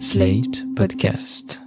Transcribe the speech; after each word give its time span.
Slate 0.00 0.64
Podcast. 0.76 1.60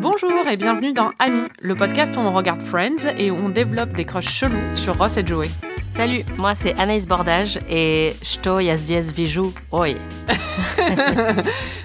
Bonjour 0.00 0.46
et 0.48 0.56
bienvenue 0.56 0.92
dans 0.92 1.10
Ami, 1.18 1.42
le 1.60 1.74
podcast 1.74 2.16
où 2.16 2.20
on 2.20 2.32
regarde 2.32 2.62
Friends 2.62 3.06
et 3.18 3.30
où 3.30 3.36
on 3.36 3.48
développe 3.48 3.92
des 3.92 4.04
crushs 4.04 4.28
chelous 4.30 4.74
sur 4.76 4.96
Ross 4.96 5.16
et 5.16 5.26
Joey. 5.26 5.50
Salut, 5.90 6.22
moi 6.36 6.54
c'est 6.54 6.78
Anaïs 6.78 7.06
Bordage 7.06 7.58
et 7.68 8.14
Sto 8.22 8.60
Yazdiez 8.60 9.00
Vijou 9.14 9.52
Oi. 9.72 9.88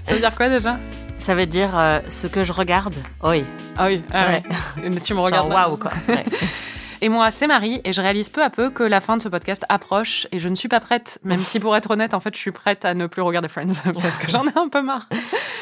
Ça 0.03 0.13
veut 0.13 0.19
dire 0.19 0.35
quoi 0.35 0.49
déjà? 0.49 0.77
Ça 1.17 1.33
veut 1.33 1.45
dire 1.45 1.77
euh, 1.77 1.99
ce 2.09 2.27
que 2.27 2.43
je 2.43 2.51
regarde. 2.51 2.95
Oi. 3.23 3.43
Ah 3.77 3.87
oui, 3.87 4.03
ah 4.13 4.27
Ouais. 4.27 4.43
ouais. 4.83 4.89
Mais 4.89 4.99
tu 5.01 5.13
me 5.13 5.19
regardes 5.19 5.51
waouh 5.51 5.77
quoi. 5.77 5.91
Ouais. 6.07 6.23
Et 7.01 7.09
moi, 7.09 7.31
c'est 7.31 7.47
Marie 7.47 7.81
et 7.83 7.93
je 7.93 8.01
réalise 8.01 8.29
peu 8.29 8.43
à 8.43 8.49
peu 8.49 8.69
que 8.69 8.83
la 8.83 9.01
fin 9.01 9.17
de 9.17 9.21
ce 9.21 9.29
podcast 9.29 9.63
approche 9.69 10.27
et 10.31 10.39
je 10.39 10.49
ne 10.49 10.55
suis 10.55 10.67
pas 10.67 10.79
prête, 10.79 11.19
même 11.23 11.39
si 11.39 11.59
pour 11.59 11.75
être 11.75 11.91
honnête, 11.91 12.13
en 12.13 12.19
fait, 12.19 12.33
je 12.35 12.39
suis 12.39 12.51
prête 12.51 12.85
à 12.85 12.93
ne 12.93 13.07
plus 13.07 13.21
regarder 13.21 13.47
Friends 13.47 13.73
parce 14.01 14.17
que 14.17 14.29
j'en 14.29 14.45
ai 14.47 14.57
un 14.57 14.69
peu 14.69 14.81
marre. 14.81 15.07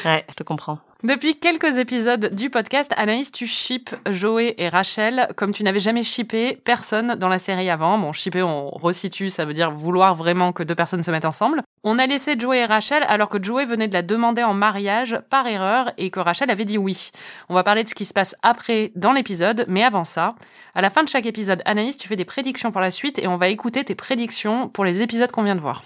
ouais, 0.04 0.24
je 0.28 0.34
te 0.34 0.42
comprends. 0.42 0.78
Depuis 1.04 1.38
quelques 1.38 1.76
épisodes 1.76 2.34
du 2.34 2.48
podcast, 2.48 2.90
Anaïs, 2.96 3.30
tu 3.30 3.46
shippes 3.46 3.94
Joey 4.10 4.54
et 4.56 4.70
Rachel 4.70 5.28
comme 5.36 5.52
tu 5.52 5.62
n'avais 5.62 5.78
jamais 5.78 6.02
shippé 6.02 6.58
personne 6.64 7.16
dans 7.16 7.28
la 7.28 7.38
série 7.38 7.68
avant. 7.68 7.98
Bon, 7.98 8.14
shipper, 8.14 8.42
on 8.42 8.70
resitue, 8.70 9.28
ça 9.28 9.44
veut 9.44 9.52
dire 9.52 9.70
vouloir 9.70 10.14
vraiment 10.14 10.52
que 10.52 10.62
deux 10.62 10.74
personnes 10.74 11.02
se 11.02 11.10
mettent 11.10 11.26
ensemble. 11.26 11.60
On 11.82 11.98
a 11.98 12.06
laissé 12.06 12.36
Joey 12.38 12.60
et 12.60 12.64
Rachel 12.64 13.04
alors 13.06 13.28
que 13.28 13.36
Joey 13.42 13.66
venait 13.66 13.86
de 13.86 13.92
la 13.92 14.00
demander 14.00 14.42
en 14.44 14.54
mariage 14.54 15.20
par 15.28 15.46
erreur 15.46 15.92
et 15.98 16.08
que 16.08 16.20
Rachel 16.20 16.50
avait 16.50 16.64
dit 16.64 16.78
oui. 16.78 17.10
On 17.50 17.54
va 17.54 17.64
parler 17.64 17.84
de 17.84 17.88
ce 17.90 17.94
qui 17.94 18.06
se 18.06 18.14
passe 18.14 18.34
après 18.42 18.90
dans 18.96 19.12
l'épisode, 19.12 19.66
mais 19.68 19.84
avant 19.84 20.04
ça, 20.04 20.36
à 20.74 20.80
la 20.80 20.88
fin 20.88 21.02
de 21.02 21.10
chaque 21.10 21.26
épisode, 21.26 21.60
Anaïs, 21.66 21.98
tu 21.98 22.08
fais 22.08 22.16
des 22.16 22.24
prédictions 22.24 22.72
pour 22.72 22.80
la 22.80 22.90
suite 22.90 23.18
et 23.18 23.28
on 23.28 23.36
va 23.36 23.48
écouter 23.48 23.84
tes 23.84 23.94
prédictions 23.94 24.70
pour 24.70 24.86
les 24.86 25.02
épisodes 25.02 25.30
qu'on 25.30 25.42
vient 25.42 25.54
de 25.54 25.60
voir. 25.60 25.82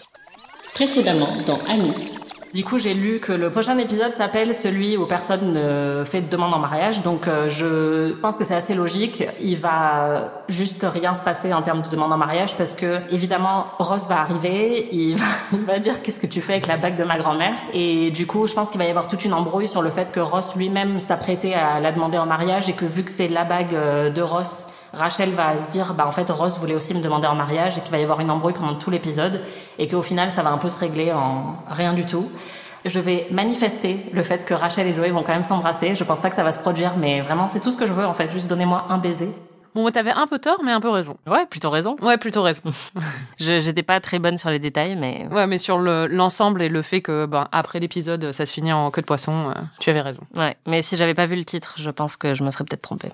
Précédemment 0.75 1.37
dans 1.45 1.59
Annie. 1.69 2.18
Du 2.55 2.65
coup, 2.65 2.79
j'ai 2.79 2.95
lu 2.95 3.21
que 3.21 3.33
le 3.33 3.51
prochain 3.51 3.77
épisode 3.77 4.15
s'appelle 4.15 4.55
celui 4.55 4.97
où 4.97 5.05
personne 5.05 5.53
ne 5.53 6.05
fait 6.05 6.23
de 6.23 6.29
demande 6.29 6.55
en 6.55 6.59
mariage. 6.59 7.03
Donc, 7.03 7.29
euh, 7.29 7.51
je 7.51 8.13
pense 8.21 8.39
que 8.39 8.45
c'est 8.45 8.55
assez 8.55 8.75
logique. 8.75 9.25
Il 9.41 9.59
va 9.59 10.45
juste 10.49 10.83
rien 10.83 11.15
se 11.15 11.23
passer 11.23 11.53
en 11.53 11.61
termes 11.61 11.83
de 11.83 11.89
demande 11.89 12.13
en 12.13 12.17
mariage 12.17 12.57
parce 12.57 12.75
que, 12.75 13.01
évidemment, 13.11 13.67
Ross 13.79 14.09
va 14.09 14.21
arriver. 14.21 14.89
Il 14.93 15.17
va, 15.17 15.27
il 15.53 15.65
va 15.65 15.79
dire 15.79 16.03
qu'est-ce 16.03 16.21
que 16.21 16.27
tu 16.27 16.41
fais 16.41 16.55
avec 16.55 16.67
la 16.67 16.79
bague 16.79 16.97
de 16.97 17.05
ma 17.05 17.19
grand-mère? 17.19 17.55
Et 17.75 18.11
du 18.11 18.27
coup, 18.27 18.47
je 18.47 18.55
pense 18.55 18.71
qu'il 18.71 18.79
va 18.79 18.87
y 18.87 18.91
avoir 18.91 19.09
toute 19.09 19.25
une 19.25 19.35
embrouille 19.35 19.69
sur 19.69 19.83
le 19.83 19.91
fait 19.91 20.11
que 20.11 20.21
Ross 20.21 20.55
lui-même 20.57 21.01
s'apprêtait 21.01 21.55
à 21.55 21.81
la 21.81 21.93
demander 21.93 22.17
en 22.17 22.27
mariage 22.27 22.69
et 22.69 22.73
que 22.73 22.87
vu 22.87 23.05
que 23.05 23.11
c'est 23.11 23.29
la 23.29 23.45
bague 23.45 23.75
euh, 23.75 24.11
de 24.11 24.23
Ross, 24.23 24.63
Rachel 24.93 25.31
va 25.31 25.57
se 25.57 25.71
dire, 25.71 25.95
bah 25.95 26.07
en 26.07 26.13
fait 26.13 26.29
Ross 26.31 26.59
voulait 26.59 26.75
aussi 26.75 26.95
me 26.95 27.01
demander 27.03 27.27
en 27.27 27.35
mariage 27.35 27.77
et 27.79 27.81
qu'il 27.83 27.91
va 27.91 27.99
y 27.99 28.03
avoir 28.03 28.21
une 28.21 28.31
embrouille 28.31 28.55
pendant 28.55 28.75
tout 28.75 28.91
l'épisode 28.91 29.43
et 29.79 29.87
qu'au 29.89 30.03
final 30.03 30.33
ça 30.33 30.43
va 30.43 30.51
un 30.51 30.59
peu 30.59 30.69
se 30.71 30.79
régler 30.79 31.13
en 31.13 31.57
rien 31.69 31.93
du 31.93 32.07
tout. 32.07 32.29
Je 32.85 33.01
vais 33.01 33.27
manifester 33.31 34.07
le 34.13 34.23
fait 34.23 34.45
que 34.47 34.55
Rachel 34.55 34.87
et 34.87 34.95
Joey 34.95 35.11
vont 35.11 35.23
quand 35.23 35.33
même 35.33 35.43
s'embrasser. 35.43 35.95
Je 35.95 36.05
pense 36.05 36.21
pas 36.21 36.31
que 36.31 36.37
ça 36.37 36.45
va 36.45 36.53
se 36.53 36.61
produire, 36.61 36.97
mais 36.97 37.21
vraiment 37.21 37.49
c'est 37.49 37.61
tout 37.61 37.71
ce 37.73 37.77
que 37.77 37.87
je 37.87 37.93
veux 37.93 38.07
en 38.07 38.15
fait. 38.15 38.31
Juste 38.33 38.49
donnez-moi 38.49 38.87
un 38.89 38.99
baiser. 38.99 39.31
Bon, 39.75 39.89
t'avais 39.91 40.11
un 40.13 40.27
peu 40.27 40.39
tort, 40.39 40.61
mais 40.65 40.73
un 40.73 40.81
peu 40.81 40.89
raison. 40.89 41.17
Ouais, 41.27 41.45
plutôt 41.47 41.69
raison. 41.71 41.95
Ouais, 42.01 42.17
plutôt 42.17 42.43
raison. 42.43 42.63
Je 43.39 43.61
j'étais 43.61 43.83
pas 43.83 44.01
très 44.01 44.19
bonne 44.19 44.39
sur 44.39 44.49
les 44.49 44.59
détails, 44.59 44.97
mais 44.97 45.27
Ouais, 45.31 45.47
mais 45.47 45.59
sur 45.59 45.79
le- 45.79 46.07
l'ensemble 46.07 46.63
et 46.63 46.69
le 46.69 46.83
fait 46.83 47.01
que, 47.03 47.27
ben, 47.27 47.47
après 47.53 47.79
l'épisode, 47.79 48.33
ça 48.33 48.47
se 48.47 48.53
finit 48.53 48.73
en 48.73 48.91
queue 48.91 49.03
de 49.03 49.07
poisson, 49.07 49.51
euh, 49.51 49.61
tu 49.79 49.91
avais 49.91 50.01
raison. 50.01 50.23
ouais. 50.37 50.57
Mais 50.67 50.83
si 50.83 50.97
j'avais 50.97 51.15
pas 51.15 51.27
vu 51.27 51.37
le 51.37 51.45
titre, 51.45 51.75
je 51.77 51.91
pense 51.91 52.17
que 52.17 52.33
je 52.35 52.43
me 52.43 52.51
serais 52.51 52.65
peut-être 52.65 52.83
trompée. 52.83 53.11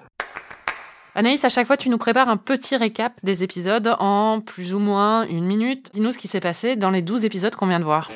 Anaïs, 1.16 1.44
à 1.44 1.48
chaque 1.48 1.68
fois, 1.68 1.76
tu 1.76 1.90
nous 1.90 1.98
prépares 1.98 2.28
un 2.28 2.36
petit 2.36 2.76
récap 2.76 3.12
des 3.22 3.44
épisodes 3.44 3.94
en 4.00 4.40
plus 4.40 4.74
ou 4.74 4.80
moins 4.80 5.24
une 5.28 5.44
minute. 5.44 5.90
Dis-nous 5.92 6.10
ce 6.10 6.18
qui 6.18 6.26
s'est 6.26 6.40
passé 6.40 6.74
dans 6.74 6.90
les 6.90 7.02
12 7.02 7.24
épisodes 7.24 7.54
qu'on 7.54 7.68
vient 7.68 7.78
de 7.78 7.84
voir. 7.84 8.10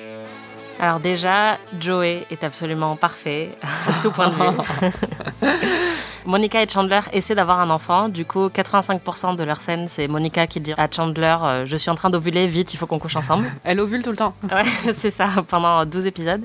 Alors 0.81 0.99
déjà, 0.99 1.59
Joey 1.79 2.27
est 2.31 2.43
absolument 2.43 2.97
parfait 2.97 3.51
à 3.63 3.93
tout 4.03 4.11
point 4.11 4.29
de 4.29 4.35
vue. 4.35 5.49
Monica 6.27 6.61
et 6.61 6.69
Chandler 6.69 7.01
essaient 7.13 7.37
d'avoir 7.37 7.61
un 7.61 7.71
enfant. 7.71 8.09
Du 8.09 8.25
coup, 8.25 8.49
85% 8.49 9.37
de 9.37 9.45
leur 9.45 9.59
scène, 9.59 9.87
c'est 9.87 10.09
Monica 10.09 10.49
qui 10.49 10.61
dit 10.61 10.75
à 10.77 10.89
Chandler 10.91 11.37
euh, 11.43 11.67
Je 11.67 11.77
suis 11.77 11.91
en 11.91 11.95
train 11.95 12.11
d'ovuler, 12.11 12.49
vite, 12.49 12.75
il 12.75 12.77
faut 12.79 12.87
qu'on 12.87 12.99
couche 12.99 13.17
ensemble. 13.17 13.47
Elle 13.63 13.79
ovule 13.79 14.03
tout 14.03 14.11
le 14.11 14.17
temps. 14.17 14.35
Ouais, 14.43 14.93
c'est 14.93 15.11
ça, 15.11 15.29
pendant 15.47 15.85
12 15.85 16.07
épisodes. 16.07 16.43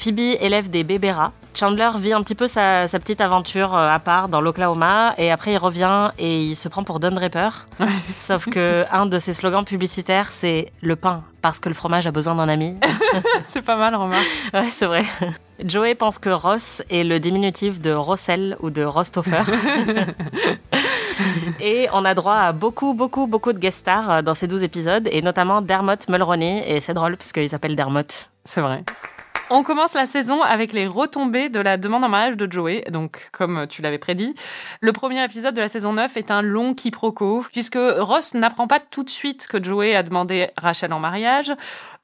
Phoebe 0.00 0.38
élève 0.40 0.70
des 0.70 0.82
bébés 0.82 1.12
rats. 1.12 1.32
Chandler 1.54 1.90
vit 1.98 2.14
un 2.14 2.22
petit 2.22 2.34
peu 2.34 2.46
sa, 2.46 2.88
sa 2.88 2.98
petite 2.98 3.20
aventure 3.20 3.76
euh, 3.76 3.90
à 3.90 3.98
part 3.98 4.30
dans 4.30 4.40
l'Oklahoma 4.40 5.12
et 5.18 5.30
après 5.30 5.52
il 5.52 5.58
revient 5.58 6.10
et 6.18 6.42
il 6.42 6.56
se 6.56 6.68
prend 6.70 6.84
pour 6.84 7.00
Don 7.00 7.10
Draper. 7.10 7.66
Sauf 8.12 8.46
que 8.48 8.86
un 8.90 9.04
de 9.04 9.18
ses 9.18 9.34
slogans 9.34 9.64
publicitaires 9.64 10.28
c'est 10.28 10.72
le 10.80 10.96
pain 10.96 11.22
parce 11.42 11.60
que 11.60 11.68
le 11.68 11.74
fromage 11.74 12.06
a 12.06 12.12
besoin 12.12 12.34
d'un 12.34 12.48
ami. 12.48 12.76
C'est 13.48 13.62
pas 13.62 13.76
mal, 13.76 13.94
remarque. 13.94 14.26
Ouais, 14.52 14.68
c'est 14.70 14.84
vrai. 14.84 15.04
Joey 15.64 15.94
pense 15.94 16.18
que 16.18 16.28
Ross 16.28 16.82
est 16.90 17.02
le 17.02 17.18
diminutif 17.18 17.80
de 17.80 17.92
Rossel 17.92 18.56
ou 18.60 18.68
de 18.68 18.82
Rostoffer. 18.82 19.42
et 21.60 21.88
on 21.94 22.04
a 22.04 22.12
droit 22.12 22.36
à 22.36 22.52
beaucoup, 22.52 22.92
beaucoup, 22.92 23.26
beaucoup 23.26 23.54
de 23.54 23.58
guest 23.58 23.78
stars 23.78 24.10
euh, 24.10 24.22
dans 24.22 24.34
ces 24.34 24.46
12 24.46 24.62
épisodes, 24.62 25.08
et 25.10 25.22
notamment 25.22 25.62
Dermot 25.62 25.94
Mulroney. 26.10 26.62
Et 26.66 26.82
c'est 26.82 26.94
drôle 26.94 27.16
parce 27.16 27.32
qu'il 27.32 27.48
s'appelle 27.48 27.74
Dermot. 27.74 28.02
C'est 28.44 28.60
vrai. 28.60 28.84
On 29.52 29.64
commence 29.64 29.94
la 29.94 30.06
saison 30.06 30.42
avec 30.42 30.72
les 30.72 30.86
retombées 30.86 31.48
de 31.48 31.58
la 31.58 31.76
demande 31.76 32.04
en 32.04 32.08
mariage 32.08 32.36
de 32.36 32.50
Joey. 32.50 32.84
Donc, 32.88 33.30
comme 33.32 33.66
tu 33.68 33.82
l'avais 33.82 33.98
prédit, 33.98 34.36
le 34.80 34.92
premier 34.92 35.24
épisode 35.24 35.56
de 35.56 35.60
la 35.60 35.66
saison 35.66 35.94
9 35.94 36.16
est 36.16 36.30
un 36.30 36.40
long 36.40 36.72
quiproquo, 36.72 37.44
puisque 37.50 37.76
Ross 37.76 38.34
n'apprend 38.34 38.68
pas 38.68 38.78
tout 38.78 39.02
de 39.02 39.10
suite 39.10 39.48
que 39.48 39.60
Joey 39.60 39.96
a 39.96 40.04
demandé 40.04 40.50
Rachel 40.56 40.92
en 40.92 41.00
mariage, 41.00 41.52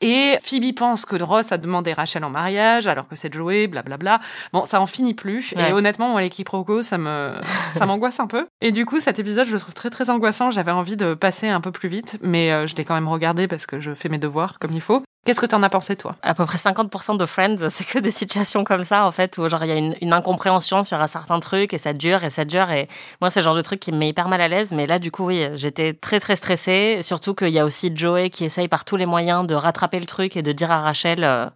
et 0.00 0.38
Phoebe 0.42 0.74
pense 0.74 1.06
que 1.06 1.22
Ross 1.22 1.52
a 1.52 1.58
demandé 1.58 1.92
Rachel 1.92 2.24
en 2.24 2.30
mariage, 2.30 2.88
alors 2.88 3.06
que 3.06 3.14
c'est 3.14 3.32
Joey, 3.32 3.68
blablabla. 3.68 4.18
Bon, 4.52 4.64
ça 4.64 4.80
en 4.80 4.88
finit 4.88 5.14
plus, 5.14 5.54
et 5.56 5.72
honnêtement, 5.72 6.08
moi, 6.08 6.22
les 6.22 6.30
quiproquos, 6.30 6.82
ça 6.82 6.98
me, 6.98 7.32
ça 7.74 7.86
m'angoisse 7.86 8.18
un 8.18 8.26
peu. 8.26 8.48
Et 8.60 8.72
du 8.72 8.84
coup, 8.86 8.98
cet 8.98 9.20
épisode, 9.20 9.46
je 9.46 9.52
le 9.52 9.60
trouve 9.60 9.74
très, 9.74 9.90
très 9.90 10.10
angoissant. 10.10 10.50
J'avais 10.50 10.72
envie 10.72 10.96
de 10.96 11.14
passer 11.14 11.48
un 11.48 11.60
peu 11.60 11.70
plus 11.70 11.88
vite, 11.88 12.18
mais 12.22 12.50
euh, 12.50 12.66
je 12.66 12.74
l'ai 12.74 12.84
quand 12.84 12.94
même 12.94 13.08
regardé 13.08 13.46
parce 13.46 13.66
que 13.66 13.78
je 13.78 13.94
fais 13.94 14.08
mes 14.08 14.18
devoirs 14.18 14.58
comme 14.58 14.72
il 14.72 14.80
faut. 14.80 15.04
Qu'est-ce 15.26 15.40
que 15.40 15.46
t'en 15.46 15.62
as 15.64 15.68
pensé, 15.68 15.96
toi? 15.96 16.14
À 16.22 16.34
peu 16.34 16.46
près 16.46 16.56
50% 16.56 17.16
de 17.16 17.26
Friends, 17.26 17.56
c'est 17.68 17.84
que 17.84 17.98
des 17.98 18.12
situations 18.12 18.62
comme 18.64 18.84
ça, 18.84 19.04
en 19.04 19.10
fait, 19.10 19.36
où 19.38 19.48
genre 19.48 19.64
il 19.64 19.68
y 19.68 19.72
a 19.72 19.76
une, 19.76 19.96
une 20.00 20.12
incompréhension 20.12 20.84
sur 20.84 21.00
un 21.00 21.08
certain 21.08 21.40
truc 21.40 21.74
et 21.74 21.78
ça 21.78 21.92
dure 21.92 22.22
et 22.22 22.30
ça 22.30 22.44
dure. 22.44 22.70
Et 22.70 22.88
moi, 23.20 23.28
c'est 23.30 23.40
le 23.40 23.44
genre 23.44 23.56
de 23.56 23.62
truc 23.62 23.80
qui 23.80 23.90
me 23.90 23.98
met 23.98 24.08
hyper 24.08 24.28
mal 24.28 24.40
à 24.40 24.48
l'aise. 24.48 24.72
Mais 24.72 24.86
là, 24.86 24.98
du 24.98 25.10
coup, 25.10 25.26
oui, 25.26 25.46
j'étais 25.54 25.92
très, 25.94 26.20
très 26.20 26.36
stressée. 26.36 27.00
Surtout 27.02 27.34
qu'il 27.34 27.48
y 27.48 27.58
a 27.58 27.64
aussi 27.64 27.90
Joey 27.94 28.30
qui 28.30 28.44
essaye 28.44 28.68
par 28.68 28.84
tous 28.84 28.96
les 28.96 29.06
moyens 29.06 29.46
de 29.46 29.54
rattraper 29.56 29.98
le 29.98 30.06
truc 30.06 30.36
et 30.36 30.42
de 30.42 30.52
dire 30.52 30.70
à 30.70 30.80
Rachel. 30.80 31.24
euh, 31.24 31.46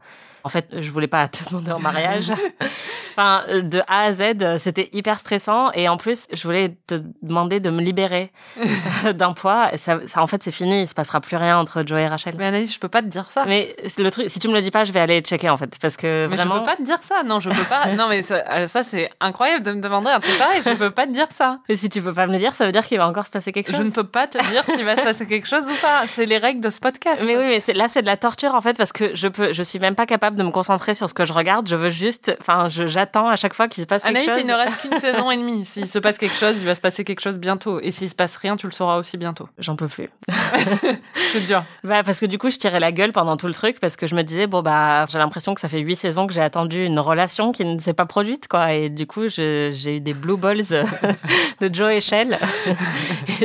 en 0.43 0.49
fait, 0.49 0.67
je 0.73 0.91
voulais 0.91 1.07
pas 1.07 1.29
te 1.29 1.49
demander 1.49 1.71
en 1.71 1.79
mariage. 1.81 2.33
enfin, 3.11 3.43
de 3.49 3.81
A 3.89 4.05
à 4.05 4.13
Z, 4.13 4.59
c'était 4.59 4.89
hyper 4.93 5.19
stressant. 5.19 5.71
Et 5.73 5.89
en 5.89 5.97
plus, 5.97 6.27
je 6.33 6.43
voulais 6.43 6.77
te 6.87 6.97
demander 7.23 7.61
de 7.61 7.71
me 7.71 7.81
libérer 7.83 8.33
d'un 9.15 9.33
poids. 9.33 9.71
Ça, 9.77 9.99
ça, 10.07 10.23
en 10.23 10.27
fait, 10.27 10.43
c'est 10.43 10.51
fini. 10.51 10.83
Il 10.83 10.87
se 10.87 10.95
passera 10.95 11.21
plus 11.21 11.37
rien 11.37 11.59
entre 11.59 11.83
Joey 11.87 12.03
et 12.03 12.09
Rachel. 12.09 12.35
Mais 12.39 12.47
Anaïs, 12.47 12.73
je 12.73 12.79
peux 12.79 12.89
pas 12.89 13.03
te 13.03 13.07
dire 13.09 13.27
ça. 13.31 13.45
Mais 13.47 13.75
le 13.99 14.11
truc, 14.11 14.29
si 14.31 14.39
tu 14.39 14.49
me 14.49 14.55
le 14.55 14.61
dis 14.61 14.71
pas, 14.71 14.85
je 14.85 14.93
vais 14.93 15.01
aller 15.01 15.21
checker 15.21 15.49
en 15.51 15.57
fait, 15.57 15.79
parce 15.81 15.97
que 15.97 16.27
Mais 16.31 16.37
vraiment. 16.37 16.55
je 16.57 16.61
peux 16.61 16.67
pas 16.67 16.77
te 16.77 16.83
dire 16.83 16.99
ça. 17.03 17.23
Non, 17.25 17.41
je 17.41 17.51
peux 17.51 17.65
pas. 17.65 17.87
non, 17.97 18.07
mais 18.09 18.23
ça, 18.23 18.45
euh, 18.51 18.67
ça, 18.67 18.83
c'est 18.83 19.11
incroyable 19.21 19.65
de 19.65 19.73
me 19.73 19.81
demander 19.81 20.11
un 20.11 20.21
truc 20.21 20.37
pareil. 20.39 20.61
Je 20.65 20.75
peux 20.75 20.91
pas 20.91 21.07
te 21.07 21.13
dire 21.13 21.29
ça. 21.31 21.59
Et 21.69 21.77
si 21.77 21.89
tu 21.89 22.01
peux 22.03 22.13
pas 22.13 22.27
me 22.27 22.33
le 22.33 22.39
dire, 22.39 22.55
ça 22.55 22.67
veut 22.67 22.73
dire 22.73 22.87
qu'il 22.87 22.99
va 22.99 23.07
encore 23.09 23.27
se 23.27 23.31
passer 23.31 23.53
quelque 23.53 23.69
chose. 23.71 23.79
Je 23.79 23.83
ne 23.83 23.91
peux 23.91 24.05
pas 24.05 24.27
te 24.27 24.39
dire 24.51 24.65
s'il 24.65 24.85
va 24.85 24.97
se 24.97 25.03
passer 25.03 25.27
quelque 25.27 25.47
chose 25.49 25.65
ou 25.69 25.75
pas. 25.83 26.03
C'est 26.07 26.27
les 26.27 26.39
règles 26.39 26.61
de 26.61 26.71
ce 26.71 26.81
podcast. 26.81 27.23
Mais 27.27 27.37
oui, 27.37 27.61
mais 27.69 27.75
là 27.75 27.89
c'est 27.89 28.03
de 28.03 28.07
la 28.07 28.17
torture 28.17 28.55
en 28.55 28.61
fait 28.61 28.77
parce 28.77 28.93
que 28.93 29.15
je 29.15 29.29
peux, 29.29 29.53
je 29.53 29.63
suis 29.63 29.79
même 29.79 29.95
pas 29.95 30.07
capable 30.07 30.37
de 30.37 30.43
me 30.43 30.51
concentrer 30.51 30.95
sur 30.95 31.09
ce 31.09 31.15
que 31.15 31.25
je 31.25 31.33
regarde. 31.33 31.69
Je 31.69 31.77
veux 31.77 31.91
juste, 31.91 32.37
enfin, 32.41 32.69
je- 32.69 32.87
j'attends 33.01 33.29
à 33.29 33.37
chaque 33.37 33.55
fois 33.55 33.67
qu'il 33.69 33.81
se 33.83 33.87
passe 33.87 34.03
quelque 34.03 34.17
Anaïs, 34.17 34.29
chose. 34.29 34.39
il 34.41 34.47
ne 34.47 34.53
reste 34.55 34.81
qu'une 34.83 35.01
saison 35.01 35.31
et 35.31 35.37
demie. 35.39 35.65
S'il 35.65 35.87
se 35.87 35.99
passe 35.99 36.19
quelque 36.19 36.37
chose, 36.37 36.57
il 36.61 36.67
va 36.67 36.75
se 36.75 36.81
passer 36.83 37.03
quelque 37.03 37.21
chose 37.21 37.39
bientôt. 37.39 37.81
Et 37.81 37.93
s'il 37.93 38.11
se 38.11 38.15
passe 38.15 38.37
rien, 38.37 38.57
tu 38.57 38.67
le 38.67 38.73
sauras 38.73 38.99
aussi 38.99 39.17
bientôt. 39.17 39.49
J'en 39.59 39.75
peux 39.77 39.89
plus. 39.89 40.11
C'est 41.33 41.47
dur. 41.47 41.65
Bah, 41.85 42.03
parce 42.03 42.21
que 42.21 42.27
du 42.27 42.37
coup, 42.39 42.51
je 42.51 42.59
tirais 42.59 42.81
la 42.81 42.93
gueule 42.93 43.13
pendant 43.13 43.37
tout 43.39 43.47
le 43.47 43.55
truc 43.55 43.81
parce 43.81 43.97
que 43.97 44.07
je 44.07 44.15
me 44.15 44.23
disais, 44.23 44.47
bon, 44.47 44.61
bah, 44.63 45.07
j'ai 45.09 45.19
l'impression 45.19 45.55
que 45.55 45.61
ça 45.63 45.69
fait 45.69 45.79
huit 45.81 45.97
saisons 45.97 46.27
que 46.27 46.33
j'ai 46.35 46.43
attendu 46.43 46.85
une 46.85 46.99
relation 47.01 47.53
qui 47.53 47.65
ne 47.65 47.79
s'est 47.79 47.95
pas 47.95 48.07
produite, 48.07 48.49
quoi. 48.49 48.73
Et 48.73 48.91
du 48.91 49.07
coup, 49.07 49.29
j'ai 49.29 49.71
eu 49.97 50.01
des 50.01 50.15
blue 50.15 50.37
balls 50.37 50.61
de 51.61 51.75
Joe 51.75 51.93
et 51.93 52.01
Shell. 52.01 52.39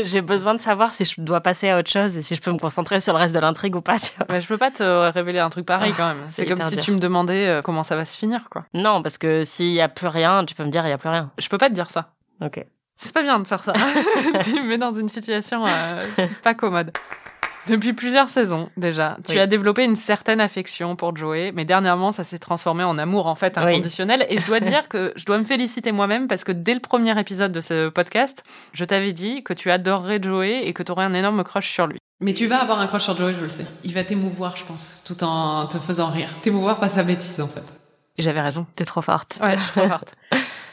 J'ai 0.04 0.22
besoin 0.22 0.56
de 0.56 0.62
savoir 0.62 0.94
si 0.94 1.06
je 1.06 1.22
dois 1.22 1.42
passer 1.42 1.70
à 1.70 1.80
autre 1.80 1.90
chose 1.90 2.18
et 2.18 2.22
si 2.22 2.36
je 2.36 2.42
peux 2.42 2.52
me 2.52 2.60
concentrer 2.60 3.00
sur 3.00 3.14
le 3.14 3.20
reste 3.20 3.34
de 3.34 3.40
l'intrigue 3.40 3.76
ou 3.76 3.82
pas, 3.82 3.98
tu 4.00 4.12
vois. 4.18 4.26
Mais 4.30 4.42
je 4.42 4.48
peux 4.48 4.58
pas 4.58 4.72
te 4.72 4.84
révéler 5.12 5.40
un 5.40 5.50
truc 5.50 5.66
pareil 5.66 5.94
quand 5.96 6.08
même. 6.10 6.18
Ah, 6.24 6.28
C'est 6.30 6.46
comme 6.46 6.62
si 6.62 6.76
dur. 6.76 6.84
tu 6.84 6.92
me 6.92 7.00
demandais 7.00 7.48
euh, 7.48 7.62
comment 7.62 7.84
ça 7.84 7.96
va 7.96 8.04
se 8.06 8.18
finir, 8.18 8.42
quoi. 8.52 8.66
Non, 8.74 9.02
parce 9.02 9.18
que 9.18 9.45
s'il 9.46 9.72
y 9.72 9.82
a 9.82 9.88
plus 9.90 10.08
rien, 10.08 10.44
tu 10.46 10.56
peux 10.56 10.64
me 10.64 10.70
dire, 10.72 10.86
il 10.86 10.90
y 10.90 10.94
a 10.94 10.98
plus 10.98 11.10
rien. 11.10 11.32
Je 11.38 11.48
peux 11.50 11.58
pas 11.58 11.70
te 11.70 11.74
dire 11.74 11.90
ça. 11.90 12.14
Ok. 12.42 12.64
C'est 12.98 13.14
pas 13.14 13.24
bien 13.24 13.40
de 13.40 13.48
faire 13.48 13.64
ça. 13.64 13.74
tu 14.44 14.54
me 14.54 14.64
mets 14.68 14.78
dans 14.78 14.94
une 14.94 15.10
situation 15.10 15.66
euh, 15.66 16.02
pas 16.44 16.54
commode. 16.54 16.92
Depuis 17.68 17.94
plusieurs 17.94 18.30
saisons 18.30 18.70
déjà, 18.78 19.18
tu 19.26 19.32
Oui. 19.34 19.40
as 19.40 19.48
développé 19.48 19.84
une 19.84 19.96
certaine 19.96 20.40
affection 20.40 20.96
pour 20.96 21.18
Joey, 21.18 21.52
mais 21.52 21.66
dernièrement 21.66 22.12
ça 22.12 22.24
s'est 22.24 22.38
transformé 22.38 22.84
en 22.84 23.00
amour 23.00 23.26
en 23.26 23.34
fait 23.34 23.56
Oui. 23.58 23.64
inconditionnel. 23.74 24.24
Et 24.30 24.40
je 24.40 24.46
dois 24.46 24.60
dire 24.72 24.88
que 24.88 25.12
je 25.16 25.26
dois 25.26 25.40
me 25.40 25.44
féliciter 25.46 25.92
moi-même 25.92 26.28
parce 26.28 26.44
que 26.44 26.52
dès 26.52 26.76
le 26.76 26.80
premier 26.80 27.20
épisode 27.20 27.52
de 27.52 27.62
ce 27.62 27.90
podcast, 27.90 28.44
je 28.74 28.86
t'avais 28.86 29.14
dit 29.14 29.44
que 29.44 29.54
tu 29.54 29.72
adorerais 29.72 30.20
Joey 30.22 30.68
et 30.68 30.74
que 30.74 30.84
tu 30.84 30.92
aurais 30.92 31.06
un 31.06 31.16
énorme 31.16 31.44
crush 31.44 31.72
sur 31.72 31.88
lui. 31.88 31.98
Mais 32.22 32.34
tu 32.34 32.46
vas 32.46 32.62
avoir 32.62 32.80
un 32.80 32.88
crush 32.88 33.04
sur 33.04 33.18
Joey, 33.18 33.34
je 33.34 33.42
le 33.42 33.50
sais. 33.50 33.66
Il 33.84 33.94
va 33.94 34.04
t'émouvoir, 34.04 34.56
je 34.56 34.64
pense, 34.64 35.04
tout 35.06 35.22
en 35.24 35.66
te 35.66 35.80
faisant 35.80 36.08
rire. 36.08 36.30
T'émouvoir 36.44 36.80
par 36.80 36.90
sa 36.90 37.02
bêtise, 37.04 37.42
en 37.42 37.48
fait. 37.48 37.64
J'avais 38.18 38.42
raison. 38.42 38.66
T'es 38.76 38.86
trop 38.86 39.02
forte. 39.02 39.38
Ouais, 39.42 39.58
je 39.58 39.62
suis 39.62 39.72
trop 39.82 39.90
forte. 39.90 40.16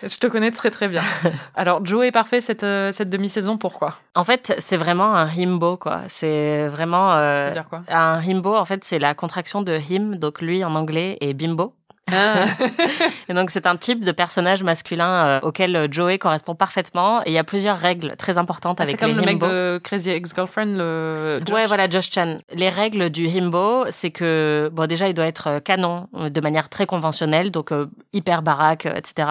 Je 0.03 0.17
te 0.19 0.27
connais 0.27 0.51
très 0.51 0.71
très 0.71 0.89
bien. 0.89 1.03
Alors 1.55 1.85
Joey 1.85 2.09
est 2.09 2.13
parfait 2.13 2.41
cette 2.41 2.65
euh, 2.65 2.93
cette 2.93 3.09
demi-saison. 3.11 3.57
Pourquoi? 3.59 3.97
En 4.15 4.25
fait, 4.25 4.55
c'est 4.59 4.77
vraiment 4.77 5.15
un 5.15 5.29
himbo, 5.29 5.77
quoi. 5.77 6.03
C'est 6.09 6.67
vraiment 6.69 7.15
euh, 7.15 7.37
C'est-à-dire 7.37 7.69
quoi? 7.69 7.83
un 7.89 8.21
himbo. 8.21 8.55
En 8.57 8.65
fait, 8.65 8.85
c'est 8.85 8.99
la 8.99 9.15
contraction 9.15 9.63
de 9.63 9.79
him, 9.91 10.17
donc 10.17 10.41
lui 10.41 10.65
en 10.65 10.75
anglais, 10.75 11.19
et 11.21 11.35
bimbo. 11.35 11.75
Ah. 12.11 12.47
Et 13.29 13.35
donc 13.35 13.51
c'est 13.51 13.67
un 13.67 13.77
type 13.77 14.05
de 14.05 14.13
personnage 14.13 14.63
masculin 14.63 15.13
euh, 15.13 15.41
auquel 15.43 15.77
euh, 15.77 15.89
Joey 15.91 16.19
correspond 16.19 16.55
parfaitement. 16.55 17.23
Et 17.23 17.31
il 17.31 17.33
y 17.33 17.39
a 17.39 17.45
plusieurs 17.45 17.79
règles 17.79 18.17
très 18.17 18.39
importantes 18.39 18.79
C'est 18.79 18.85
avec 18.85 18.99
comme 18.99 19.11
les 19.11 19.17
le 19.17 19.23
mec 19.23 19.35
himbo. 19.37 19.47
de 19.47 19.81
Crazy 19.83 20.11
Ex-Girlfriend, 20.11 20.77
le 20.77 21.41
Josh? 21.45 21.55
Ouais, 21.55 21.67
voilà, 21.67 21.89
Josh 21.89 22.11
Chan. 22.11 22.39
Les 22.53 22.69
règles 22.69 23.11
du 23.11 23.27
himbo, 23.27 23.85
c'est 23.91 24.11
que, 24.11 24.71
bon, 24.73 24.87
déjà, 24.87 25.09
il 25.09 25.15
doit 25.15 25.27
être 25.27 25.49
euh, 25.49 25.61
canon 25.61 26.09
de 26.13 26.41
manière 26.41 26.69
très 26.69 26.87
conventionnelle, 26.87 27.51
donc 27.51 27.73
euh, 27.73 27.87
hyper 28.13 28.43
baraque, 28.43 28.87
etc. 28.87 29.29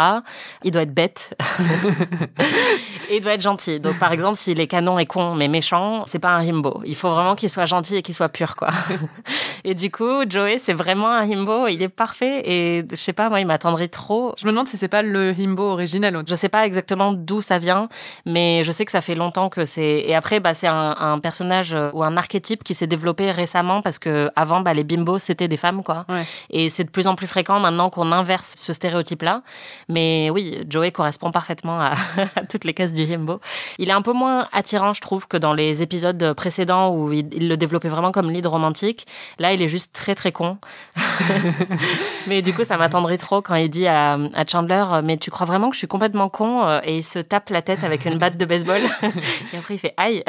Il 0.64 0.72
doit 0.72 0.84
être 0.84 0.94
bête. 0.94 1.36
et 3.10 3.18
il 3.18 3.22
doit 3.22 3.34
être 3.34 3.42
gentil. 3.42 3.80
Donc, 3.80 4.00
par 4.00 4.12
exemple, 4.12 4.38
s'il 4.38 4.60
est 4.60 4.68
canon 4.68 5.00
et 5.00 5.06
con, 5.06 5.36
mais 5.36 5.48
méchant, 5.48 6.04
c'est 6.08 6.20
pas 6.20 6.32
un 6.32 6.42
himbo. 6.42 6.82
Il 6.86 6.96
faut 6.96 7.10
vraiment 7.10 7.36
qu'il 7.36 7.50
soit 7.50 7.66
gentil 7.66 7.98
et 7.98 8.02
qu'il 8.02 8.16
soit 8.16 8.30
pur, 8.30 8.56
quoi. 8.56 8.70
et 9.64 9.74
du 9.74 9.92
coup, 9.92 10.24
Joey, 10.28 10.58
c'est 10.60 10.74
vraiment 10.74 11.12
un 11.12 11.30
himbo. 11.30 11.68
Il 11.68 11.82
est 11.82 11.90
parfait 11.90 12.42
et, 12.46 12.61
je 12.90 12.96
sais 12.96 13.14
pas, 13.14 13.30
moi, 13.30 13.40
il 13.40 13.46
m'attendrait 13.46 13.88
trop. 13.88 14.34
Je 14.38 14.46
me 14.46 14.52
demande 14.52 14.68
si 14.68 14.78
c'est 14.78 14.88
pas 14.88 15.02
le 15.02 15.34
himbo 15.38 15.64
originel. 15.64 16.22
Je 16.28 16.36
sais 16.36 16.50
pas 16.50 16.66
exactement 16.66 17.14
d'où 17.14 17.42
ça 17.42 17.60
vient, 17.60 17.90
mais 18.26 18.64
je 18.64 18.72
sais 18.72 18.86
que 18.86 18.92
ça 18.92 19.02
fait 19.02 19.16
longtemps 19.16 19.50
que 19.50 19.66
c'est. 19.66 20.04
Et 20.06 20.16
après, 20.16 20.40
bah, 20.40 20.54
c'est 20.54 20.68
un, 20.68 20.96
un 21.00 21.20
personnage 21.20 21.74
euh, 21.74 21.90
ou 21.94 22.04
un 22.04 22.18
archétype 22.18 22.64
qui 22.64 22.74
s'est 22.74 22.88
développé 22.88 23.32
récemment 23.32 23.82
parce 23.82 24.00
que 24.00 24.30
avant, 24.36 24.62
bah, 24.62 24.74
les 24.74 24.84
bimbos 24.84 25.20
c'était 25.20 25.48
des 25.48 25.58
femmes, 25.58 25.84
quoi. 25.84 26.06
Ouais. 26.10 26.24
Et 26.50 26.70
c'est 26.70 26.84
de 26.84 26.90
plus 26.90 27.08
en 27.08 27.16
plus 27.16 27.28
fréquent 27.28 27.60
maintenant 27.60 27.90
qu'on 27.90 28.12
inverse 28.12 28.56
ce 28.58 28.74
stéréotype-là. 28.74 29.42
Mais 29.90 30.30
oui, 30.32 30.58
Joey 30.70 30.92
correspond 30.92 31.32
parfaitement 31.32 31.80
à, 31.80 31.94
à 32.36 32.46
toutes 32.50 32.66
les 32.66 32.74
cases 32.74 32.94
du 32.94 33.04
himbo. 33.04 33.40
Il 33.78 33.90
est 33.90 33.94
un 33.94 34.02
peu 34.02 34.14
moins 34.14 34.48
attirant, 34.52 34.94
je 34.94 35.02
trouve, 35.02 35.28
que 35.28 35.38
dans 35.38 35.54
les 35.54 35.82
épisodes 35.82 36.34
précédents 36.34 36.96
où 36.96 37.12
il, 37.12 37.30
il 37.34 37.48
le 37.48 37.58
développait 37.58 37.90
vraiment 37.90 38.12
comme 38.12 38.30
lead 38.30 38.46
romantique. 38.46 39.06
Là, 39.40 39.54
il 39.54 39.62
est 39.62 39.70
juste 39.70 39.94
très 39.94 40.16
très 40.16 40.32
con. 40.32 40.58
mais 42.28 42.42
du 42.42 42.51
coup, 42.54 42.64
ça 42.64 42.78
m'attendrait 42.78 43.18
trop 43.18 43.42
quand 43.42 43.56
il 43.56 43.70
dit 43.70 43.88
à, 43.88 44.14
à 44.14 44.46
Chandler, 44.46 44.84
mais 45.04 45.18
tu 45.18 45.32
crois 45.32 45.46
vraiment 45.46 45.70
que 45.70 45.76
je 45.76 45.80
suis 45.80 45.88
complètement 45.88 46.30
con 46.30 46.66
euh, 46.66 46.80
Et 46.84 46.98
il 46.98 47.04
se 47.04 47.20
tape 47.20 47.50
la 47.50 47.62
tête 47.62 47.84
avec 47.84 48.06
une 48.06 48.18
batte 48.18 48.38
de 48.38 48.46
baseball. 48.46 48.82
Et 49.54 49.58
après, 49.58 49.76
il 49.76 49.80
fait 49.80 49.94
aïe. 49.98 50.24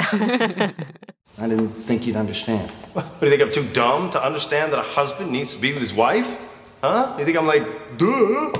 I 1.39 1.49
didn't 1.49 1.71
think 1.87 2.07
you'd 2.07 2.17
understand. 2.17 2.61
What 2.95 3.05
do 3.21 3.27
you 3.27 3.31
think 3.31 3.41
I'm 3.41 3.51
too 3.51 3.65
dumb 3.73 4.11
to 4.11 4.23
understand 4.23 4.71
that 4.73 4.79
a 4.79 5.01
husband 5.01 5.31
needs 5.31 5.55
to 5.55 5.61
be 5.61 5.73
with 5.73 5.83
his 5.83 5.95
wife? 5.95 6.39
Huh? 6.83 7.15
You 7.19 7.25
think 7.25 7.39
I'm 7.39 7.47
like, 7.47 7.65
duh? 7.97 8.53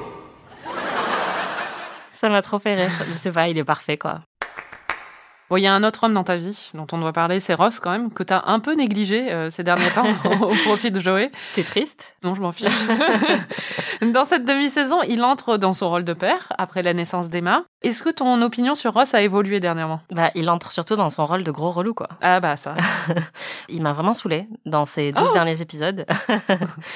Ça 2.13 2.29
m'a 2.29 2.41
trop 2.41 2.59
fait 2.59 2.75
rire. 2.75 2.91
Je 3.09 3.13
sais 3.13 3.33
pas, 3.33 3.49
il 3.49 3.59
est 3.59 3.65
parfait, 3.65 3.99
quoi. 3.99 4.21
Bon, 5.53 5.59
il 5.59 5.65
y 5.65 5.67
a 5.67 5.75
un 5.75 5.85
autre 5.85 6.05
homme 6.05 6.15
dans 6.15 6.25
ta 6.25 6.39
vie 6.39 6.71
dont 6.73 6.87
on 6.93 6.99
doit 6.99 7.13
parler, 7.13 7.39
c'est 7.39 7.53
Ross 7.53 7.79
quand 7.79 7.91
même, 7.91 8.11
que 8.11 8.23
t'as 8.23 8.43
un 8.47 8.59
peu 8.59 8.73
négligé 8.73 9.31
euh, 9.31 9.51
ces 9.51 9.63
derniers 9.63 9.91
temps 9.91 10.07
au 10.41 10.55
profit 10.65 10.91
de 10.91 10.99
Joey. 10.99 11.31
T'es 11.55 11.63
triste? 11.63 12.17
Non, 12.23 12.35
je 12.35 12.41
m'en 12.41 12.53
fiche. 12.53 12.73
dans 14.01 14.25
cette 14.25 14.47
demi-saison, 14.47 15.01
il 15.07 15.23
entre 15.23 15.59
dans 15.59 15.75
son 15.75 15.91
rôle 15.91 16.05
de 16.05 16.15
père 16.15 16.55
après 16.57 16.83
la 16.83 16.95
naissance 16.95 17.29
d'Emma. 17.29 17.65
Est-ce 17.83 18.03
que 18.03 18.09
ton 18.09 18.41
opinion 18.41 18.75
sur 18.75 18.95
Ross 18.95 19.13
a 19.13 19.21
évolué 19.21 19.61
dernièrement? 19.61 20.01
Bah, 20.11 20.31
il 20.35 20.49
entre 20.49 20.73
surtout 20.73 20.97
dans 20.97 21.11
son 21.11 21.27
rôle 21.27 21.45
de 21.45 21.51
gros 21.51 21.71
relou, 21.71 21.93
quoi. 21.93 22.09
Ah 22.23 22.41
bah 22.41 22.57
ça. 22.57 22.75
Il 23.69 23.83
m'a 23.83 23.93
vraiment 23.93 24.15
saoulé 24.15 24.49
dans 24.65 24.87
ces 24.87 25.13
12 25.13 25.29
Oh. 25.29 25.33
derniers 25.35 25.61
épisodes. 25.61 26.07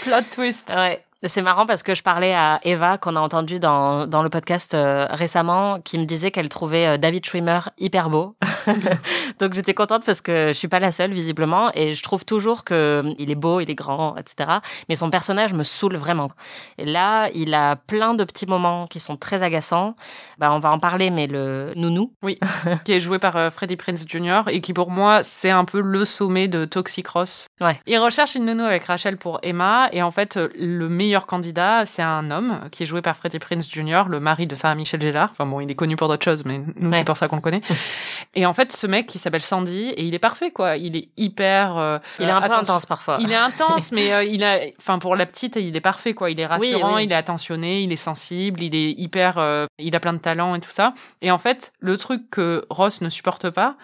Plot 0.05 0.17
twist. 0.35 0.73
Ouais. 0.75 1.05
C'est 1.22 1.40
marrant 1.40 1.64
parce 1.64 1.82
que 1.82 1.94
je 1.94 2.02
parlais 2.02 2.34
à 2.34 2.60
Eva 2.62 2.98
qu'on 2.98 3.16
a 3.16 3.20
entendu 3.20 3.58
dans, 3.58 4.06
dans 4.06 4.22
le 4.22 4.28
podcast 4.28 4.74
euh, 4.74 5.06
récemment 5.08 5.80
qui 5.80 5.98
me 5.98 6.04
disait 6.04 6.30
qu'elle 6.30 6.50
trouvait 6.50 6.86
euh, 6.86 6.96
David 6.98 7.24
Schwimmer 7.24 7.60
hyper 7.78 8.10
beau. 8.10 8.36
Donc 9.40 9.54
j'étais 9.54 9.72
contente 9.72 10.04
parce 10.04 10.20
que 10.20 10.48
je 10.48 10.52
suis 10.52 10.68
pas 10.68 10.78
la 10.78 10.92
seule 10.92 11.12
visiblement 11.12 11.70
et 11.72 11.94
je 11.94 12.02
trouve 12.02 12.26
toujours 12.26 12.64
que 12.64 12.74
euh, 12.74 13.14
il 13.18 13.30
est 13.30 13.34
beau, 13.34 13.60
il 13.60 13.70
est 13.70 13.74
grand, 13.74 14.14
etc. 14.18 14.58
Mais 14.90 14.96
son 14.96 15.08
personnage 15.08 15.54
me 15.54 15.62
saoule 15.62 15.96
vraiment. 15.96 16.30
Et 16.76 16.84
là, 16.84 17.30
il 17.34 17.54
a 17.54 17.76
plein 17.76 18.12
de 18.12 18.24
petits 18.24 18.46
moments 18.46 18.86
qui 18.86 19.00
sont 19.00 19.16
très 19.16 19.42
agaçants. 19.42 19.96
Bah 20.36 20.52
on 20.52 20.58
va 20.58 20.70
en 20.70 20.78
parler 20.78 21.08
mais 21.08 21.26
le 21.26 21.72
nounou. 21.76 22.12
Oui, 22.22 22.38
qui 22.84 22.92
est 22.92 23.00
joué 23.00 23.19
par 23.19 23.36
euh, 23.36 23.48
Freddie 23.48 23.76
Prince 23.76 24.04
Jr. 24.06 24.42
et 24.48 24.60
qui 24.60 24.74
pour 24.74 24.90
moi 24.90 25.22
c'est 25.22 25.50
un 25.50 25.64
peu 25.64 25.80
le 25.80 26.04
sommet 26.04 26.46
de 26.46 26.66
Toxic 26.66 27.08
Ross. 27.08 27.46
Ouais. 27.62 27.80
Il 27.86 27.98
recherche 27.98 28.34
une 28.34 28.44
nounou 28.44 28.64
avec 28.64 28.84
Rachel 28.84 29.16
pour 29.16 29.38
Emma 29.42 29.88
et 29.92 30.02
en 30.02 30.10
fait 30.10 30.38
le 30.54 30.90
meilleur 30.90 31.06
candidat 31.26 31.85
c'est 31.87 32.03
un 32.03 32.31
homme 32.31 32.61
qui 32.73 32.82
est 32.82 32.87
joué 32.87 33.03
par 33.03 33.17
Freddie 33.17 33.38
Prince 33.38 33.70
Jr. 33.70 34.05
le 34.08 34.20
mari 34.20 34.47
de 34.47 34.55
Sarah 34.55 34.75
Michelle 34.75 35.00
Gellar. 35.03 35.29
Enfin 35.32 35.47
bon 35.47 35.61
il 35.61 35.70
est 35.70 35.75
connu 35.75 35.97
pour 35.97 36.08
d'autres 36.08 36.25
choses 36.25 36.44
mais 36.44 36.61
nous 36.76 36.91
Ouais. 36.91 36.99
c'est 36.99 37.05
pour 37.05 37.17
ça 37.17 37.29
qu'on 37.29 37.37
le 37.37 37.43
connaît. 37.43 37.62
et 38.35 38.44
en 38.47 38.53
fait 38.53 38.73
ce 38.73 38.87
mec 38.87 39.06
qui 39.06 39.19
s'appelle 39.19 39.41
Sandy 39.41 39.88
et 39.97 40.03
il 40.05 40.14
est 40.14 40.19
parfait 40.19 40.50
quoi. 40.50 40.76
Il 40.76 40.97
est 40.97 41.08
hyper. 41.17 41.76
euh, 41.76 41.99
Il 42.19 42.26
est 42.26 42.31
un 42.31 42.41
peu 42.41 42.47
attention- 42.47 42.75
intense 42.75 42.87
parfois. 42.87 43.19
Il 43.20 43.31
est 43.32 43.37
intense, 43.37 43.93
mais 43.93 44.12
euh, 44.12 44.25
il 44.25 44.43
a, 44.44 44.58
enfin 44.79 44.99
pour 44.99 45.17
la 45.17 45.26
petite, 45.26 45.56
il 45.56 45.75
est 45.76 45.81
parfait 45.81 46.14
quoi. 46.14 46.31
Il 46.31 46.41
est 46.41 46.47
rassurant, 46.47 46.97
oui. 46.97 47.05
il 47.05 47.12
est 47.12 47.14
attentionné, 47.14 47.82
il 47.82 47.93
est 47.93 47.97
sensible, 47.97 48.62
il 48.62 48.75
est 48.75 48.91
hyper, 48.93 49.38
euh, 49.38 49.67
il 49.79 49.94
a 49.94 50.00
plein 50.00 50.12
de 50.12 50.19
talents 50.19 50.55
et 50.55 50.61
tout 50.61 50.70
ça. 50.70 50.94
Et 51.23 51.31
en 51.31 51.38
fait, 51.38 51.73
le 51.81 51.97
truc 51.97 52.31
que 52.31 52.64
Ross 52.70 53.00
ne 53.00 53.08
supporte 53.11 53.50
pas, 53.50 53.76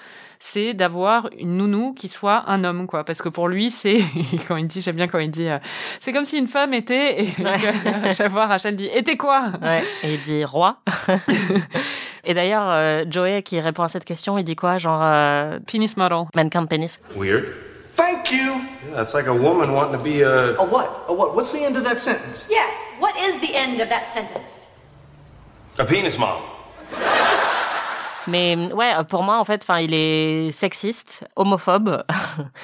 c'est 0.44 0.74
d'avoir 0.74 1.30
une 1.38 1.56
nounou 1.56 1.94
qui 1.94 2.08
soit 2.08 2.42
un 2.48 2.64
homme 2.64 2.88
quoi. 2.88 3.04
Parce 3.04 3.22
que 3.22 3.28
pour 3.28 3.46
lui, 3.46 3.70
c'est 3.70 4.02
quand 4.48 4.56
il 4.56 4.66
dit, 4.66 4.82
j'aime 4.82 4.96
bien 4.96 5.06
quand 5.06 5.20
il 5.20 5.30
dit, 5.30 5.48
euh, 5.48 5.58
c'est 6.00 6.12
comme 6.12 6.24
si 6.24 6.36
une 6.36 6.48
femme 6.48 6.74
était. 6.74 7.22
Et 7.22 7.26
que, 7.30 8.08
à 8.08 8.12
chaque 8.12 8.32
fois, 8.32 8.46
Rachel 8.46 8.74
dit, 8.74 8.86
était 8.92 9.16
quoi? 9.16 9.52
Ouais. 9.62 9.84
Et 10.02 10.14
il 10.14 10.20
dit 10.20 10.44
roi. 10.44 10.78
et 12.24 12.34
d'ailleurs, 12.34 12.64
euh, 12.66 13.04
Joey 13.08 13.42
qui 13.42 13.60
répond 13.60 13.84
à 13.84 13.88
cette 13.88 14.04
question, 14.04 14.36
il 14.36 14.42
dit 14.42 14.56
quoi? 14.56 14.78
Genre 14.78 15.00
euh, 15.00 15.60
Penis 15.60 15.92
model. 15.96 16.24
mannequin 16.34 16.62
de 16.62 16.66
pénis. 16.66 16.98
Weird. 17.14 17.44
Thank 17.94 18.32
you. 18.32 18.60
Yeah, 18.90 19.02
it's 19.02 19.14
like 19.14 19.28
a 19.28 19.34
woman 19.34 19.72
wanting 19.72 19.96
to 19.96 20.02
be 20.02 20.22
a. 20.22 20.56
A 20.56 20.64
what? 20.64 21.04
A 21.08 21.14
what? 21.14 21.36
What's 21.36 21.52
the 21.52 21.64
end 21.64 21.76
of 21.76 21.84
that 21.84 22.00
sentence? 22.00 22.48
Yes, 22.50 22.74
what 22.98 23.14
is 23.16 23.38
the 23.40 23.54
end 23.54 23.80
of 23.80 23.88
that 23.90 24.08
sentence? 24.08 24.68
a 25.78 25.84
penis 25.84 26.18
mom. 26.18 26.42
Mais 28.26 28.56
ouais, 28.72 28.92
pour 29.08 29.22
moi, 29.22 29.38
en 29.38 29.44
fait, 29.44 29.62
enfin, 29.62 29.80
il 29.80 29.92
est 29.94 30.50
sexiste, 30.50 31.26
homophobe. 31.36 32.04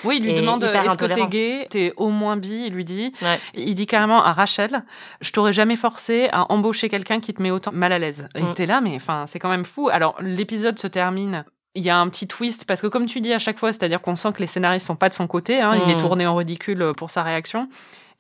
Oui, 0.04 0.16
il 0.18 0.22
lui 0.24 0.30
Et 0.34 0.40
demande 0.40 0.62
est-ce 0.64 0.96
que 0.98 1.04
t'es 1.06 1.26
gay? 1.26 1.66
T'es 1.70 1.92
au 1.96 2.10
moins 2.10 2.36
bi 2.36 2.64
Il 2.66 2.74
lui 2.74 2.84
dit. 2.84 3.12
Ouais. 3.22 3.38
Il 3.54 3.74
dit 3.74 3.86
carrément 3.86 4.22
à 4.24 4.32
Rachel, 4.32 4.82
je 5.20 5.30
t'aurais 5.32 5.52
jamais 5.52 5.76
forcé 5.76 6.28
à 6.32 6.50
embaucher 6.52 6.88
quelqu'un 6.88 7.20
qui 7.20 7.34
te 7.34 7.42
met 7.42 7.50
autant 7.50 7.72
mal 7.72 7.92
à 7.92 7.98
l'aise. 7.98 8.28
Et 8.34 8.42
Mm. 8.42 8.54
t'es 8.54 8.66
là, 8.66 8.80
mais 8.80 8.94
enfin, 8.96 9.24
c'est 9.26 9.38
quand 9.38 9.48
même 9.50 9.64
fou. 9.64 9.88
Alors, 9.92 10.14
l'épisode 10.20 10.78
se 10.78 10.86
termine. 10.86 11.44
Il 11.74 11.82
y 11.82 11.90
a 11.90 11.96
un 11.98 12.08
petit 12.08 12.26
twist 12.26 12.64
parce 12.64 12.80
que 12.80 12.86
comme 12.86 13.06
tu 13.06 13.20
dis 13.20 13.32
à 13.32 13.38
chaque 13.38 13.58
fois, 13.58 13.72
c'est-à-dire 13.72 14.00
qu'on 14.00 14.16
sent 14.16 14.32
que 14.32 14.40
les 14.40 14.46
scénaristes 14.46 14.86
sont 14.86 14.96
pas 14.96 15.08
de 15.08 15.14
son 15.14 15.26
côté. 15.26 15.60
Hein, 15.60 15.74
Il 15.76 15.86
Mm. 15.86 15.90
est 15.96 16.00
tourné 16.00 16.26
en 16.26 16.34
ridicule 16.34 16.92
pour 16.96 17.10
sa 17.10 17.22
réaction. 17.22 17.68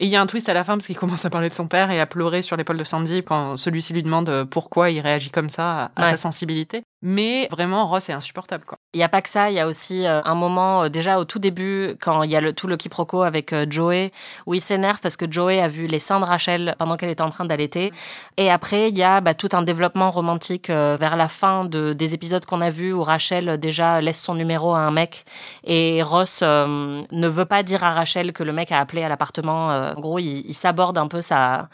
Et 0.00 0.06
il 0.06 0.10
y 0.10 0.16
a 0.16 0.20
un 0.20 0.26
twist 0.26 0.48
à 0.48 0.54
la 0.54 0.62
fin 0.62 0.74
parce 0.76 0.86
qu'il 0.86 0.96
commence 0.96 1.24
à 1.24 1.30
parler 1.30 1.48
de 1.48 1.54
son 1.54 1.66
père 1.66 1.90
et 1.90 1.98
à 2.00 2.06
pleurer 2.06 2.42
sur 2.42 2.56
l'épaule 2.56 2.78
de 2.78 2.84
Sandy 2.84 3.24
quand 3.24 3.56
celui-ci 3.56 3.92
lui 3.92 4.04
demande 4.04 4.44
pourquoi 4.48 4.90
il 4.90 5.00
réagit 5.00 5.30
comme 5.30 5.50
ça 5.50 5.90
à, 5.96 6.04
Ouais. 6.04 6.10
sa 6.12 6.16
sensibilité. 6.16 6.82
Mais 7.02 7.48
vraiment, 7.50 7.86
Ross 7.88 8.08
est 8.08 8.12
insupportable, 8.12 8.64
quoi. 8.64 8.77
Il 8.94 9.00
y 9.00 9.02
a 9.02 9.08
pas 9.10 9.20
que 9.20 9.28
ça, 9.28 9.50
il 9.50 9.54
y 9.54 9.60
a 9.60 9.66
aussi 9.66 10.06
euh, 10.06 10.22
un 10.24 10.34
moment 10.34 10.84
euh, 10.84 10.88
déjà 10.88 11.18
au 11.18 11.26
tout 11.26 11.38
début 11.38 11.94
quand 12.00 12.22
il 12.22 12.30
y 12.30 12.36
a 12.36 12.40
le 12.40 12.54
tout 12.54 12.66
le 12.66 12.78
quiproquo 12.78 13.20
avec 13.20 13.52
euh, 13.52 13.66
Joey 13.68 14.12
où 14.46 14.54
il 14.54 14.62
s'énerve 14.62 14.98
parce 15.02 15.18
que 15.18 15.30
Joey 15.30 15.60
a 15.60 15.68
vu 15.68 15.86
les 15.86 15.98
seins 15.98 16.20
de 16.20 16.24
Rachel 16.24 16.74
pendant 16.78 16.96
qu'elle 16.96 17.10
était 17.10 17.22
en 17.22 17.28
train 17.28 17.44
d'allaiter. 17.44 17.92
Et 18.38 18.50
après 18.50 18.88
il 18.88 18.96
y 18.96 19.02
a 19.02 19.20
bah, 19.20 19.34
tout 19.34 19.50
un 19.52 19.60
développement 19.60 20.08
romantique 20.08 20.70
vers 20.70 21.16
la 21.16 21.28
fin 21.28 21.66
de 21.66 21.92
des 21.92 22.14
épisodes 22.14 22.46
qu'on 22.46 22.62
a 22.62 22.70
vus 22.70 22.94
où 22.94 23.02
Rachel 23.02 23.58
déjà 23.58 24.00
laisse 24.00 24.22
son 24.22 24.34
numéro 24.34 24.72
à 24.72 24.78
un 24.78 24.90
mec. 24.90 25.26
Et 25.64 26.02
Ross 26.02 26.40
euh, 26.42 27.02
ne 27.12 27.28
veut 27.28 27.44
pas 27.44 27.62
dire 27.62 27.84
à 27.84 27.90
Rachel 27.90 28.32
que 28.32 28.42
le 28.42 28.54
mec 28.54 28.72
a 28.72 28.78
appelé 28.80 29.02
à 29.02 29.10
l'appartement 29.10 29.66
en 29.68 30.00
gros 30.00 30.18
il, 30.18 30.46
il 30.48 30.54
s'aborde 30.54 30.96
un 30.96 31.08
peu 31.08 31.20
sa 31.20 31.68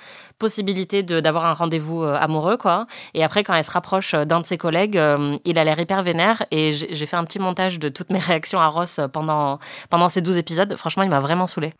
possibilité 0.44 1.02
de 1.02 1.20
d'avoir 1.20 1.46
un 1.46 1.54
rendez-vous 1.54 2.02
euh, 2.02 2.26
amoureux 2.26 2.58
quoi 2.58 2.86
et 3.14 3.24
après 3.24 3.42
quand 3.44 3.54
elle 3.54 3.64
se 3.64 3.70
rapproche 3.70 4.12
euh, 4.12 4.26
d'un 4.26 4.40
de 4.40 4.46
ses 4.46 4.58
collègues 4.58 4.98
euh, 4.98 5.38
il 5.46 5.58
a 5.58 5.64
l'air 5.64 5.78
hyper 5.80 6.02
vénère 6.02 6.44
et 6.50 6.74
j'ai 6.74 7.06
fait 7.06 7.16
un 7.16 7.24
petit 7.24 7.38
montage 7.38 7.78
de 7.78 7.88
toutes 7.88 8.10
mes 8.10 8.18
réactions 8.30 8.60
à 8.60 8.66
Ross 8.66 9.00
pendant 9.10 9.58
pendant 9.88 10.10
ces 10.10 10.20
12 10.20 10.36
épisodes 10.36 10.76
franchement 10.76 11.02
il 11.02 11.08
m'a 11.08 11.20
vraiment 11.20 11.46
saoulé 11.46 11.72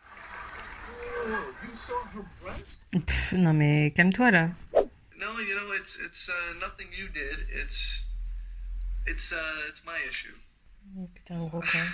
non 3.33 3.53
mais 3.53 3.93
calme-toi 3.95 4.31
là 4.31 4.49
No, 5.25 5.31
you 5.49 5.55
know, 5.57 5.73
it's 5.79 5.95
it's 6.07 6.29
uh, 6.29 6.53
nothing 6.61 6.89
you 6.99 7.07
did. 7.09 7.39
It's 7.61 8.03
it's 9.07 9.33
uh, 9.33 9.69
it's 9.69 9.83
my 9.91 9.99
issue. 10.11 10.37
putain 11.15 11.39
gros 11.49 11.65
con 11.73 11.87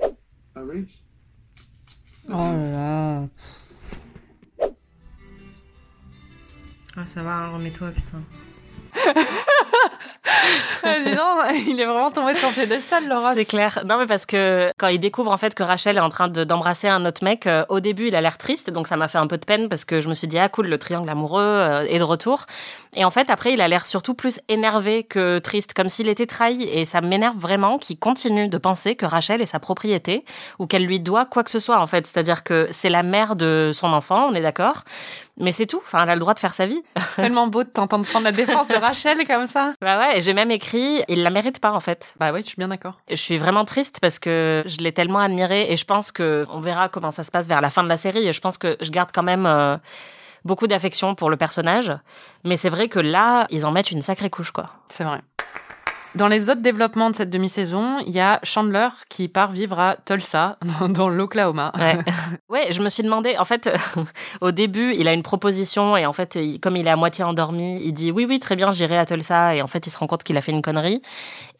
Tyrese? 0.54 0.96
Oh 2.28 2.32
là 2.32 2.72
là. 2.76 3.28
Ah, 7.00 7.04
ça 7.06 7.22
va, 7.22 7.48
remets-toi, 7.48 7.88
putain. 7.90 8.22
Euh, 10.84 11.04
dis 11.04 11.10
donc, 11.14 11.66
il 11.68 11.78
est 11.80 11.84
vraiment 11.84 12.10
tombé 12.10 12.32
de 12.32 12.38
son 12.38 12.50
piédestal, 12.52 13.06
Laura. 13.08 13.34
C'est 13.34 13.44
clair. 13.44 13.80
Non, 13.84 13.98
mais 13.98 14.06
parce 14.06 14.24
que 14.26 14.72
quand 14.78 14.88
il 14.88 14.98
découvre 14.98 15.30
en 15.30 15.36
fait 15.36 15.54
que 15.54 15.62
Rachel 15.62 15.96
est 15.98 16.00
en 16.00 16.08
train 16.08 16.28
de- 16.28 16.44
d'embrasser 16.44 16.88
un 16.88 17.04
autre 17.04 17.22
mec, 17.24 17.46
euh, 17.46 17.64
au 17.68 17.80
début 17.80 18.08
il 18.08 18.14
a 18.14 18.20
l'air 18.20 18.38
triste, 18.38 18.70
donc 18.70 18.86
ça 18.88 18.96
m'a 18.96 19.08
fait 19.08 19.18
un 19.18 19.26
peu 19.26 19.36
de 19.38 19.44
peine 19.44 19.68
parce 19.68 19.84
que 19.84 20.00
je 20.00 20.08
me 20.08 20.14
suis 20.14 20.28
dit 20.28 20.38
ah 20.38 20.48
cool 20.48 20.68
le 20.68 20.78
triangle 20.78 21.08
amoureux 21.10 21.42
euh, 21.42 21.86
est 21.88 21.98
de 21.98 22.04
retour. 22.04 22.46
Et 22.96 23.04
en 23.04 23.10
fait 23.10 23.28
après 23.28 23.52
il 23.52 23.60
a 23.60 23.68
l'air 23.68 23.84
surtout 23.84 24.14
plus 24.14 24.40
énervé 24.48 25.04
que 25.04 25.38
triste, 25.38 25.74
comme 25.74 25.88
s'il 25.90 26.08
était 26.08 26.26
trahi. 26.26 26.62
Et 26.64 26.84
ça 26.86 27.00
m'énerve 27.02 27.36
vraiment 27.36 27.76
qu'il 27.78 27.98
continue 27.98 28.48
de 28.48 28.58
penser 28.58 28.94
que 28.96 29.04
Rachel 29.06 29.42
est 29.42 29.46
sa 29.46 29.58
propriété 29.60 30.24
ou 30.58 30.66
qu'elle 30.66 30.86
lui 30.86 31.00
doit 31.00 31.26
quoi 31.26 31.44
que 31.44 31.50
ce 31.50 31.58
soit 31.60 31.80
en 31.80 31.86
fait. 31.86 32.06
C'est-à-dire 32.06 32.42
que 32.44 32.68
c'est 32.70 32.90
la 32.90 33.02
mère 33.02 33.36
de 33.36 33.72
son 33.74 33.92
enfant, 33.92 34.28
on 34.30 34.34
est 34.34 34.42
d'accord. 34.42 34.84
Mais 35.40 35.52
c'est 35.52 35.66
tout. 35.66 35.80
Enfin, 35.84 36.02
elle 36.02 36.10
a 36.10 36.14
le 36.14 36.20
droit 36.20 36.34
de 36.34 36.38
faire 36.38 36.54
sa 36.54 36.66
vie. 36.66 36.82
C'est 37.08 37.22
tellement 37.22 37.46
beau 37.46 37.64
de 37.64 37.68
t'entendre 37.68 38.06
prendre 38.06 38.24
la 38.24 38.32
défense 38.32 38.68
de 38.68 38.74
Rachel 38.74 39.26
comme 39.26 39.46
ça. 39.46 39.72
Bah 39.80 39.98
ouais, 39.98 40.22
j'ai 40.22 40.34
même 40.34 40.50
écrit, 40.50 41.02
il 41.08 41.22
la 41.22 41.30
mérite 41.30 41.58
pas 41.58 41.72
en 41.72 41.80
fait. 41.80 42.14
Bah 42.20 42.30
oui, 42.32 42.42
je 42.42 42.48
suis 42.48 42.56
bien 42.56 42.68
d'accord. 42.68 43.00
Je 43.08 43.16
suis 43.16 43.38
vraiment 43.38 43.64
triste 43.64 43.98
parce 44.00 44.18
que 44.18 44.62
je 44.66 44.78
l'ai 44.78 44.92
tellement 44.92 45.18
admirée 45.20 45.72
et 45.72 45.76
je 45.76 45.84
pense 45.84 46.12
que 46.12 46.46
on 46.50 46.60
verra 46.60 46.88
comment 46.88 47.10
ça 47.10 47.22
se 47.22 47.30
passe 47.30 47.48
vers 47.48 47.60
la 47.60 47.70
fin 47.70 47.82
de 47.82 47.88
la 47.88 47.96
série. 47.96 48.26
Et 48.26 48.32
je 48.32 48.40
pense 48.40 48.58
que 48.58 48.76
je 48.80 48.90
garde 48.90 49.10
quand 49.12 49.22
même 49.22 49.46
euh, 49.46 49.76
beaucoup 50.44 50.66
d'affection 50.66 51.14
pour 51.14 51.30
le 51.30 51.36
personnage. 51.36 51.92
Mais 52.44 52.56
c'est 52.56 52.70
vrai 52.70 52.88
que 52.88 52.98
là, 52.98 53.46
ils 53.50 53.66
en 53.66 53.70
mettent 53.70 53.90
une 53.90 54.02
sacrée 54.02 54.30
couche, 54.30 54.50
quoi. 54.50 54.70
C'est 54.88 55.04
vrai. 55.04 55.20
Dans 56.16 56.26
les 56.26 56.50
autres 56.50 56.60
développements 56.60 57.08
de 57.08 57.14
cette 57.14 57.30
demi-saison, 57.30 57.98
il 58.04 58.10
y 58.12 58.18
a 58.18 58.40
Chandler 58.42 58.88
qui 59.08 59.28
part 59.28 59.52
vivre 59.52 59.78
à 59.78 59.96
Tulsa, 60.04 60.58
dans 60.88 61.08
l'Oklahoma. 61.08 61.70
Ouais. 61.78 61.98
ouais, 62.48 62.72
je 62.72 62.82
me 62.82 62.88
suis 62.88 63.04
demandé, 63.04 63.36
en 63.38 63.44
fait, 63.44 63.70
au 64.40 64.50
début, 64.50 64.92
il 64.98 65.06
a 65.06 65.12
une 65.12 65.22
proposition 65.22 65.96
et 65.96 66.06
en 66.06 66.12
fait, 66.12 66.34
il- 66.34 66.58
comme 66.58 66.76
il 66.76 66.84
est 66.88 66.90
à 66.90 66.96
moitié 66.96 67.22
endormi, 67.22 67.80
il 67.84 67.92
dit 67.92 68.10
oui, 68.10 68.26
oui, 68.28 68.40
très 68.40 68.56
bien, 68.56 68.72
j'irai 68.72 68.98
à 68.98 69.06
Tulsa 69.06 69.54
et 69.54 69.62
en 69.62 69.68
fait, 69.68 69.86
il 69.86 69.90
se 69.90 69.98
rend 69.98 70.08
compte 70.08 70.24
qu'il 70.24 70.36
a 70.36 70.40
fait 70.40 70.50
une 70.50 70.62
connerie. 70.62 71.00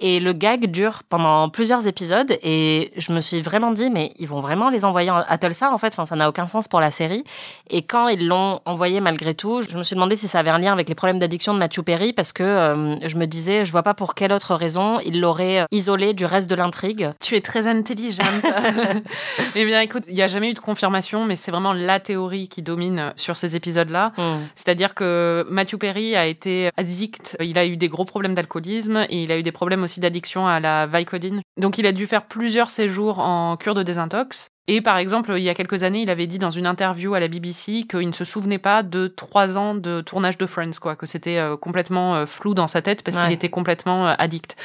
Et 0.00 0.18
le 0.18 0.32
gag 0.32 0.66
dure 0.66 1.02
pendant 1.08 1.48
plusieurs 1.48 1.86
épisodes 1.86 2.36
et 2.42 2.92
je 2.96 3.12
me 3.12 3.20
suis 3.20 3.42
vraiment 3.42 3.70
dit, 3.70 3.88
mais 3.88 4.12
ils 4.18 4.26
vont 4.26 4.40
vraiment 4.40 4.68
les 4.68 4.84
envoyer 4.84 5.12
en- 5.12 5.18
à 5.28 5.38
Tulsa, 5.38 5.70
en 5.72 5.78
fait, 5.78 5.88
enfin, 5.92 6.06
ça 6.06 6.16
n'a 6.16 6.28
aucun 6.28 6.48
sens 6.48 6.66
pour 6.66 6.80
la 6.80 6.90
série. 6.90 7.22
Et 7.70 7.82
quand 7.82 8.08
ils 8.08 8.26
l'ont 8.26 8.60
envoyé 8.64 9.00
malgré 9.00 9.34
tout, 9.34 9.62
je 9.62 9.78
me 9.78 9.84
suis 9.84 9.94
demandé 9.94 10.16
si 10.16 10.26
ça 10.26 10.40
avait 10.40 10.50
un 10.50 10.58
lien 10.58 10.72
avec 10.72 10.88
les 10.88 10.96
problèmes 10.96 11.20
d'addiction 11.20 11.54
de 11.54 11.60
Matthew 11.60 11.82
Perry 11.82 12.12
parce 12.12 12.32
que 12.32 12.42
euh, 12.42 13.08
je 13.08 13.14
me 13.16 13.26
disais, 13.26 13.64
je 13.64 13.70
vois 13.70 13.84
pas 13.84 13.94
pour 13.94 14.16
quelle 14.16 14.32
autre 14.32 14.39
raison 14.48 15.00
il 15.04 15.20
l'aurait 15.20 15.60
euh, 15.60 15.64
isolé 15.70 16.14
du 16.14 16.24
reste 16.24 16.48
de 16.48 16.54
l'intrigue. 16.54 17.10
Tu 17.20 17.36
es 17.36 17.40
très 17.40 17.66
intelligente. 17.66 18.26
eh 19.54 19.64
bien, 19.64 19.80
écoute, 19.80 20.04
il 20.08 20.14
n'y 20.14 20.22
a 20.22 20.28
jamais 20.28 20.50
eu 20.50 20.54
de 20.54 20.60
confirmation, 20.60 21.24
mais 21.24 21.36
c'est 21.36 21.50
vraiment 21.50 21.72
la 21.72 22.00
théorie 22.00 22.48
qui 22.48 22.62
domine 22.62 23.12
sur 23.16 23.36
ces 23.36 23.56
épisodes-là. 23.56 24.12
Hmm. 24.16 24.40
C'est-à-dire 24.54 24.94
que 24.94 25.46
Matthew 25.50 25.76
Perry 25.76 26.16
a 26.16 26.26
été 26.26 26.70
addict, 26.76 27.36
il 27.40 27.58
a 27.58 27.66
eu 27.66 27.76
des 27.76 27.88
gros 27.88 28.04
problèmes 28.04 28.34
d'alcoolisme 28.34 29.06
et 29.08 29.22
il 29.22 29.32
a 29.32 29.38
eu 29.38 29.42
des 29.42 29.52
problèmes 29.52 29.82
aussi 29.82 30.00
d'addiction 30.00 30.46
à 30.46 30.60
la 30.60 30.86
Vicodine. 30.86 31.42
Donc 31.58 31.78
il 31.78 31.86
a 31.86 31.92
dû 31.92 32.06
faire 32.06 32.26
plusieurs 32.26 32.70
séjours 32.70 33.18
en 33.18 33.56
cure 33.56 33.74
de 33.74 33.82
désintox. 33.82 34.50
Et 34.68 34.80
par 34.80 34.98
exemple, 34.98 35.32
il 35.36 35.42
y 35.42 35.48
a 35.48 35.54
quelques 35.54 35.82
années, 35.82 36.02
il 36.02 36.10
avait 36.10 36.26
dit 36.28 36.38
dans 36.38 36.50
une 36.50 36.66
interview 36.66 37.14
à 37.14 37.20
la 37.20 37.26
BBC 37.28 37.86
qu'il 37.88 38.06
ne 38.06 38.12
se 38.12 38.24
souvenait 38.24 38.58
pas 38.58 38.82
de 38.82 39.08
trois 39.08 39.58
ans 39.58 39.74
de 39.74 40.00
tournage 40.00 40.38
de 40.38 40.46
Friends, 40.46 40.78
quoi, 40.80 40.94
que 40.94 41.06
c'était 41.06 41.38
euh, 41.38 41.56
complètement 41.56 42.14
euh, 42.14 42.26
flou 42.26 42.54
dans 42.54 42.68
sa 42.68 42.80
tête 42.82 43.02
parce 43.02 43.16
Ouais. 43.16 43.24
qu'il 43.24 43.32
était 43.32 43.48
complètement 43.48 44.06
euh, 44.08 44.14
addict. 44.18 44.56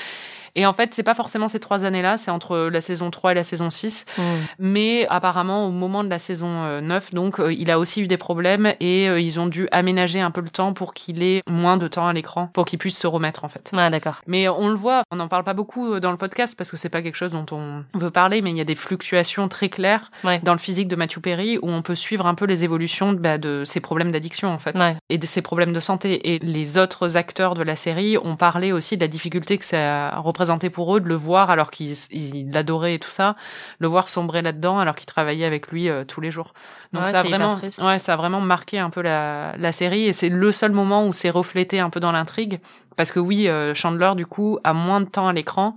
Et 0.55 0.65
en 0.65 0.73
fait, 0.73 0.93
c'est 0.93 1.03
pas 1.03 1.13
forcément 1.13 1.47
ces 1.47 1.59
trois 1.59 1.85
années-là, 1.85 2.17
c'est 2.17 2.31
entre 2.31 2.57
la 2.71 2.81
saison 2.81 3.11
3 3.11 3.31
et 3.31 3.35
la 3.35 3.43
saison 3.43 3.69
6. 3.69 4.05
Hmm. 4.17 4.21
Mais 4.59 5.05
apparemment, 5.09 5.67
au 5.67 5.71
moment 5.71 6.03
de 6.03 6.09
la 6.09 6.19
saison 6.19 6.63
euh, 6.63 6.81
9, 6.81 7.13
donc, 7.13 7.39
euh, 7.39 7.53
il 7.53 7.69
a 7.71 7.79
aussi 7.79 8.01
eu 8.01 8.07
des 8.07 8.17
problèmes 8.17 8.73
et 8.79 9.09
euh, 9.09 9.19
ils 9.19 9.39
ont 9.39 9.47
dû 9.47 9.67
aménager 9.71 10.21
un 10.21 10.31
peu 10.31 10.41
le 10.41 10.49
temps 10.49 10.73
pour 10.73 10.93
qu'il 10.93 11.23
ait 11.23 11.41
moins 11.49 11.77
de 11.77 11.87
temps 11.87 12.07
à 12.07 12.13
l'écran, 12.13 12.49
pour 12.53 12.65
qu'il 12.65 12.79
puisse 12.79 12.97
se 12.97 13.07
remettre, 13.07 13.43
en 13.43 13.49
fait. 13.49 13.71
Ouais, 13.73 13.89
d'accord. 13.89 14.21
Mais 14.27 14.47
on 14.47 14.69
le 14.69 14.75
voit, 14.75 15.03
on 15.11 15.17
n'en 15.17 15.27
parle 15.27 15.43
pas 15.43 15.53
beaucoup 15.53 15.93
euh, 15.93 15.99
dans 15.99 16.11
le 16.11 16.17
podcast 16.17 16.55
parce 16.57 16.71
que 16.71 16.77
c'est 16.77 16.89
pas 16.89 17.01
quelque 17.01 17.15
chose 17.15 17.31
dont 17.33 17.45
on 17.51 17.83
veut 17.97 18.11
parler, 18.11 18.41
mais 18.41 18.51
il 18.51 18.57
y 18.57 18.61
a 18.61 18.65
des 18.65 18.75
fluctuations 18.75 19.47
très 19.47 19.69
claires 19.69 20.11
Ouais. 20.23 20.39
dans 20.43 20.53
le 20.53 20.59
physique 20.59 20.87
de 20.87 20.95
Matthew 20.95 21.19
Perry 21.19 21.57
où 21.57 21.69
on 21.69 21.81
peut 21.81 21.95
suivre 21.95 22.25
un 22.25 22.35
peu 22.35 22.45
les 22.45 22.63
évolutions 22.63 23.11
bah, 23.13 23.37
de 23.37 23.63
ses 23.65 23.79
problèmes 23.79 24.11
d'addiction, 24.11 24.49
en 24.49 24.59
fait 24.59 24.75
Ouais. 24.77 24.95
et 25.09 25.17
de 25.17 25.25
ses 25.25 25.41
problèmes 25.41 25.73
de 25.73 25.79
santé. 25.79 26.33
Et 26.33 26.39
les 26.39 26.77
autres 26.77 27.17
acteurs 27.17 27.53
de 27.55 27.63
la 27.63 27.75
série 27.75 28.17
ont 28.17 28.35
parlé 28.35 28.71
aussi 28.71 28.95
de 28.97 29.01
la 29.01 29.07
difficulté 29.07 29.57
que 29.57 29.65
ça 29.65 30.07
a 30.09 30.19
représenté 30.45 30.69
pour 30.69 30.95
eux 30.95 30.99
de 30.99 31.07
le 31.07 31.15
voir 31.15 31.49
alors 31.49 31.71
qu'ils 31.71 31.95
ils 32.11 32.51
l'adoraient 32.51 32.95
et 32.95 32.99
tout 32.99 33.09
ça, 33.09 33.35
le 33.79 33.87
voir 33.87 34.07
sombrer 34.09 34.41
là-dedans 34.43 34.77
alors 34.79 34.95
qu'ils 34.95 35.07
travaillaient 35.07 35.45
avec 35.45 35.69
lui 35.71 35.89
euh, 35.89 36.03
tous 36.03 36.21
les 36.21 36.29
jours. 36.29 36.53
Donc 36.93 37.05
Ouais, 37.05 37.11
ça 37.11 37.21
a 37.21 37.23
vraiment, 37.23 37.55
ouais, 37.55 37.99
ça 37.99 38.13
a 38.13 38.15
vraiment 38.15 38.41
marqué 38.41 38.77
un 38.77 38.91
peu 38.91 39.01
la, 39.01 39.55
la 39.57 39.71
série 39.71 40.03
et 40.03 40.13
c'est 40.13 40.29
le 40.29 40.51
seul 40.51 40.71
moment 40.71 41.07
où 41.07 41.13
c'est 41.13 41.31
reflété 41.31 41.79
un 41.79 41.89
peu 41.89 41.99
dans 41.99 42.11
l'intrigue 42.11 42.59
parce 42.95 43.11
que 43.11 43.19
oui, 43.19 43.47
euh, 43.47 43.73
Chandler 43.73 44.11
du 44.15 44.25
coup 44.27 44.59
a 44.63 44.73
moins 44.73 45.01
de 45.01 45.09
temps 45.09 45.27
à 45.27 45.33
l'écran 45.33 45.75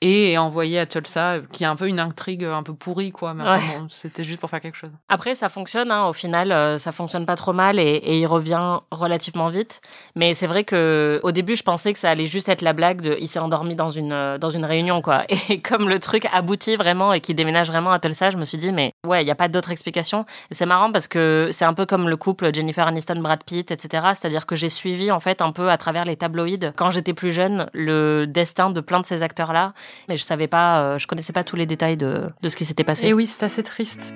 et 0.00 0.32
est 0.32 0.38
envoyé 0.38 0.78
à 0.78 0.86
Tulsa, 0.86 1.38
qui 1.52 1.64
est 1.64 1.66
un 1.66 1.76
peu 1.76 1.88
une 1.88 2.00
intrigue 2.00 2.44
un 2.44 2.62
peu 2.62 2.74
pourrie 2.74 3.10
quoi. 3.10 3.34
Mais 3.34 3.44
Ouais. 3.44 3.58
bon, 3.78 3.86
c'était 3.90 4.24
juste 4.24 4.38
pour 4.40 4.50
faire 4.50 4.60
quelque 4.60 4.76
chose. 4.76 4.90
Après, 5.08 5.34
ça 5.34 5.48
fonctionne. 5.48 5.90
Hein, 5.90 6.06
au 6.06 6.12
final, 6.12 6.52
euh, 6.52 6.78
ça 6.78 6.92
fonctionne 6.92 7.26
pas 7.26 7.36
trop 7.36 7.52
mal 7.52 7.78
et, 7.78 7.82
et 7.82 8.18
il 8.20 8.26
revient 8.26 8.78
relativement 8.90 9.48
vite. 9.48 9.80
Mais 10.14 10.34
c'est 10.34 10.46
vrai 10.46 10.64
que 10.64 11.20
au 11.22 11.32
début, 11.32 11.56
je 11.56 11.62
pensais 11.62 11.92
que 11.92 11.98
ça 11.98 12.10
allait 12.10 12.26
juste 12.26 12.48
être 12.48 12.62
la 12.62 12.72
blague 12.72 13.00
de 13.00 13.16
il 13.20 13.28
s'est 13.28 13.38
endormi 13.38 13.74
dans 13.74 13.90
une 13.90 14.12
euh, 14.12 14.38
dans 14.38 14.50
une 14.50 14.64
réunion 14.64 15.02
quoi. 15.02 15.24
Et 15.48 15.60
comme 15.60 15.88
le 15.88 15.98
truc 15.98 16.26
aboutit 16.32 16.76
vraiment 16.76 17.12
et 17.12 17.20
qu'il 17.20 17.34
déménage 17.36 17.68
vraiment 17.68 17.90
à 17.92 17.98
Tulsa, 17.98 18.30
je 18.30 18.36
me 18.36 18.44
suis 18.44 18.58
dit 18.58 18.72
mais 18.72 18.92
ouais, 19.06 19.22
il 19.24 19.26
y 19.28 19.30
a 19.30 19.34
pas 19.34 19.48
d'autre 19.48 19.70
explication. 19.70 20.26
Et 20.50 20.54
c'est 20.54 20.66
marrant 20.66 20.92
parce 20.92 21.08
que 21.08 21.48
c'est 21.52 21.64
un 21.64 21.74
peu 21.74 21.86
comme 21.86 22.08
le 22.08 22.16
couple 22.16 22.52
Jennifer 22.54 22.86
Aniston 22.86 23.20
Brad 23.20 23.42
Pitt, 23.44 23.70
etc. 23.70 24.06
C'est-à-dire 24.14 24.46
que 24.46 24.56
j'ai 24.56 24.68
suivi 24.70 25.10
en 25.10 25.20
fait 25.20 25.42
un 25.42 25.52
peu 25.52 25.70
à 25.70 25.76
travers 25.76 26.04
les 26.04 26.16
tabloïds 26.16 26.72
quand 26.76 26.90
j'étais 26.90 27.14
plus 27.14 27.32
jeune 27.32 27.68
le 27.72 28.26
destin 28.26 28.70
de 28.70 28.80
plein 28.80 29.00
de 29.00 29.06
ces 29.06 29.22
acteurs 29.22 29.52
là. 29.52 29.72
Mais 30.08 30.16
je 30.16 30.22
savais 30.22 30.48
pas, 30.48 30.80
euh, 30.80 30.98
je 30.98 31.06
connaissais 31.06 31.32
pas 31.32 31.44
tous 31.44 31.56
les 31.56 31.66
détails 31.66 31.96
de 31.96 32.28
de 32.42 32.48
ce 32.48 32.56
qui 32.56 32.64
s'était 32.64 32.84
passé. 32.84 33.06
Et 33.06 33.12
oui, 33.12 33.26
c'est 33.26 33.42
assez 33.44 33.62
triste. 33.62 34.12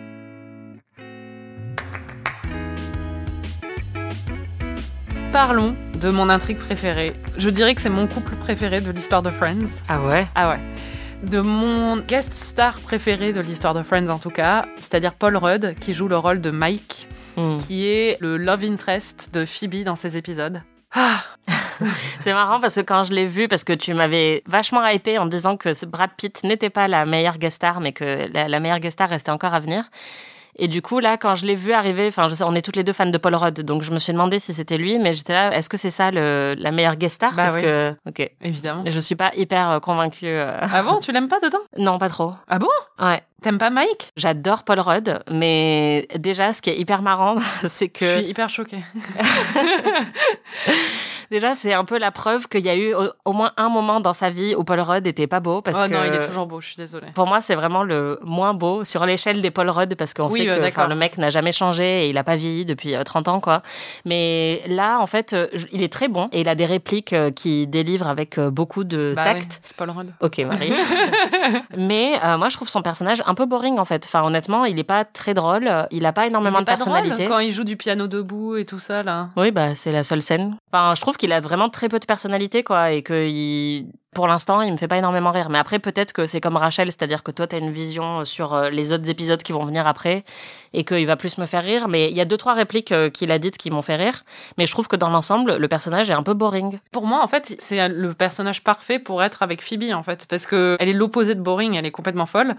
Parlons 5.33 5.75
de 6.01 6.11
mon 6.11 6.29
intrigue 6.29 6.59
préférée. 6.59 7.15
Je 7.39 7.49
dirais 7.49 7.75
que 7.75 7.81
c'est 7.81 7.89
mon 7.91 8.07
couple 8.07 8.35
préféré 8.37 8.81
de 8.81 8.91
l'histoire 8.91 9.23
de 9.23 9.31
Friends. 9.31 9.81
Ah 9.89 10.01
ouais? 10.03 10.27
Ah 10.35 10.51
ouais. 10.51 10.61
De 11.23 11.41
mon 11.41 11.99
guest 11.99 12.33
star 12.33 12.79
préféré 12.81 13.33
de 13.33 13.41
l'histoire 13.41 13.75
de 13.75 13.83
Friends 13.83 14.09
en 14.09 14.19
tout 14.19 14.31
cas, 14.31 14.67
c'est-à-dire 14.79 15.15
Paul 15.15 15.37
Rudd 15.37 15.75
qui 15.81 15.95
joue 15.95 16.09
le 16.09 16.17
rôle 16.17 16.41
de 16.41 16.51
Mike, 16.51 17.09
Hmm. 17.35 17.57
qui 17.57 17.87
est 17.87 18.19
le 18.21 18.37
love 18.37 18.63
interest 18.63 19.31
de 19.33 19.47
Phoebe 19.47 19.85
dans 19.85 19.97
ces 19.97 20.19
épisodes. 20.19 20.61
Ah, 20.95 21.23
C'est 22.21 22.33
marrant 22.33 22.61
parce 22.61 22.75
que 22.77 22.81
quand 22.81 23.05
je 23.05 23.13
l'ai 23.13 23.27
vu, 23.27 23.49
parce 23.49 23.65
que 23.65 23.73
tu 23.73 23.95
m'avais 23.95 24.43
vachement 24.47 24.85
hypé 24.87 25.19
en 25.19 25.27
disant 25.27 25.57
que 25.57 25.85
Brad 25.87 26.11
Pitt 26.17 26.43
n'était 26.45 26.71
pas 26.71 26.89
la 26.89 27.05
meilleure 27.07 27.39
guest 27.39 27.57
star, 27.57 27.81
mais 27.81 27.93
que 27.93 28.29
la, 28.33 28.49
la 28.49 28.61
meilleure 28.61 28.81
guest 28.81 28.95
star 28.95 29.09
restait 29.09 29.31
encore 29.31 29.55
à 29.55 29.61
venir. 29.61 29.85
Et 30.57 30.69
du 30.69 30.83
coup, 30.83 30.99
là, 30.99 31.17
quand 31.17 31.35
je 31.35 31.47
l'ai 31.47 31.55
vu 31.55 31.73
arriver, 31.73 32.09
enfin, 32.09 32.29
je 32.29 32.35
sais, 32.35 32.45
on 32.45 32.55
est 32.55 32.61
toutes 32.61 32.77
les 32.77 32.85
deux 32.85 32.93
fans 32.93 33.07
de 33.07 33.17
Paul 33.17 33.35
Rudd, 33.37 33.59
donc 33.63 33.83
je 33.85 33.91
me 33.91 33.99
suis 33.99 34.13
demandé 34.13 34.39
si 34.39 34.53
c'était 34.53 34.77
lui, 34.77 34.99
mais 34.99 35.15
j'étais 35.15 35.33
là, 35.33 35.57
est-ce 35.57 35.71
que 35.71 35.79
c'est 35.79 35.91
ça 35.91 36.11
le, 36.11 36.55
la 36.59 36.71
meilleure 36.73 36.97
guest 36.97 37.15
star? 37.15 37.31
Bah 37.33 37.45
Parce 37.45 37.57
oui. 37.57 37.63
que, 37.63 37.95
ok. 38.07 38.31
évidemment. 38.43 38.83
Je 38.87 39.01
suis 39.01 39.15
pas 39.17 39.31
hyper 39.35 39.71
euh, 39.71 39.81
convaincue. 39.81 40.27
euh. 40.27 40.59
Ah 40.61 40.83
bon, 40.83 40.99
tu 40.99 41.11
l'aimes 41.11 41.29
pas 41.29 41.41
dedans? 41.41 41.57
Non, 41.79 41.99
pas 41.99 42.11
trop. 42.11 42.35
Ah 42.49 42.59
bon? 42.59 42.69
Ouais. 43.01 43.23
T'aimes 43.41 43.57
pas 43.57 43.71
Mike? 43.71 44.11
J'adore 44.19 44.65
Paul 44.65 44.81
Rudd, 44.81 45.23
mais 45.31 46.07
déjà, 46.19 46.53
ce 46.53 46.61
qui 46.61 46.69
est 46.69 46.77
hyper 46.79 47.01
marrant, 47.01 47.37
c'est 47.67 47.89
que. 47.89 48.05
Je 48.05 48.19
suis 48.21 48.29
hyper 48.29 48.51
choquée. 48.51 48.85
Déjà, 51.33 51.55
c'est 51.55 51.73
un 51.73 51.85
peu 51.87 51.99
la 51.99 52.11
preuve 52.11 52.47
qu'il 52.47 52.65
y 52.65 52.69
a 52.69 52.77
eu 52.77 52.93
au, 52.95 53.09
au 53.25 53.33
moins 53.33 53.53
un 53.57 53.71
moment 53.71 54.01
dans 54.01 54.13
sa 54.13 54.29
vie 54.29 54.55
où 54.55 54.65
Paul 54.65 54.81
Rudd 54.81 55.07
était 55.07 55.27
pas 55.27 55.41
beau 55.41 55.63
parce 55.63 55.79
oh 55.83 55.89
que 55.89 55.95
non, 55.95 56.01
il 56.07 56.13
est 56.13 56.27
toujours 56.27 56.47
beau, 56.47 56.61
je 56.61 56.67
suis 56.69 56.77
désolée. 56.77 57.07
pour 57.15 57.27
moi, 57.27 57.41
c'est 57.41 57.55
vraiment 57.55 57.83
le 57.85 58.19
moins 58.23 58.53
beau 58.53 58.85
sur 58.85 59.07
l'échelle 59.07 59.41
des 59.41 59.51
Paul 59.51 59.71
Rudd 59.71 59.95
parce 59.95 60.13
qu'on 60.13 60.29
Oui, 60.29 60.41
sait 60.43 60.51
euh, 60.51 60.71
que 60.71 60.81
le 60.89 60.95
mec 60.95 61.17
n'a 61.17 61.31
jamais 61.31 61.53
changé 61.53 62.05
et 62.05 62.11
il 62.11 62.19
a 62.19 62.23
pas 62.25 62.37
vieilli 62.37 62.67
depuis 62.67 62.95
euh, 62.95 63.03
30 63.03 63.29
ans 63.29 63.41
quoi. 63.41 63.63
Mais 64.05 64.63
là, 64.67 64.99
en 65.01 65.07
fait, 65.07 65.33
euh, 65.33 65.49
il 65.73 65.83
est 65.83 65.91
très 65.93 66.09
bon 66.09 66.29
et 66.33 66.43
il 66.43 66.49
a 66.49 66.55
des 66.55 66.67
répliques 66.67 67.15
euh, 67.15 67.31
qu'il 67.31 67.71
délivre 67.71 68.07
avec 68.09 68.37
euh, 68.37 68.51
beaucoup 68.51 68.85
de 68.85 69.15
Bah 69.17 69.25
oui, 69.29 69.41
tact. 69.41 69.61
c'est 69.63 69.75
Paul 69.77 69.89
Rudd. 69.91 70.13
Ok 70.21 70.39
Marie. 70.41 70.73
Mais 71.77 72.13
euh, 72.23 72.37
moi 72.37 72.49
je 72.49 72.57
trouve 72.57 72.69
son 72.69 72.83
personnage 72.83 73.23
un 73.27 73.35
peu 73.35 73.47
boring 73.47 73.79
en 73.79 73.85
fait. 73.85 74.05
Enfin 74.05 74.23
honnêtement, 74.23 74.65
il 74.65 74.79
est 74.79 74.85
pas 74.85 75.05
très 75.05 75.35
drôle, 75.35 75.71
il 75.91 76.05
a 76.07 76.13
pas 76.13 76.27
énormément 76.27 76.59
Il 76.59 76.63
est 76.63 76.65
de 76.65 76.67
pas 76.67 76.77
drôle 76.77 76.93
personnalité. 76.95 77.27
quand 77.27 77.39
il 77.39 77.53
joue 77.53 77.65
du 77.65 77.77
piano 77.77 78.07
debout 78.07 78.57
et 78.57 78.65
tout 78.65 78.79
ça 78.79 79.03
là. 79.03 79.29
Oui, 79.37 79.51
bah 79.51 79.75
c'est 79.75 79.93
la 79.93 80.05
seule 80.05 80.23
scène. 80.23 80.57
Enfin, 80.73 80.95
je 80.95 81.01
trouve 81.01 81.17
qu'il 81.23 81.33
a 81.33 81.39
vraiment 81.39 81.69
très 81.69 81.89
peu 81.89 82.01
de 82.01 82.05
personnalité, 82.05 82.65
quoi, 82.65 82.91
et 82.91 83.03
que. 83.03 83.83
Pour 84.15 84.27
l'instant, 84.27 84.61
il 84.61 84.71
me 84.71 84.77
fait 84.77 84.89
pas 84.89 84.99
énormément 84.99 85.31
rire. 85.31 85.49
Mais 85.49 85.57
après, 85.57 85.79
peut-être 85.79 86.13
que 86.13 86.27
c'est 86.27 86.39
comme 86.39 86.59
Rachel, 86.59 86.89
c'est-à-dire 86.89 87.23
que 87.23 87.31
toi, 87.31 87.47
tu 87.47 87.57
as 87.57 87.59
une 87.59 87.71
vision 87.71 88.27
sur 88.27 88.53
euh, 88.53 88.69
les 88.69 88.93
autres 88.93 89.09
épisodes 89.09 89.43
qui 89.43 89.53
vont 89.53 89.65
venir 89.65 89.87
après 89.87 90.25
et 90.75 90.85
qu'il 90.85 91.07
va 91.07 91.17
plus 91.17 91.39
me 91.39 91.47
faire 91.47 91.65
rire. 91.65 91.89
Mais 91.89 92.11
il 92.11 92.15
y 92.15 92.21
a 92.21 92.27
deux, 92.27 92.37
trois 92.37 92.53
répliques 92.53 92.93
euh, 92.93 93.09
qu'il 93.09 93.31
a 93.31 93.39
dites 93.39 93.57
qui 93.57 93.71
m'ont 93.71 93.81
fait 93.81 93.97
rire. 93.97 94.25
Mais 94.59 94.67
je 94.67 94.73
trouve 94.73 94.87
que 94.87 94.97
dans 94.97 95.09
l'ensemble, 95.09 95.57
le 95.57 95.67
personnage 95.67 96.11
est 96.11 96.13
un 96.13 96.23
peu 96.23 96.35
boring. 96.35 96.79
Pour 96.91 97.07
moi, 97.07 97.25
en 97.25 97.29
fait, 97.29 97.57
c'est 97.59 97.89
le 97.89 98.13
personnage 98.13 98.63
parfait 98.63 98.99
pour 98.99 99.23
être 99.23 99.43
avec 99.43 99.63
Phoebe, 99.63 99.95
en 99.95 100.03
fait, 100.03 100.27
parce 100.29 100.47
que 100.47 100.77
elle 100.79 100.91
est 100.91 100.93
l'opposé 100.93 101.35
de 101.35 101.41
boring, 101.41 101.77
elle 101.77 101.87
est 101.87 101.91
complètement 101.91 102.27
folle. 102.27 102.55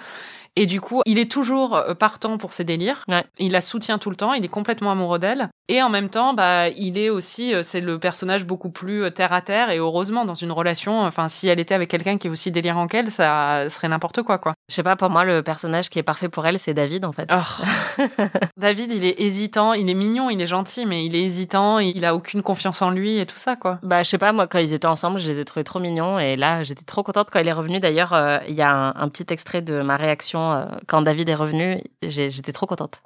Et 0.55 0.65
du 0.67 0.81
coup, 0.81 1.01
il 1.05 1.17
est 1.17 1.31
toujours 1.31 1.75
euh, 1.75 1.93
partant 1.95 2.37
pour 2.37 2.53
ses 2.53 2.63
délires. 2.63 3.05
Il 3.39 3.53
la 3.53 3.61
soutient 3.61 3.97
tout 3.97 4.09
le 4.09 4.15
temps. 4.15 4.33
Il 4.33 4.45
est 4.45 4.49
complètement 4.49 4.91
amoureux 4.91 5.19
d'elle. 5.19 5.49
Et 5.67 5.81
en 5.81 5.89
même 5.89 6.09
temps, 6.09 6.33
bah, 6.33 6.69
il 6.69 6.97
est 6.97 7.09
aussi, 7.09 7.53
euh, 7.53 7.63
c'est 7.63 7.81
le 7.81 7.97
personnage 7.97 8.45
beaucoup 8.45 8.69
plus 8.69 9.03
euh, 9.03 9.09
terre 9.09 9.33
à 9.33 9.41
terre. 9.41 9.71
Et 9.71 9.77
heureusement, 9.77 10.25
dans 10.25 10.35
une 10.35 10.51
relation, 10.51 11.01
enfin, 11.01 11.27
si 11.27 11.47
elle 11.47 11.59
était 11.59 11.73
avec 11.73 11.89
quelqu'un 11.89 12.17
qui 12.17 12.27
est 12.27 12.29
aussi 12.29 12.51
délirant 12.51 12.87
qu'elle, 12.87 13.09
ça 13.09 13.67
serait 13.69 13.87
n'importe 13.87 14.21
quoi, 14.21 14.37
quoi. 14.37 14.53
Je 14.69 14.75
sais 14.75 14.83
pas, 14.83 14.95
pour 14.95 15.09
moi, 15.09 15.23
le 15.23 15.41
personnage 15.41 15.89
qui 15.89 15.97
est 15.97 16.03
parfait 16.03 16.29
pour 16.29 16.45
elle, 16.45 16.59
c'est 16.59 16.75
David, 16.75 17.05
en 17.05 17.13
fait. 17.13 17.29
Oh. 17.33 18.03
David, 18.57 18.91
il 18.93 19.05
est 19.05 19.19
hésitant. 19.19 19.73
Il 19.73 19.89
est 19.89 19.95
mignon, 19.95 20.29
il 20.29 20.39
est 20.39 20.47
gentil, 20.47 20.85
mais 20.85 21.05
il 21.05 21.15
est 21.15 21.23
hésitant. 21.23 21.79
Il 21.79 22.05
a 22.05 22.13
aucune 22.13 22.43
confiance 22.43 22.81
en 22.83 22.91
lui 22.91 23.17
et 23.17 23.25
tout 23.25 23.39
ça, 23.39 23.55
quoi. 23.55 23.79
Bah, 23.81 24.03
je 24.03 24.09
sais 24.09 24.19
pas, 24.19 24.31
moi, 24.33 24.45
quand 24.45 24.59
ils 24.59 24.73
étaient 24.73 24.85
ensemble, 24.85 25.17
je 25.17 25.31
les 25.31 25.39
ai 25.39 25.45
trouvés 25.45 25.63
trop 25.63 25.79
mignons. 25.79 26.19
Et 26.19 26.35
là, 26.35 26.61
j'étais 26.61 26.85
trop 26.85 27.01
contente 27.01 27.29
quand 27.31 27.39
il 27.39 27.47
est 27.47 27.53
revenu. 27.53 27.79
D'ailleurs, 27.79 28.13
il 28.47 28.53
y 28.53 28.61
a 28.61 28.71
un, 28.71 28.89
un, 28.95 29.09
petit 29.09 29.25
extrait 29.31 29.61
de 29.61 29.81
ma 29.81 29.97
réaction 29.97 30.42
euh, 30.51 30.65
quand 30.87 31.01
David 31.01 31.29
est 31.29 31.35
revenu. 31.35 31.81
J'étais 32.01 32.51
trop 32.51 32.65
contente. 32.65 33.01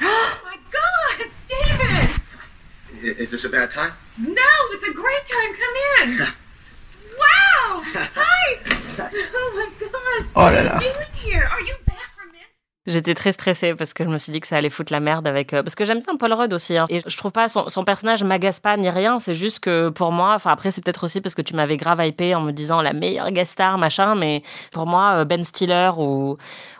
Oh 0.00 0.04
my 0.44 0.56
God, 0.70 1.28
David! 1.48 3.18
Is 3.18 3.30
this 3.30 3.44
a 3.44 3.48
bad 3.48 3.70
time? 3.70 3.92
No, 4.18 4.52
it's 4.72 4.84
a 4.84 4.92
great 4.92 5.24
time. 5.26 5.54
Come 5.56 5.76
in. 6.02 6.18
wow! 7.18 7.82
Hi! 8.14 8.58
Oh 9.38 9.52
my 9.54 9.68
gosh! 9.78 10.26
Oh 10.34 10.40
là 10.50 10.62
là. 10.62 10.70
Are 10.76 10.82
you 10.82 10.90
doing 10.92 11.12
here? 11.14 11.44
Are 11.52 11.60
you 11.60 11.74
back 11.86 12.08
from 12.16 12.32
this? 12.32 12.48
J'étais 12.86 13.14
très 13.14 13.32
stressée 13.32 13.74
parce 13.74 13.94
que 13.94 14.04
je 14.04 14.08
me 14.08 14.18
suis 14.18 14.32
dit 14.32 14.40
que 14.40 14.46
ça 14.46 14.56
allait 14.56 14.70
foutre 14.70 14.92
la 14.92 15.00
merde 15.00 15.26
avec 15.26 15.52
euh, 15.52 15.62
parce 15.62 15.74
que 15.74 15.84
j'aime 15.84 16.00
bien 16.00 16.16
Paul 16.16 16.32
Rudd 16.32 16.52
aussi 16.52 16.76
hein. 16.76 16.86
et 16.88 17.02
je 17.04 17.16
trouve 17.16 17.32
pas 17.32 17.48
son, 17.48 17.68
son 17.68 17.84
personnage 17.84 18.22
m'agace 18.22 18.60
pas 18.60 18.76
ni 18.76 18.88
rien 18.88 19.18
c'est 19.18 19.34
juste 19.34 19.60
que 19.60 19.88
pour 19.88 20.12
moi 20.12 20.34
enfin 20.34 20.52
après 20.52 20.70
c'est 20.70 20.84
peut-être 20.84 21.04
aussi 21.04 21.20
parce 21.20 21.34
que 21.34 21.42
tu 21.42 21.54
m'avais 21.54 21.76
grave 21.76 22.04
hypé 22.04 22.34
en 22.34 22.40
me 22.40 22.52
disant 22.52 22.82
la 22.82 22.92
meilleure 22.92 23.30
guest 23.32 23.52
star 23.52 23.76
machin 23.76 24.14
mais 24.14 24.42
pour 24.70 24.86
moi 24.86 25.16
euh, 25.16 25.24
Ben 25.24 25.42
Stiller 25.42 25.90
ou 25.98 26.36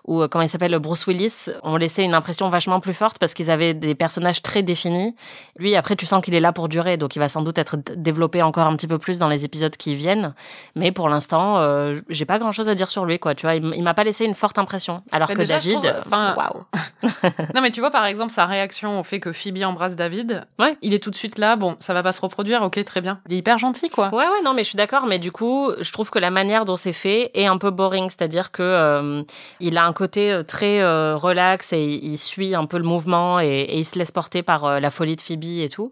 ou 0.06 0.22
euh, 0.22 0.28
comment 0.28 0.42
il 0.42 0.48
s'appelle 0.48 0.78
Bruce 0.78 1.06
Willis 1.06 1.50
ont 1.62 1.76
laissé 1.76 2.02
une 2.02 2.14
impression 2.14 2.48
vachement 2.48 2.80
plus 2.80 2.94
forte 2.94 3.18
parce 3.18 3.34
qu'ils 3.34 3.50
avaient 3.50 3.74
des 3.74 3.94
personnages 3.94 4.42
très 4.42 4.62
définis. 4.62 5.14
Lui 5.56 5.76
après 5.76 5.96
tu 5.96 6.06
sens 6.06 6.24
qu'il 6.24 6.34
est 6.34 6.40
là 6.40 6.52
pour 6.52 6.68
durer 6.68 6.96
donc 6.96 7.16
il 7.16 7.18
va 7.18 7.28
sans 7.28 7.42
doute 7.42 7.58
être 7.58 7.76
développé 7.96 8.42
encore 8.42 8.66
un 8.66 8.76
petit 8.76 8.86
peu 8.86 8.98
plus 8.98 9.18
dans 9.18 9.28
les 9.28 9.44
épisodes 9.44 9.76
qui 9.76 9.94
viennent 9.94 10.34
mais 10.74 10.92
pour 10.92 11.08
l'instant 11.08 11.58
euh, 11.58 11.96
j'ai 12.08 12.24
pas 12.24 12.38
grand 12.38 12.52
chose 12.52 12.68
à 12.68 12.74
dire 12.74 12.90
sur 12.90 13.04
lui 13.04 13.18
quoi 13.18 13.34
tu 13.34 13.46
vois 13.46 13.54
il, 13.54 13.82
m'a 13.82 13.94
pas 13.94 14.04
laissé 14.04 14.24
une 14.24 14.34
forte 14.34 14.58
impression 14.58 15.02
alors 15.12 15.28
Bah, 15.28 15.34
que 15.34 15.40
déjà, 15.40 15.54
David 15.54 16.02
enfin, 16.04 16.34
waouh 16.36 16.64
non, 17.54 17.60
mais 17.60 17.70
tu 17.70 17.80
vois, 17.80 17.90
par 17.90 18.04
exemple, 18.06 18.32
sa 18.32 18.46
réaction 18.46 19.00
au 19.00 19.02
fait 19.02 19.20
que 19.20 19.32
Phoebe 19.32 19.62
embrasse 19.64 19.96
David. 19.96 20.46
Ouais. 20.58 20.76
Il 20.82 20.94
est 20.94 20.98
tout 20.98 21.10
de 21.10 21.16
suite 21.16 21.38
là. 21.38 21.56
Bon, 21.56 21.76
ça 21.78 21.94
va 21.94 22.02
pas 22.02 22.12
se 22.12 22.20
reproduire. 22.20 22.62
Ok, 22.62 22.82
très 22.84 23.00
bien. 23.00 23.20
Il 23.28 23.34
est 23.34 23.38
hyper 23.38 23.58
gentil, 23.58 23.90
quoi. 23.90 24.08
Ouais, 24.08 24.24
ouais, 24.24 24.42
non, 24.44 24.54
mais 24.54 24.64
je 24.64 24.68
suis 24.68 24.76
d'accord. 24.76 25.06
Mais 25.06 25.18
du 25.18 25.32
coup, 25.32 25.70
je 25.78 25.92
trouve 25.92 26.10
que 26.10 26.18
la 26.18 26.30
manière 26.30 26.64
dont 26.64 26.76
c'est 26.76 26.92
fait 26.92 27.30
est 27.34 27.46
un 27.46 27.58
peu 27.58 27.70
boring. 27.70 28.08
C'est-à-dire 28.08 28.50
que 28.50 28.62
euh, 28.62 29.22
il 29.60 29.76
a 29.78 29.84
un 29.84 29.92
côté 29.96 30.30
euh, 30.30 30.42
très 30.42 30.80
euh, 30.80 31.16
relax 31.16 31.72
et 31.72 31.82
il 31.82 32.18
suit 32.18 32.54
un 32.54 32.66
peu 32.66 32.76
le 32.76 32.84
mouvement 32.84 33.40
et, 33.40 33.46
et 33.46 33.78
il 33.78 33.84
se 33.84 33.98
laisse 33.98 34.12
porter 34.12 34.42
par 34.42 34.64
euh, 34.64 34.78
la 34.78 34.90
folie 34.90 35.16
de 35.16 35.20
Phoebe 35.22 35.44
et 35.44 35.68
tout. 35.68 35.90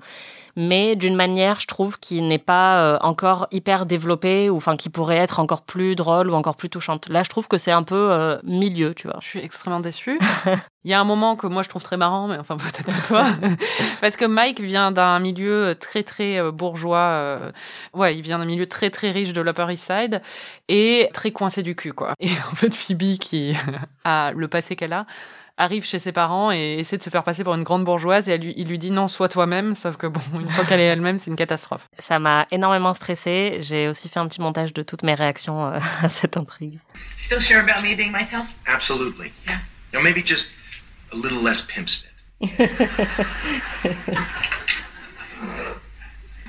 Mais 0.57 0.97
d'une 0.97 1.17
manière, 1.17 1.61
je 1.61 1.67
trouve, 1.67 1.99
qui 1.99 2.23
n'est 2.23 2.39
pas 2.39 2.81
euh, 2.81 2.99
encore 3.01 3.49
hyper 3.51 3.87
développée 3.87 4.51
ou 4.51 4.57
enfin 4.57 4.77
qui 4.77 4.89
pourrait 4.89 5.17
être 5.17 5.41
encore 5.41 5.63
plus 5.63 5.97
drôle 5.97 6.31
ou 6.31 6.35
encore 6.35 6.57
plus 6.57 6.71
touchante. 6.71 7.09
Là, 7.09 7.23
je 7.23 7.29
trouve 7.31 7.49
que 7.49 7.59
c'est 7.59 7.73
un 7.73 7.83
peu 7.83 8.13
euh, 8.13 8.39
milieu, 8.45 8.95
tu 8.95 9.09
vois. 9.09 9.17
Je 9.21 9.27
suis 9.27 9.41
extrêmement 9.41 9.81
déçue. 9.81 10.19
Il 10.85 10.91
y 10.91 10.95
a 10.95 11.01
un 11.01 11.05
moment 11.05 11.35
que 11.35 11.47
moi 11.47 11.63
je 11.63 11.71
trouve 11.71 11.83
très 11.83 11.97
marrant, 11.97 12.29
mais 12.29 12.37
enfin 12.37 12.59
peut-être 12.59 12.85
pas 12.85 12.93
toi, 13.09 13.27
parce 14.03 14.17
que 14.17 14.27
Mike 14.27 14.61
vient 14.61 14.93
d'un 14.93 15.19
milieu 15.19 15.75
très 15.81 16.03
très 16.03 16.39
euh, 16.39 16.53
bourgeois. 16.53 16.99
euh, 16.99 17.53
Ouais, 17.95 18.15
il 18.17 18.21
vient 18.23 18.39
d'un 18.39 18.45
milieu 18.45 18.67
très 18.67 18.91
très 18.91 19.11
riche 19.11 19.33
de 19.33 19.41
l'Upper 19.41 19.67
East 19.73 19.87
Side 19.91 20.21
et 20.69 21.09
très 21.15 21.31
coincé 21.31 21.63
du 21.63 21.75
cul, 21.75 21.93
quoi. 21.95 22.13
Et 22.21 22.29
en 22.51 22.55
fait, 22.55 22.75
Phoebe 22.75 23.19
qui 23.19 23.57
a 24.05 24.33
le 24.33 24.47
passé 24.47 24.77
qu'elle 24.77 24.93
a 24.93 25.07
arrive 25.57 25.85
chez 25.85 25.99
ses 25.99 26.13
parents 26.13 26.51
et 26.53 26.77
essaie 26.79 26.97
de 26.97 27.03
se 27.03 27.11
faire 27.11 27.23
passer 27.23 27.45
pour 27.45 27.55
une 27.55 27.63
grande 27.63 27.85
bourgeoise 27.85 28.29
et 28.29 28.33
elle 28.33 28.41
lui, 28.41 28.55
il 28.57 28.69
lui 28.69 28.79
dit 28.79 28.91
non, 28.91 29.09
sois 29.09 29.29
toi-même, 29.29 29.75
sauf 29.75 29.97
que 29.97 30.07
bon, 30.07 30.21
une 30.41 30.51
fois 30.51 30.65
qu'elle 30.65 30.81
est 30.81 30.85
elle-même, 30.85 31.19
c'est 31.19 31.31
une 31.31 31.37
catastrophe. 31.37 31.89
Ça 31.99 32.19
m'a 32.19 32.47
énormément 32.51 32.95
stressée. 32.95 33.59
J'ai 33.61 33.89
aussi 33.89 34.09
fait 34.09 34.21
un 34.21 34.27
petit 34.27 34.41
montage 34.41 34.73
de 34.73 34.83
toutes 34.83 35.03
mes 35.03 35.15
réactions 35.15 35.67
euh, 35.67 35.79
à 36.03 36.09
cette 36.09 36.37
intrigue. 36.37 36.79
Still 37.17 37.41
sure 37.41 37.61
about 37.61 37.83
me 37.83 37.95
being 37.95 38.13
myself? 38.13 38.55
Absolutely. 38.67 39.33
Yeah. 39.47 39.59
Know, 39.93 40.03
maybe 40.03 40.23
just 40.25 40.51
a 41.13 41.17
little 41.17 41.41
less 41.43 41.63
pimp 41.63 41.89
spit. 41.89 42.11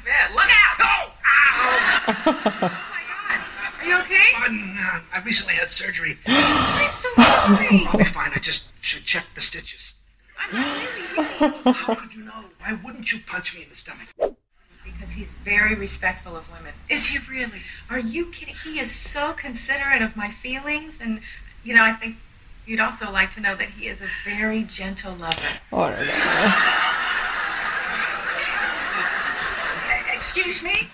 Yeah, 0.06 0.28
look 0.36 0.46
out! 0.46 0.78
Oh! 0.82 1.10
Ow! 1.26 1.52
oh 2.08 2.32
my 2.36 3.02
god. 3.10 3.42
Are 3.80 3.88
you 3.88 3.96
okay? 4.04 4.25
Pardon, 4.46 4.78
uh, 4.80 5.00
I 5.12 5.22
recently 5.24 5.56
had 5.56 5.72
surgery. 5.72 6.20
I'm 6.28 6.94
so 6.94 7.10
sorry. 7.16 7.84
I'll 7.88 7.98
be 7.98 8.04
fine. 8.04 8.30
I 8.36 8.40
just 8.40 8.68
should 8.80 9.04
check 9.04 9.26
the 9.34 9.42
stitches. 9.42 9.94
I'm 10.40 10.56
really 10.56 11.26
How 11.74 11.96
could 11.96 12.14
you 12.14 12.24
know? 12.24 12.46
Why 12.60 12.78
wouldn't 12.84 13.12
you 13.12 13.20
punch 13.26 13.56
me 13.56 13.64
in 13.64 13.70
the 13.70 13.76
stomach? 13.76 14.08
because 14.84 15.14
he's 15.14 15.32
very 15.32 15.74
respectful 15.74 16.38
of 16.38 16.48
women. 16.52 16.72
Is 16.90 17.08
he 17.08 17.18
really? 17.28 17.64
Are 17.90 17.98
you 17.98 18.28
kidding? 18.28 18.54
He 18.64 18.80
is 18.80 18.92
so 18.92 19.34
considerate 19.34 20.04
of 20.04 20.16
my 20.16 20.30
feelings, 20.30 21.02
and 21.02 21.22
you 21.64 21.74
know, 21.74 21.84
I 21.84 21.94
think 21.94 22.18
you'd 22.68 22.80
also 22.80 23.12
like 23.12 23.34
to 23.34 23.42
know 23.42 23.56
that 23.56 23.70
he 23.70 23.88
is 23.88 24.04
a 24.04 24.08
very 24.24 24.62
gentle 24.64 25.16
lover. 25.16 25.42
Oh 25.72 25.78
là 25.90 25.98
là. 26.06 26.54
E- 30.14 30.16
Excuse 30.18 30.62
me? 30.62 30.88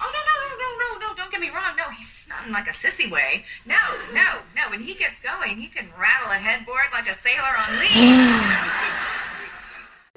Oh 0.00 0.10
no 0.14 0.20
no 0.28 0.34
no 0.40 0.48
no 0.62 0.68
no 0.78 1.08
no! 1.08 1.14
Don't 1.16 1.30
get 1.32 1.40
me 1.40 1.50
wrong. 1.50 1.76
No, 1.76 1.90
he's 1.90 2.24
not 2.28 2.35
in 2.46 2.52
like 2.52 2.68
a 2.68 2.72
sissy 2.72 3.10
way. 3.10 3.44
No 3.66 3.76
no 4.12 4.40
no. 4.54 4.70
When 4.70 4.80
he 4.80 4.94
gets 4.94 5.20
going, 5.22 5.58
he 5.58 5.68
can 5.68 5.88
rattle 5.98 6.30
a 6.30 6.36
headboard 6.36 6.86
like 6.92 7.08
a 7.08 7.16
sailor 7.16 7.56
on 7.56 7.78
leave. 7.78 8.92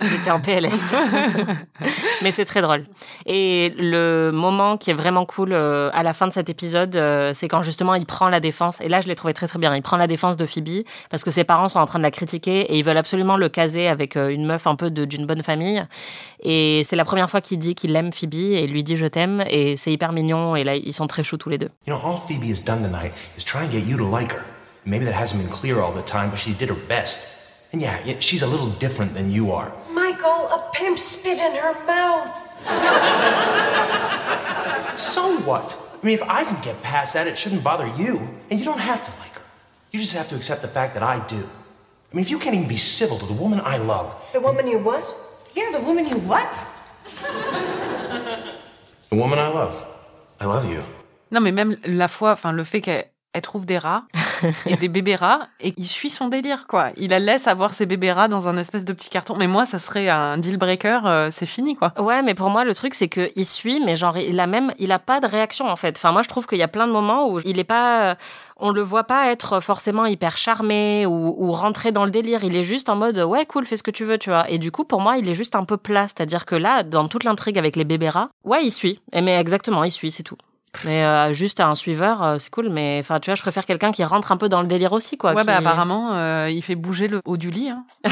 J'étais 0.02 0.32
en 0.32 0.40
PLS. 0.40 0.96
Mais 2.22 2.32
c'est 2.32 2.46
très 2.46 2.62
drôle. 2.62 2.86
Et 3.26 3.74
le 3.78 4.32
moment 4.34 4.78
qui 4.78 4.92
est 4.92 4.94
vraiment 4.94 5.26
cool 5.26 5.50
euh, 5.54 5.90
à 5.94 6.04
la 6.04 6.14
fin 6.14 6.28
de 6.28 6.34
cet 6.34 6.50
épisode, 6.50 6.96
euh, 6.96 7.34
c'est 7.34 7.48
quand 7.48 7.62
justement 7.62 7.96
il 7.96 8.06
prend 8.06 8.30
la 8.30 8.40
défense. 8.40 8.80
Et 8.82 8.90
là, 8.90 9.02
je 9.02 9.08
l'ai 9.08 9.16
trouvé 9.16 9.34
très 9.34 9.48
très 9.48 9.60
bien. 9.60 9.76
Il 9.76 9.82
prend 9.82 9.98
la 9.98 10.08
défense 10.08 10.38
de 10.38 10.46
Phoebe 10.46 10.84
parce 11.10 11.24
que 11.24 11.32
ses 11.32 11.44
parents 11.44 11.68
sont 11.70 11.80
en 11.80 11.86
train 11.86 12.00
de 12.00 12.04
la 12.04 12.12
critiquer 12.12 12.62
et 12.62 12.78
ils 12.78 12.84
veulent 12.84 12.98
absolument 12.98 13.38
le 13.38 13.50
caser 13.50 13.88
avec 13.88 14.16
euh, 14.16 14.30
une 14.30 14.46
meuf 14.46 14.68
un 14.68 14.76
peu 14.76 14.90
de- 14.90 15.06
d'une 15.06 15.26
bonne 15.26 15.44
famille. 15.44 15.84
Et 16.42 16.84
c'est 16.86 16.96
la 16.96 17.06
première 17.06 17.30
fois 17.30 17.42
qu'il 17.42 17.60
dit 17.60 17.76
qu'il 17.76 17.96
aime 17.96 18.12
Phoebe 18.14 18.34
et 18.36 18.64
il 18.64 18.72
lui 18.72 18.84
dit 18.84 18.96
je 18.98 19.06
t'aime. 19.06 19.44
Et 19.50 19.76
c'est 19.78 19.92
hyper 19.92 20.12
mignon. 20.14 20.56
Et 20.56 20.64
là, 20.64 20.76
ils 20.76 20.94
sont 20.94 21.08
très 21.08 21.24
choux 21.24 21.38
tous 21.38 21.50
les 21.50 21.58
deux. 21.58 21.70
You 21.88 21.94
know, 21.96 22.02
all 22.12 22.18
Phoebe 22.18 22.46
has 22.50 22.60
done 22.64 22.82
tonight 22.84 23.12
is 23.38 23.44
try 23.44 23.62
and 23.64 23.72
get 23.72 23.82
you 23.88 23.98
to 23.98 24.06
like 24.06 24.32
her. 24.32 24.44
Maybe 24.86 25.06
that 25.06 25.14
hasn't 25.14 25.40
been 25.42 25.50
clear 25.52 25.80
all 25.82 25.92
the 25.94 26.04
time, 26.06 26.30
but 26.30 26.38
she 26.40 26.52
did 26.54 26.70
her 26.70 26.78
best. 26.88 27.36
And 27.72 27.82
yeah, 27.82 28.00
yeah, 28.06 28.20
she's 28.20 28.42
a 28.42 28.48
little 28.48 28.70
different 28.80 29.14
than 29.14 29.30
you 29.32 29.52
are. 29.52 29.72
Michael, 29.92 30.48
a 30.50 30.70
pimp 30.74 30.98
spit 30.98 31.40
in 31.40 31.54
her 31.56 31.74
mouth. 31.86 32.34
So 35.00 35.38
what? 35.48 35.78
I 36.02 36.06
mean, 36.06 36.16
if 36.16 36.24
I 36.24 36.44
can 36.44 36.60
get 36.62 36.82
past 36.82 37.14
that, 37.14 37.28
it 37.28 37.38
shouldn't 37.38 37.64
bother 37.64 37.88
you. 37.96 38.20
And 38.50 38.60
you 38.60 38.66
don't 38.66 38.80
have 38.80 39.04
to 39.04 39.12
like 39.20 39.36
her. 39.36 39.42
You 39.92 40.00
just 40.00 40.14
have 40.14 40.28
to 40.30 40.36
accept 40.36 40.62
the 40.62 40.68
fact 40.68 40.94
that 40.96 41.04
I 41.04 41.20
do. 41.28 41.38
I 42.12 42.16
mean, 42.16 42.24
if 42.26 42.30
you 42.32 42.40
can't 42.40 42.56
even 42.56 42.68
be 42.68 42.78
civil 42.78 43.18
to 43.20 43.26
the 43.26 43.34
woman 43.34 43.62
I 43.64 43.78
love, 43.78 44.16
The 44.34 44.40
woman 44.42 44.68
you 44.68 44.80
what? 44.80 45.04
Yeah, 45.56 45.70
the 45.72 45.80
woman 45.80 46.06
you 46.08 46.18
what? 46.28 46.50
the 49.10 49.16
woman 49.16 49.40
I 49.40 49.48
love, 49.48 49.74
I 50.40 50.46
love 50.46 50.66
you. 50.70 50.84
Non, 51.32 51.42
mais 51.42 51.52
même 51.52 51.78
la 51.86 52.08
fois, 52.08 52.32
enfin, 52.32 52.52
le 52.52 52.64
fait 52.64 52.82
qu'elle 52.82 53.42
trouve 53.44 53.66
des 53.66 53.78
rats 53.78 54.04
et 54.66 54.76
des 54.76 54.88
bébés 54.88 55.16
rats 55.16 55.48
et 55.60 55.74
il 55.78 55.88
suit 55.88 56.10
son 56.10 56.28
délire, 56.28 56.68
quoi. 56.68 56.90
Il 56.98 57.10
la 57.10 57.20
laisse 57.20 57.48
avoir 57.48 57.74
ses 57.74 57.86
bébés 57.86 58.12
rats 58.12 58.28
dans 58.28 58.48
un 58.48 58.58
espèce 58.58 58.86
de 58.86 58.94
petit 58.94 59.10
carton. 59.10 59.36
Mais 59.38 59.48
moi, 59.48 59.66
ça 59.66 59.80
serait 59.80 60.10
un 60.10 60.38
deal 60.38 60.58
breaker, 60.58 61.02
euh, 61.06 61.30
c'est 61.32 61.46
fini, 61.46 61.76
quoi. 61.76 61.94
Ouais, 62.00 62.22
mais 62.22 62.34
pour 62.34 62.50
moi, 62.50 62.64
le 62.64 62.74
truc, 62.74 62.94
c'est 62.94 63.08
que 63.08 63.30
il 63.36 63.46
suit, 63.46 63.82
mais 63.86 63.98
genre, 63.98 64.18
il 64.18 64.40
a 64.40 64.48
même, 64.48 64.74
il 64.80 64.92
a 64.92 65.00
pas 65.00 65.20
de 65.20 65.28
réaction, 65.28 65.68
en 65.68 65.76
fait. 65.76 65.98
Enfin, 65.98 66.12
moi, 66.12 66.22
je 66.22 66.30
trouve 66.30 66.48
qu'il 66.48 66.58
y 66.58 66.64
a 66.64 66.68
plein 66.68 66.88
de 66.88 66.92
moments 66.92 67.30
où 67.30 67.40
il 67.46 67.60
est 67.60 67.64
pas, 67.64 68.16
on 68.58 68.72
le 68.72 68.82
voit 68.82 69.06
pas 69.06 69.32
être 69.32 69.60
forcément 69.60 70.06
hyper 70.06 70.38
charmé 70.38 71.06
ou, 71.06 71.36
ou 71.38 71.52
rentrer 71.52 71.92
dans 71.92 72.06
le 72.06 72.12
délire. 72.12 72.44
Il 72.44 72.56
est 72.56 72.64
juste 72.64 72.90
en 72.90 72.96
mode, 72.96 73.20
ouais, 73.20 73.46
cool, 73.46 73.66
fais 73.66 73.78
ce 73.78 73.84
que 73.84 73.92
tu 73.92 74.06
veux, 74.06 74.18
tu 74.18 74.30
vois. 74.30 74.50
Et 74.50 74.58
du 74.58 74.72
coup, 74.72 74.84
pour 74.84 75.02
moi, 75.02 75.18
il 75.18 75.28
est 75.30 75.36
juste 75.36 75.56
un 75.56 75.66
peu 75.66 75.78
plat. 75.78 76.08
C'est-à-dire 76.08 76.46
que 76.46 76.56
là, 76.56 76.84
dans 76.84 77.08
toute 77.08 77.24
l'intrigue 77.24 77.58
avec 77.58 77.76
les 77.76 77.84
bébés 77.84 78.10
rats, 78.10 78.30
ouais, 78.44 78.64
il 78.64 78.72
suit. 78.72 79.02
Mais 79.14 79.40
exactement, 79.40 79.84
il 79.84 79.92
suit, 79.92 80.12
c'est 80.12 80.24
tout. 80.24 80.38
Mais 80.86 81.04
euh, 81.04 81.34
juste 81.34 81.60
un 81.60 81.76
suiveur, 81.76 82.24
euh, 82.24 82.38
c'est 82.40 82.50
cool. 82.52 82.70
Mais 82.70 82.98
enfin, 83.02 83.20
tu 83.20 83.30
vois, 83.30 83.36
je 83.36 83.42
préfère 83.42 83.66
quelqu'un 83.66 83.92
qui 83.92 84.04
rentre 84.04 84.32
un 84.32 84.38
peu 84.38 84.50
dans 84.50 84.62
le 84.62 84.68
délire 84.68 84.94
aussi, 84.94 85.18
quoi. 85.18 85.34
Ouais, 85.34 85.42
qui- 85.42 85.48
bah 85.48 85.58
apparemment, 85.58 86.10
euh, 86.14 86.50
il 86.52 86.62
fait 86.62 86.76
bouger 86.76 87.08
le 87.08 87.22
haut 87.26 87.38
du 87.38 87.50
lit. 87.52 87.70
Hein. 87.70 87.84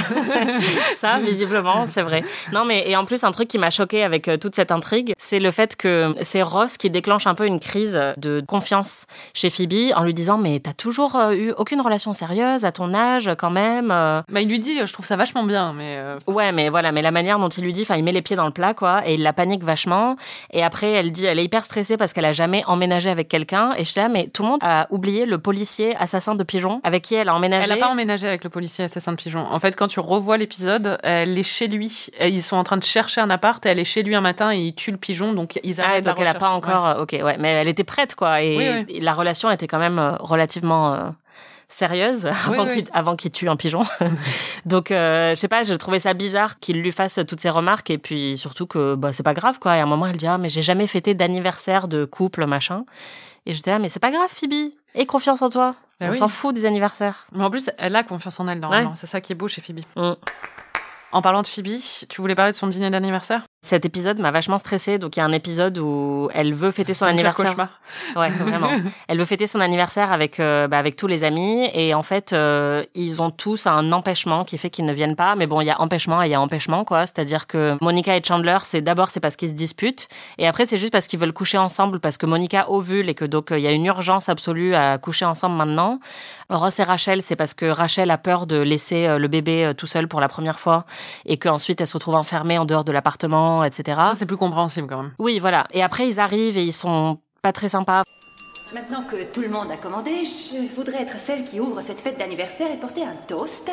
ça, 0.96 1.20
visiblement, 1.20 1.88
c'est 1.88 2.02
vrai. 2.02 2.24
Non, 2.54 2.66
mais 2.66 2.90
et 2.90 2.96
en 2.96 3.06
plus, 3.06 3.24
un 3.24 3.32
truc 3.32 3.48
qui 3.48 3.58
m'a 3.58 3.70
choqué 3.70 4.04
avec 4.04 4.28
euh, 4.28 4.38
toute 4.38 4.56
cette 4.56 4.72
intrigue, 4.72 5.14
c'est 5.18 5.40
le 5.40 5.52
fait 5.52 5.76
que 5.76 6.14
c'est 6.22 6.42
Ross 6.42 6.78
qui 6.78 6.90
déclenche 6.90 7.28
un 7.28 7.36
peu 7.36 7.46
une 7.46 7.60
crise 7.60 8.00
de 8.18 8.44
confiance 8.48 9.06
chez 9.34 9.50
Phoebe 9.50 9.92
en 9.96 10.04
lui 10.04 10.14
disant 10.14 10.38
mais 10.38 10.60
t'as 10.60 10.74
toujours 10.74 11.16
euh, 11.16 11.34
eu 11.34 11.52
aucune 11.58 11.82
relation 11.82 12.14
sérieuse 12.14 12.66
à 12.66 12.72
ton 12.72 12.94
âge 12.94 13.30
quand 13.38 13.50
même. 13.52 13.92
euh. 13.92 14.22
Bah, 14.30 14.42
il 14.42 14.48
lui 14.50 14.60
dit, 14.60 14.78
je 14.86 14.92
trouve 14.94 15.06
ça 15.06 15.16
vachement 15.16 15.44
bien, 15.44 15.74
mais 15.74 15.96
euh, 15.98 16.18
Ouais, 16.28 16.52
mais 16.52 16.70
voilà, 16.70 16.92
mais 16.92 17.02
la 17.02 17.12
manière 17.12 17.40
dont 17.40 17.50
il 17.50 17.64
lui 17.64 17.74
dit, 17.74 17.82
enfin, 17.84 17.96
il 17.96 18.04
met 18.04 18.12
les 18.12 18.22
pieds 18.22 18.36
dans 18.36 18.46
le 18.46 18.52
plat, 18.52 18.74
quoi, 18.74 19.08
et 19.08 19.14
il 19.16 19.24
la 19.24 19.34
panique 19.34 19.64
vachement. 19.64 20.16
Et 20.52 20.64
après, 20.64 20.92
elle 20.92 21.12
dit, 21.12 21.26
elle 21.26 21.40
est 21.40 21.44
hyper 21.44 21.64
stressée 21.64 21.98
parce 21.98 22.14
qu'elle 22.14 22.26
a 22.26 22.34
jamais 22.34 22.47
emménagé 22.66 23.10
avec 23.10 23.28
quelqu'un. 23.28 23.74
Et 23.78 23.86
je 23.86 23.92
suis 23.92 24.00
là, 24.02 24.10
mais 24.10 24.28
tout 24.28 24.44
le 24.44 24.50
monde 24.50 24.60
a 24.64 24.88
oublié 24.90 25.26
le 25.26 25.38
policier 25.38 25.96
assassin 25.98 26.36
de 26.36 26.44
pigeons 26.44 26.82
avec 26.84 27.04
qui 27.04 27.16
elle 27.16 27.30
a 27.30 27.36
emménagé. 27.36 27.66
elle 27.72 27.78
a 27.78 27.86
pas 27.86 27.92
emménagé 27.92 28.28
avec 28.28 28.44
le 28.44 28.50
policier 28.50 28.86
assassin 28.86 29.12
de 29.12 29.18
pigeon. 29.18 29.46
En 29.52 29.60
fait, 29.60 29.76
quand 29.76 29.88
tu 29.88 30.00
revois 30.00 30.38
l'épisode, 30.38 30.98
elle 31.04 31.38
est 31.38 31.44
chez 31.44 31.68
lui. 31.68 32.08
Ils 32.22 32.42
sont 32.44 32.58
en 32.58 32.64
train 32.64 32.78
de 32.78 32.84
chercher 32.84 33.22
un 33.22 33.30
appart 33.30 33.66
et 33.66 33.70
elle 33.70 33.80
est 33.80 33.84
chez 33.86 34.04
lui 34.04 34.16
un 34.16 34.22
matin 34.22 34.52
et 34.52 34.58
il 34.60 34.74
tue 34.76 34.92
le 34.92 34.98
pigeon, 34.98 35.34
donc 35.34 35.60
ils 35.64 35.80
Ah, 35.82 35.86
arrêtent 35.86 36.06
la 36.06 36.12
donc 36.14 36.22
elle 36.22 36.28
a 36.28 36.34
pas 36.34 36.50
encore. 36.50 36.88
euh, 36.88 37.02
Ok, 37.04 37.12
ouais, 37.24 37.38
mais 37.40 37.50
elle 37.50 37.68
était 37.68 37.84
prête, 37.84 38.16
quoi. 38.16 38.42
Et, 38.42 38.58
Oui, 38.58 38.96
et 38.96 39.00
la 39.02 39.14
relation 39.14 39.50
était 39.52 39.68
quand 39.68 39.80
même 39.80 40.00
euh, 40.00 40.12
relativement 40.20 40.94
euh, 40.94 41.10
sérieuse 41.70 42.26
avant 42.94 43.12
oui. 43.12 43.18
qu'il 43.18 43.32
tue 43.32 43.50
un 43.50 43.56
pigeon. 43.56 43.84
donc, 44.66 44.92
euh, 44.92 45.32
je 45.32 45.36
sais 45.36 45.48
pas, 45.48 45.64
je 45.64 45.74
trouvais 45.74 46.00
ça 46.00 46.14
bizarre 46.14 46.60
qu'il 46.60 46.82
lui 46.82 46.92
fasse 46.92 47.20
toutes 47.28 47.42
ces 47.42 47.50
remarques 47.50 47.90
et 47.90 47.98
puis 47.98 48.38
surtout 48.38 48.68
que 48.68 48.96
bah 48.96 49.14
c'est 49.14 49.24
pas 49.24 49.34
grave, 49.34 49.60
quoi. 49.60 49.76
Et 49.78 49.80
à 49.80 49.84
un 49.84 49.88
moment, 49.88 50.08
elle 50.08 50.18
dit 50.18 50.28
ah 50.28 50.38
mais 50.38 50.50
j'ai 50.50 50.62
jamais 50.62 50.88
fêté 50.88 51.14
d'anniversaire 51.14 51.88
de 51.88 52.06
couple, 52.06 52.46
machin. 52.46 52.86
Et 53.46 53.54
j'étais 53.54 53.72
là, 53.72 53.80
mais 53.80 53.90
c'est 53.90 54.00
pas 54.00 54.12
grave, 54.12 54.30
Phoebe. 54.30 54.72
Aie 54.94 55.06
confiance 55.06 55.42
en 55.42 55.50
toi. 55.50 55.76
Bah 56.00 56.08
On 56.08 56.12
oui. 56.12 56.18
s'en 56.18 56.28
fout 56.28 56.54
des 56.54 56.66
anniversaires. 56.66 57.28
Mais 57.32 57.44
en 57.44 57.50
plus, 57.50 57.70
elle 57.78 57.96
a 57.96 58.04
confiance 58.04 58.40
en 58.40 58.48
elle, 58.48 58.60
normalement. 58.60 58.92
Ouais. 58.92 58.96
C'est 58.96 59.08
ça 59.08 59.22
qui 59.22 59.32
est 59.32 59.36
beau 59.36 59.48
chez 59.48 59.62
Phoebe. 59.62 59.80
Mm. 59.96 60.12
En 61.14 61.22
parlant 61.22 61.42
de 61.42 61.48
Phoebe, 61.48 61.80
tu 62.10 62.22
voulais 62.22 62.36
parler 62.36 62.52
de 62.52 62.58
son 62.58 62.68
dîner 62.68 62.90
d'anniversaire? 62.90 63.44
Cet 63.62 63.86
épisode 63.86 64.20
m'a 64.20 64.32
vachement 64.32 64.60
stressée. 64.60 65.00
Donc, 65.00 65.18
il 65.18 65.20
y 65.20 65.24
a 65.24 65.26
un 65.26 65.32
épisode 65.32 65.78
où 65.80 66.30
elle 66.34 66.54
veut 66.54 66.72
fêter 66.72 66.94
son 66.94 67.06
anniversaire. 67.06 67.46
cauchemar. 67.48 67.70
Ouais, 68.16 68.30
vraiment. 68.30 68.70
Elle 69.08 69.18
veut 69.18 69.26
fêter 69.26 69.48
son 69.48 69.60
anniversaire 69.60 70.12
avec 70.14 70.40
euh, 70.40 70.68
bah, 70.68 70.78
avec 70.78 70.96
tous 70.96 71.08
les 71.08 71.24
amis 71.24 71.70
et 71.74 71.94
en 71.94 72.04
fait 72.04 72.34
euh, 72.34 72.84
ils 72.96 73.22
ont 73.22 73.32
tous 73.32 73.68
un 73.68 73.92
empêchement 73.92 74.44
qui 74.44 74.58
fait 74.58 74.70
qu'ils 74.70 74.86
ne 74.86 74.94
viennent 74.94 75.16
pas. 75.16 75.36
Mais 75.36 75.48
bon, 75.48 75.62
il 75.62 75.66
y 75.66 75.70
a 75.70 75.80
empêchement 75.82 76.22
et 76.22 76.28
il 76.28 76.32
y 76.32 76.36
a 76.36 76.42
empêchement 76.42 76.84
quoi. 76.84 77.06
C'est-à-dire 77.06 77.48
que 77.48 77.78
Monica 77.82 78.16
et 78.16 78.22
Chandler, 78.24 78.58
c'est 78.62 78.82
d'abord 78.82 79.10
c'est 79.10 79.20
parce 79.20 79.36
qu'ils 79.36 79.50
se 79.50 79.54
disputent 79.54 80.08
et 80.38 80.48
après 80.48 80.66
c'est 80.66 80.78
juste 80.78 80.92
parce 80.92 81.08
qu'ils 81.08 81.20
veulent 81.20 81.34
coucher 81.34 81.58
ensemble 81.58 82.00
parce 82.00 82.18
que 82.18 82.26
Monica 82.26 82.70
ovule 82.70 83.10
et 83.10 83.16
que 83.16 83.26
donc 83.26 83.52
euh, 83.52 83.58
il 83.58 83.64
y 83.64 83.68
a 83.68 83.72
une 83.72 83.86
urgence 83.86 84.30
absolue 84.30 84.76
à 84.76 84.98
coucher 84.98 85.26
ensemble 85.26 85.56
maintenant. 85.56 86.00
Ross 86.50 86.80
et 86.80 86.84
Rachel, 86.84 87.22
c'est 87.22 87.36
parce 87.36 87.54
que 87.54 87.66
Rachel 87.66 88.10
a 88.10 88.18
peur 88.18 88.48
de 88.48 88.58
laisser 88.58 89.18
le 89.18 89.28
bébé 89.28 89.74
tout 89.78 89.88
seul 89.88 90.08
pour 90.08 90.22
la 90.22 90.30
première 90.30 90.60
fois 90.60 90.86
et 91.26 91.38
qu'ensuite 91.38 91.82
elle 91.82 91.88
se 91.88 91.94
retrouve 91.94 92.16
enfermée 92.16 92.58
en 92.58 92.66
dehors 92.66 92.86
de 92.86 92.92
l'appartement, 92.92 93.57
etc. 93.64 94.00
C'est 94.16 94.26
plus 94.26 94.38
compréhensible 94.38 94.88
quand 94.88 95.02
même. 95.02 95.14
Oui, 95.20 95.40
voilà. 95.40 95.68
Et 95.72 95.84
après 95.84 96.08
ils 96.08 96.20
arrivent 96.20 96.58
et 96.58 96.64
ils 96.64 96.74
sont 96.74 97.20
pas 97.42 97.54
très 97.54 97.70
sympas. 97.70 98.04
Maintenant 98.74 99.04
que 99.04 99.24
tout 99.32 99.42
le 99.42 99.48
monde 99.48 99.72
a 99.72 99.78
commandé, 99.78 100.26
je 100.26 100.76
voudrais 100.76 101.02
être 101.02 101.18
celle 101.20 101.46
qui 101.46 101.60
ouvre 101.60 101.82
cette 101.82 102.02
fête 102.02 102.18
d'anniversaire 102.18 102.70
et 102.72 102.78
porter 102.78 103.04
un 103.04 103.16
toast 103.28 103.72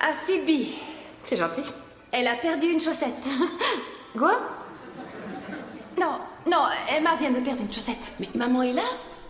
à 0.00 0.12
Phoebe. 0.12 0.68
C'est 1.26 1.36
gentil. 1.36 1.62
Elle 2.12 2.28
a 2.28 2.36
perdu 2.36 2.66
une 2.66 2.80
chaussette. 2.80 3.28
Quoi? 4.16 4.38
Non, 5.98 6.18
non, 6.50 6.66
Emma 6.96 7.16
vient 7.16 7.32
de 7.32 7.40
perdre 7.40 7.62
une 7.62 7.72
chaussette. 7.72 8.12
Mais 8.20 8.28
maman 8.34 8.62
est 8.62 8.72
là? 8.72 8.82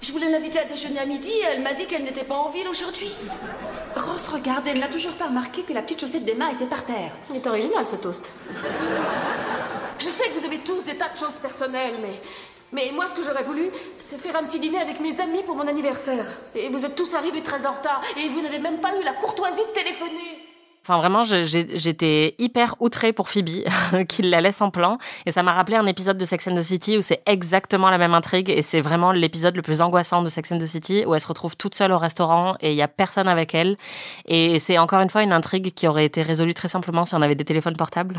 Je 0.05 0.13
voulais 0.13 0.29
l'inviter 0.29 0.59
à 0.59 0.65
déjeuner 0.65 1.01
à 1.01 1.07
midi 1.07 1.31
et 1.31 1.45
elle 1.51 1.63
m'a 1.63 1.73
dit 1.73 1.87
qu'elle 1.87 2.05
n'était 2.05 2.25
pas 2.25 2.35
en 2.35 2.51
ville 2.51 2.69
aujourd'hui. 2.69 3.11
Ross, 3.97 4.29
regarde, 4.29 4.69
elle 4.69 4.79
n'a 4.79 4.89
toujours 4.89 5.15
pas 5.15 5.29
remarqué 5.29 5.63
que 5.63 5.73
la 5.73 5.81
petite 5.81 6.03
chaussette 6.03 6.27
d'Emma 6.27 6.53
était 6.53 6.67
par 6.67 6.85
terre. 6.85 7.17
Il 7.31 7.37
est 7.37 7.47
original 7.47 7.87
ce 7.87 7.97
toast. 7.97 8.31
Je 9.99 10.05
sais 10.05 10.29
que 10.29 10.39
vous 10.39 10.45
avez 10.45 10.59
tous 10.59 10.85
des 10.85 10.99
tas 10.99 11.09
de 11.09 11.17
choses 11.17 11.39
personnelles, 11.39 11.95
mais. 12.03 12.21
Mais 12.73 12.91
moi, 12.93 13.07
ce 13.07 13.13
que 13.13 13.23
j'aurais 13.23 13.45
voulu, 13.45 13.71
c'est 13.97 14.21
faire 14.21 14.37
un 14.37 14.45
petit 14.45 14.59
dîner 14.59 14.81
avec 14.81 15.01
mes 15.01 15.19
amis 15.23 15.43
pour 15.43 15.57
mon 15.57 15.67
anniversaire. 15.67 16.27
Et 16.55 16.69
vous 16.69 16.85
êtes 16.85 16.97
tous 16.97 17.15
arrivés 17.15 17.43
très 17.43 17.65
en 17.65 17.73
retard, 17.73 18.03
et 18.19 18.29
vous 18.29 18.43
n'avez 18.43 18.59
même 18.59 18.81
pas 18.81 18.95
eu 19.01 19.05
la 19.05 19.15
courtoisie 19.15 19.63
de 19.63 19.73
téléphoner. 19.73 20.44
Enfin, 20.87 20.99
vraiment, 20.99 21.25
j'étais 21.25 22.35
hyper 22.39 22.75
outrée 22.79 23.15
pour 23.15 23.31
Phoebe 23.31 23.65
qu'il 24.09 24.29
la 24.29 24.43
laisse 24.43 24.61
en 24.61 24.69
plan. 24.69 24.99
Et 25.25 25.33
ça 25.33 25.43
m'a 25.43 25.55
rappelé 25.55 25.79
un 25.79 25.87
épisode 25.87 26.19
de 26.19 26.25
Sex 26.27 26.47
and 26.47 26.57
the 26.57 26.63
City 26.63 26.99
où 26.99 27.01
c'est 27.01 27.23
exactement 27.25 27.89
la 27.89 27.97
même 27.97 28.13
intrigue. 28.13 28.51
Et 28.51 28.61
c'est 28.61 28.83
vraiment 28.83 29.11
l'épisode 29.11 29.57
le 29.57 29.63
plus 29.63 29.81
angoissant 29.81 30.21
de 30.21 30.29
Sex 30.29 30.53
and 30.53 30.59
the 30.59 30.67
City 30.67 31.05
où 31.07 31.15
elle 31.15 31.21
se 31.23 31.27
retrouve 31.27 31.57
toute 31.57 31.75
seule 31.75 31.91
au 31.91 31.97
restaurant 31.97 32.57
et 32.61 32.73
il 32.73 32.77
y 32.77 32.83
a 32.83 32.89
personne 32.89 33.29
avec 33.29 33.55
elle. 33.55 33.79
Et 34.27 34.59
c'est 34.61 34.77
encore 34.77 35.01
une 35.01 35.09
fois 35.09 35.23
une 35.23 35.33
intrigue 35.33 35.73
qui 35.73 35.89
aurait 35.89 36.05
été 36.05 36.21
résolue 36.21 36.53
très 36.53 36.69
simplement 36.69 37.07
si 37.07 37.15
on 37.15 37.23
avait 37.23 37.35
des 37.35 37.47
téléphones 37.47 37.77
portables. 37.77 38.17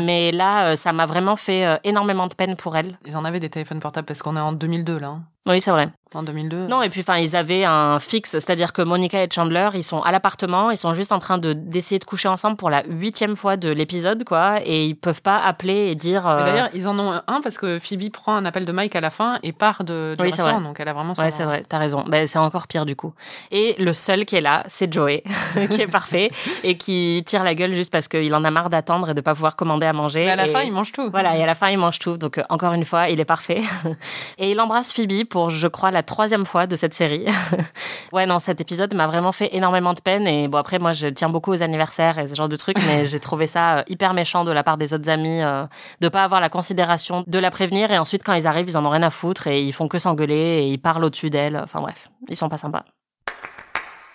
Mais 0.00 0.30
là, 0.30 0.66
euh, 0.66 0.76
ça 0.76 0.92
m'a 0.92 1.06
vraiment 1.06 1.36
fait 1.36 1.64
euh, 1.64 1.76
énormément 1.84 2.26
de 2.26 2.34
peine 2.34 2.54
pour 2.56 2.76
elle. 2.76 2.98
Ils 3.06 3.16
en 3.16 3.24
avaient 3.24 3.40
des 3.40 3.48
téléphones 3.48 3.80
portables 3.80 4.06
parce 4.06 4.20
qu'on 4.20 4.36
est 4.36 4.40
en 4.40 4.52
2002 4.52 4.98
là. 4.98 5.20
Oui, 5.48 5.60
c'est 5.60 5.70
vrai. 5.70 5.88
En 6.14 6.22
2002. 6.22 6.68
Non, 6.68 6.80
et 6.80 6.88
puis 6.88 7.02
enfin, 7.02 7.18
ils 7.18 7.36
avaient 7.36 7.64
un 7.64 7.98
fixe, 7.98 8.30
c'est-à-dire 8.30 8.72
que 8.72 8.80
Monica 8.80 9.22
et 9.22 9.28
Chandler, 9.30 9.68
ils 9.74 9.84
sont 9.84 10.00
à 10.00 10.10
l'appartement, 10.10 10.70
ils 10.70 10.78
sont 10.78 10.94
juste 10.94 11.12
en 11.12 11.18
train 11.18 11.36
de 11.36 11.52
d'essayer 11.52 11.98
de 11.98 12.04
coucher 12.06 12.28
ensemble 12.28 12.56
pour 12.56 12.70
la 12.70 12.82
huitième 12.88 13.36
fois 13.36 13.58
de 13.58 13.68
l'épisode, 13.68 14.24
quoi, 14.24 14.60
et 14.64 14.86
ils 14.86 14.94
peuvent 14.94 15.20
pas 15.20 15.36
appeler 15.38 15.90
et 15.90 15.94
dire. 15.94 16.26
Euh, 16.26 16.46
D'ailleurs, 16.46 16.70
ils 16.72 16.88
en 16.88 16.98
ont 16.98 17.12
un 17.26 17.40
parce 17.42 17.58
que 17.58 17.78
Phoebe 17.78 18.10
prend 18.10 18.34
un 18.34 18.46
appel 18.46 18.64
de 18.64 18.72
Mike 18.72 18.96
à 18.96 19.02
la 19.02 19.10
fin 19.10 19.38
et 19.42 19.52
part 19.52 19.84
de, 19.84 20.14
du 20.16 20.24
Oui, 20.24 20.32
c'est 20.34 20.40
vrai. 20.40 20.54
Donc 20.62 20.80
elle 20.80 20.88
a 20.88 20.94
vraiment 20.94 21.14
son- 21.14 21.20
Ouais, 21.20 21.30
c'est 21.30 21.44
vrai, 21.44 21.62
t'as 21.68 21.76
raison. 21.76 22.02
Ben, 22.08 22.26
c'est 22.26 22.38
encore 22.38 22.68
pire 22.68 22.86
du 22.86 22.96
coup. 22.96 23.12
Et 23.50 23.76
le 23.78 23.92
seul 23.92 24.24
qui 24.24 24.36
est 24.36 24.40
là, 24.40 24.62
c'est 24.66 24.90
Joey, 24.90 25.22
qui 25.72 25.82
est 25.82 25.86
parfait 25.88 26.30
et 26.64 26.78
qui 26.78 27.22
tire 27.26 27.44
la 27.44 27.54
gueule 27.54 27.74
juste 27.74 27.92
parce 27.92 28.08
qu'il 28.08 28.34
en 28.34 28.44
a 28.44 28.50
marre 28.50 28.70
d'attendre 28.70 29.10
et 29.10 29.14
de 29.14 29.20
pas 29.20 29.34
pouvoir 29.34 29.56
commander 29.56 29.84
à 29.84 29.92
manger. 29.92 30.24
Mais 30.24 30.30
à 30.30 30.36
la 30.36 30.46
Et- 30.46 30.50
fin, 30.52 30.62
il 30.62 30.72
mange 30.72 30.90
tout. 30.90 31.10
Voilà, 31.10 31.36
et 31.36 31.42
à 31.42 31.46
la 31.46 31.54
fin, 31.54 31.68
il 31.68 31.76
mange 31.76 31.98
tout. 31.98 32.16
Donc, 32.16 32.38
euh, 32.38 32.44
encore 32.48 32.72
une 32.72 32.86
fois, 32.86 33.10
il 33.10 33.20
est 33.20 33.26
parfait. 33.26 33.60
et 34.38 34.50
il 34.50 34.58
embrasse 34.58 34.94
Phoebe 34.94 35.24
pour, 35.28 35.37
je 35.48 35.68
crois, 35.68 35.90
la 35.90 36.02
troisième 36.02 36.44
fois 36.44 36.66
de 36.66 36.76
cette 36.76 36.94
série. 36.94 37.26
ouais, 38.12 38.26
non, 38.26 38.38
cet 38.38 38.60
épisode 38.60 38.94
m'a 38.94 39.06
vraiment 39.06 39.32
fait 39.32 39.54
énormément 39.54 39.94
de 39.94 40.00
peine. 40.00 40.26
Et 40.26 40.48
bon, 40.48 40.58
après, 40.58 40.78
moi, 40.78 40.92
je 40.92 41.08
tiens 41.08 41.28
beaucoup 41.28 41.52
aux 41.52 41.62
anniversaires 41.62 42.18
et 42.18 42.28
ce 42.28 42.34
genre 42.34 42.48
de 42.48 42.56
trucs, 42.56 42.78
mais 42.86 43.04
j'ai 43.04 43.20
trouvé 43.20 43.46
ça 43.46 43.78
euh, 43.78 43.82
hyper 43.88 44.14
méchant 44.14 44.44
de 44.44 44.50
la 44.50 44.62
part 44.62 44.76
des 44.76 44.92
autres 44.94 45.08
amis 45.08 45.42
euh, 45.42 45.64
de 46.00 46.08
pas 46.08 46.24
avoir 46.24 46.40
la 46.40 46.48
considération 46.48 47.24
de 47.26 47.38
la 47.38 47.50
prévenir. 47.50 47.90
Et 47.90 47.98
ensuite, 47.98 48.22
quand 48.24 48.34
ils 48.34 48.46
arrivent, 48.46 48.68
ils 48.68 48.76
en 48.76 48.84
ont 48.84 48.90
rien 48.90 49.02
à 49.02 49.10
foutre 49.10 49.46
et 49.46 49.62
ils 49.62 49.72
font 49.72 49.88
que 49.88 49.98
s'engueuler 49.98 50.34
et 50.34 50.68
ils 50.68 50.78
parlent 50.78 51.04
au-dessus 51.04 51.30
d'elle. 51.30 51.56
Enfin, 51.56 51.80
bref, 51.80 52.10
ils 52.28 52.36
sont 52.36 52.48
pas 52.48 52.58
sympas. 52.58 52.84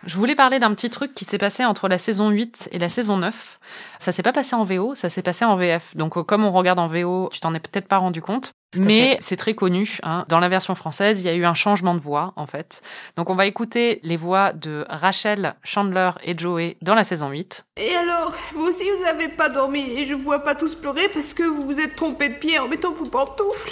Je 0.06 0.18
voulais 0.18 0.36
parler 0.36 0.60
d'un 0.60 0.74
petit 0.74 0.90
truc 0.90 1.14
qui 1.14 1.24
s'est 1.24 1.38
passé 1.38 1.64
entre 1.64 1.88
la 1.88 1.98
saison 1.98 2.30
8 2.30 2.70
et 2.72 2.80
la 2.80 2.90
saison 2.90 3.18
9. 3.18 3.60
Ça 4.00 4.12
s'est 4.12 4.24
pas 4.24 4.34
passé 4.34 4.54
en 4.54 4.66
VO, 4.66 4.96
ça 4.96 5.10
s'est 5.10 5.22
passé 5.22 5.46
en 5.46 5.56
VF. 5.56 5.96
Donc 5.96 6.18
euh, 6.18 6.24
comme 6.24 6.44
on 6.44 6.52
regarde 6.52 6.80
en 6.80 6.88
VO, 6.88 7.30
tu 7.32 7.40
t'en 7.40 7.54
es 7.54 7.60
peut-être 7.60 7.88
pas 7.88 7.98
rendu 7.98 8.22
compte. 8.22 8.54
Mais 8.78 9.18
c'est 9.22 9.38
très 9.38 9.54
connu. 9.54 10.00
Hein. 10.04 10.26
Dans 10.30 10.40
la 10.40 10.50
version 10.50 10.76
française, 10.76 11.22
il 11.22 11.26
y 11.26 11.30
a 11.30 11.36
eu 11.36 11.46
un 11.46 11.54
changement 11.54 11.94
de 11.94 12.00
voix, 12.00 12.34
en 12.36 12.48
fait. 12.48 12.82
Donc 13.16 13.30
on 13.30 13.36
va 13.36 13.46
écouter 13.46 14.00
les 14.04 14.18
voix 14.18 14.52
de 14.52 14.86
Rachel, 14.90 15.54
Chandler 15.64 16.12
et 16.24 16.38
Joey 16.38 16.78
dans 16.82 16.96
la 16.96 17.04
saison 17.04 17.30
8. 17.30 17.66
Et 17.78 17.96
alors, 17.96 18.34
vous 18.56 18.66
aussi 18.66 18.84
vous 18.90 19.04
n'avez 19.04 19.30
pas 19.30 19.50
dormi 19.50 19.82
et 19.92 20.06
je 20.06 20.16
vous 20.16 20.24
vois 20.24 20.44
pas 20.44 20.56
tous 20.56 20.76
pleurer 20.76 21.08
parce 21.14 21.34
que 21.34 21.44
vous 21.44 21.64
vous 21.64 21.80
êtes 21.80 21.96
trompé 21.96 22.30
de 22.30 22.36
pied 22.36 22.60
en 22.60 22.68
mettant 22.68 22.92
vos 22.92 23.06
pantoufles. 23.06 23.72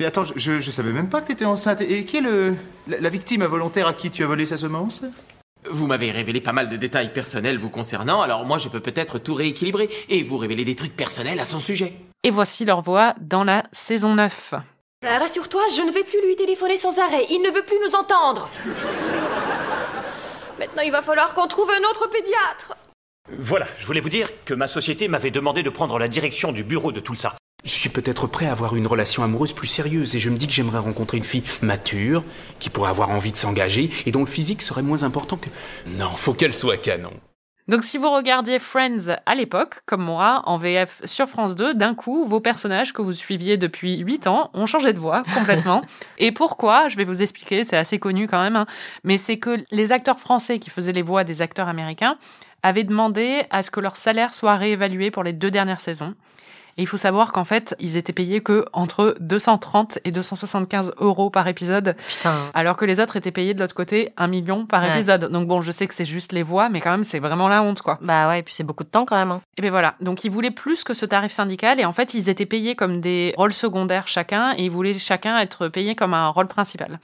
Mais 0.00 0.06
attends, 0.06 0.24
je- 0.34 0.60
savais 0.70 0.92
même 0.92 1.10
pas 1.10 1.20
que 1.20 1.26
t'étais 1.28 1.44
enceinte. 1.44 1.82
Et 1.82 2.06
qui 2.06 2.16
est 2.16 2.20
le 2.22 2.56
la, 2.88 2.98
la 3.00 3.08
victime 3.10 3.42
involontaire 3.42 3.86
à 3.86 3.92
qui 3.92 4.10
tu 4.10 4.24
as 4.24 4.26
volé 4.26 4.46
sa 4.46 4.56
semence? 4.56 5.02
Vous 5.70 5.86
m'avez 5.86 6.10
révélé 6.10 6.40
pas 6.40 6.52
mal 6.54 6.70
de 6.70 6.76
détails 6.76 7.12
personnels 7.12 7.58
vous 7.58 7.68
concernant, 7.68 8.22
alors 8.22 8.46
moi 8.46 8.56
je 8.56 8.70
peux 8.70 8.80
peut-être 8.80 9.18
tout 9.18 9.34
rééquilibrer 9.34 9.90
et 10.08 10.22
vous 10.22 10.38
révéler 10.38 10.64
des 10.64 10.74
trucs 10.74 10.96
personnels 10.96 11.38
à 11.38 11.44
son 11.44 11.60
sujet. 11.60 11.92
Et 12.24 12.30
voici 12.30 12.64
leur 12.64 12.80
voix 12.80 13.14
dans 13.20 13.44
la 13.44 13.64
saison 13.72 14.14
9. 14.14 14.54
Bah, 15.02 15.18
Rassure-toi, 15.18 15.60
je 15.76 15.82
ne 15.82 15.90
vais 15.92 16.02
plus 16.02 16.22
lui 16.26 16.34
téléphoner 16.34 16.78
sans 16.78 16.98
arrêt. 16.98 17.26
Il 17.28 17.42
ne 17.42 17.50
veut 17.50 17.62
plus 17.64 17.76
nous 17.86 17.94
entendre. 17.94 18.48
Maintenant, 20.58 20.82
il 20.82 20.92
va 20.92 21.02
falloir 21.02 21.34
qu'on 21.34 21.46
trouve 21.46 21.68
un 21.70 21.88
autre 21.90 22.08
pédiatre. 22.08 22.74
Voilà, 23.38 23.66
je 23.78 23.84
voulais 23.86 24.00
vous 24.00 24.08
dire 24.08 24.30
que 24.46 24.54
ma 24.54 24.66
société 24.66 25.08
m'avait 25.08 25.30
demandé 25.30 25.62
de 25.62 25.68
prendre 25.70 25.98
la 25.98 26.08
direction 26.08 26.52
du 26.52 26.64
bureau 26.64 26.90
de 26.90 27.00
tout 27.00 27.16
ça. 27.16 27.36
Je 27.64 27.70
suis 27.70 27.88
peut-être 27.88 28.26
prêt 28.26 28.46
à 28.46 28.52
avoir 28.52 28.76
une 28.76 28.86
relation 28.86 29.22
amoureuse 29.22 29.52
plus 29.52 29.66
sérieuse 29.66 30.16
et 30.16 30.18
je 30.18 30.30
me 30.30 30.36
dis 30.36 30.46
que 30.46 30.52
j'aimerais 30.52 30.78
rencontrer 30.78 31.18
une 31.18 31.24
fille 31.24 31.42
mature, 31.62 32.24
qui 32.58 32.70
pourrait 32.70 32.90
avoir 32.90 33.10
envie 33.10 33.32
de 33.32 33.36
s'engager 33.36 33.90
et 34.06 34.12
dont 34.12 34.20
le 34.20 34.26
physique 34.26 34.62
serait 34.62 34.82
moins 34.82 35.02
important 35.02 35.36
que... 35.36 35.48
Non, 35.86 36.10
faut 36.16 36.34
qu'elle 36.34 36.54
soit 36.54 36.78
canon. 36.78 37.12
Donc 37.70 37.84
si 37.84 37.98
vous 37.98 38.10
regardiez 38.10 38.58
Friends 38.58 39.14
à 39.26 39.34
l'époque, 39.36 39.82
comme 39.86 40.02
moi, 40.02 40.42
en 40.46 40.56
VF 40.56 41.02
sur 41.04 41.28
France 41.28 41.54
2, 41.54 41.74
d'un 41.74 41.94
coup, 41.94 42.26
vos 42.26 42.40
personnages 42.40 42.92
que 42.92 43.00
vous 43.00 43.12
suiviez 43.12 43.58
depuis 43.58 43.98
8 43.98 44.26
ans 44.26 44.50
ont 44.54 44.66
changé 44.66 44.92
de 44.92 44.98
voix 44.98 45.22
complètement. 45.34 45.82
Et 46.18 46.32
pourquoi? 46.32 46.88
Je 46.88 46.96
vais 46.96 47.04
vous 47.04 47.22
expliquer, 47.22 47.62
c'est 47.62 47.76
assez 47.76 48.00
connu 48.00 48.26
quand 48.26 48.42
même, 48.42 48.56
hein. 48.56 48.66
mais 49.04 49.18
c'est 49.18 49.36
que 49.38 49.64
les 49.70 49.92
acteurs 49.92 50.18
français 50.18 50.58
qui 50.58 50.68
faisaient 50.68 50.90
les 50.90 51.02
voix 51.02 51.22
des 51.22 51.42
acteurs 51.42 51.68
américains 51.68 52.18
avaient 52.64 52.82
demandé 52.82 53.42
à 53.50 53.62
ce 53.62 53.70
que 53.70 53.78
leur 53.78 53.96
salaire 53.96 54.34
soit 54.34 54.56
réévalué 54.56 55.12
pour 55.12 55.22
les 55.22 55.32
deux 55.32 55.52
dernières 55.52 55.80
saisons. 55.80 56.14
Et 56.80 56.84
il 56.84 56.86
faut 56.86 56.96
savoir 56.96 57.30
qu'en 57.32 57.44
fait, 57.44 57.74
ils 57.78 57.98
étaient 57.98 58.14
payés 58.14 58.40
que 58.40 58.64
entre 58.72 59.14
230 59.20 59.98
et 60.06 60.10
275 60.12 60.94
euros 60.98 61.28
par 61.28 61.46
épisode. 61.46 61.94
Putain. 62.08 62.50
Alors 62.54 62.74
que 62.78 62.86
les 62.86 63.00
autres 63.00 63.16
étaient 63.16 63.30
payés 63.30 63.52
de 63.52 63.60
l'autre 63.60 63.74
côté 63.74 64.14
un 64.16 64.28
million 64.28 64.64
par 64.64 64.82
Ouais. 64.82 64.96
épisode. 64.96 65.26
Donc 65.30 65.46
bon, 65.46 65.60
je 65.60 65.70
sais 65.72 65.86
que 65.86 65.92
c'est 65.92 66.06
juste 66.06 66.32
les 66.32 66.42
voix, 66.42 66.70
mais 66.70 66.80
quand 66.80 66.90
même, 66.90 67.04
c'est 67.04 67.18
vraiment 67.18 67.48
la 67.48 67.62
honte, 67.62 67.82
quoi. 67.82 67.98
Bah 68.00 68.28
ouais, 68.28 68.38
et 68.40 68.42
puis 68.42 68.54
c'est 68.54 68.64
beaucoup 68.64 68.84
de 68.84 68.88
temps 68.88 69.04
quand 69.04 69.16
même. 69.18 69.30
hein. 69.30 69.42
Et 69.58 69.60
ben 69.62 69.70
voilà. 69.70 69.94
Donc 70.00 70.24
ils 70.24 70.30
voulaient 70.30 70.50
plus 70.50 70.82
que 70.82 70.94
ce 70.94 71.04
tarif 71.04 71.32
syndical 71.32 71.78
et 71.80 71.84
en 71.84 71.92
fait 71.92 72.14
ils 72.14 72.30
étaient 72.30 72.46
payés 72.46 72.74
comme 72.76 73.02
des 73.02 73.34
rôles 73.36 73.52
secondaires 73.52 74.08
chacun 74.08 74.54
et 74.56 74.64
ils 74.64 74.70
voulaient 74.70 74.94
chacun 74.94 75.38
être 75.38 75.68
payés 75.68 75.94
comme 75.94 76.14
un 76.14 76.28
rôle 76.30 76.48
principal. 76.48 76.98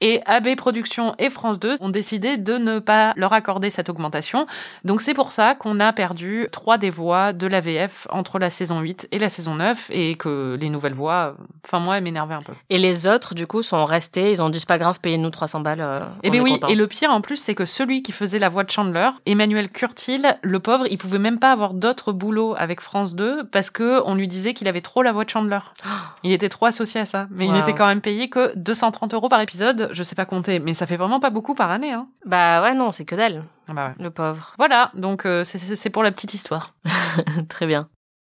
Et 0.00 0.20
AB 0.26 0.54
Productions 0.56 1.16
et 1.18 1.30
France 1.30 1.58
2 1.58 1.76
ont 1.80 1.88
décidé 1.88 2.36
de 2.36 2.58
ne 2.58 2.78
pas 2.78 3.12
leur 3.16 3.32
accorder 3.32 3.70
cette 3.70 3.88
augmentation. 3.88 4.46
Donc 4.84 5.00
c'est 5.00 5.14
pour 5.14 5.32
ça 5.32 5.56
qu'on 5.56 5.80
a 5.80 5.92
perdu 5.92 6.46
trois 6.52 6.78
des 6.78 6.90
voix 6.90 7.32
de 7.32 7.48
la 7.48 7.60
VF 7.60 8.06
entre 8.10 8.38
la 8.38 8.50
saison 8.50 8.78
8 8.80 9.08
et 9.10 9.15
la 9.18 9.28
saison 9.28 9.54
9 9.56 9.86
et 9.90 10.14
que 10.16 10.56
les 10.60 10.68
nouvelles 10.68 10.94
voix, 10.94 11.34
enfin 11.64 11.78
moi, 11.78 11.96
elles 11.98 12.04
m'énervaient 12.04 12.34
un 12.34 12.42
peu. 12.42 12.52
Et 12.70 12.78
les 12.78 13.06
autres, 13.06 13.34
du 13.34 13.46
coup, 13.46 13.62
sont 13.62 13.84
restés. 13.84 14.30
Ils 14.32 14.42
ont 14.42 14.48
dit 14.50 14.58
c'est 14.60 14.68
pas 14.68 14.78
grave, 14.78 15.00
payez-nous 15.00 15.30
300 15.30 15.60
balles. 15.60 15.80
euh, 15.80 15.98
Eh 16.22 16.28
est 16.28 16.40
oui, 16.40 16.52
content. 16.52 16.68
et 16.68 16.74
le 16.74 16.86
pire 16.86 17.10
en 17.10 17.20
plus, 17.20 17.36
c'est 17.36 17.54
que 17.54 17.64
celui 17.64 18.02
qui 18.02 18.12
faisait 18.12 18.38
la 18.38 18.48
voix 18.48 18.64
de 18.64 18.70
Chandler, 18.70 19.10
Emmanuel 19.26 19.70
Curtil, 19.70 20.36
le 20.42 20.60
pauvre, 20.60 20.84
il 20.90 20.98
pouvait 20.98 21.18
même 21.18 21.38
pas 21.38 21.52
avoir 21.52 21.74
d'autres 21.74 22.12
boulots 22.12 22.54
avec 22.58 22.80
France 22.80 23.14
2 23.14 23.44
parce 23.44 23.70
que 23.70 24.00
on 24.06 24.14
lui 24.14 24.28
disait 24.28 24.54
qu'il 24.54 24.68
avait 24.68 24.80
trop 24.80 25.02
la 25.02 25.12
voix 25.12 25.24
de 25.24 25.30
Chandler. 25.30 25.58
Il 26.22 26.32
était 26.32 26.48
trop 26.48 26.66
associé 26.66 27.00
à 27.00 27.06
ça, 27.06 27.26
mais 27.30 27.46
il 27.46 27.52
Wow. 27.52 27.58
était 27.60 27.72
quand 27.74 27.86
même 27.86 28.00
payé 28.00 28.28
que 28.28 28.52
230 28.56 29.14
euros 29.14 29.28
par 29.28 29.40
épisode. 29.40 29.90
Je 29.92 30.02
sais 30.02 30.14
pas 30.16 30.24
compter, 30.24 30.58
mais 30.58 30.74
ça 30.74 30.86
fait 30.86 30.96
vraiment 30.96 31.20
pas 31.20 31.30
beaucoup 31.30 31.54
par 31.54 31.70
année. 31.70 31.92
Hein. 31.92 32.08
Bah 32.24 32.62
ouais, 32.62 32.74
non, 32.74 32.90
c'est 32.90 33.04
que 33.04 33.14
dalle. 33.14 33.44
Ah 33.68 33.72
bah 33.74 33.86
ouais. 33.88 34.04
Le 34.04 34.10
pauvre. 34.10 34.54
Voilà, 34.58 34.90
donc 34.94 35.24
euh, 35.26 35.44
c'est 35.44 35.90
pour 35.90 36.02
la 36.02 36.10
petite 36.10 36.34
histoire. 36.34 36.74
Très 37.48 37.66
bien. 37.66 37.88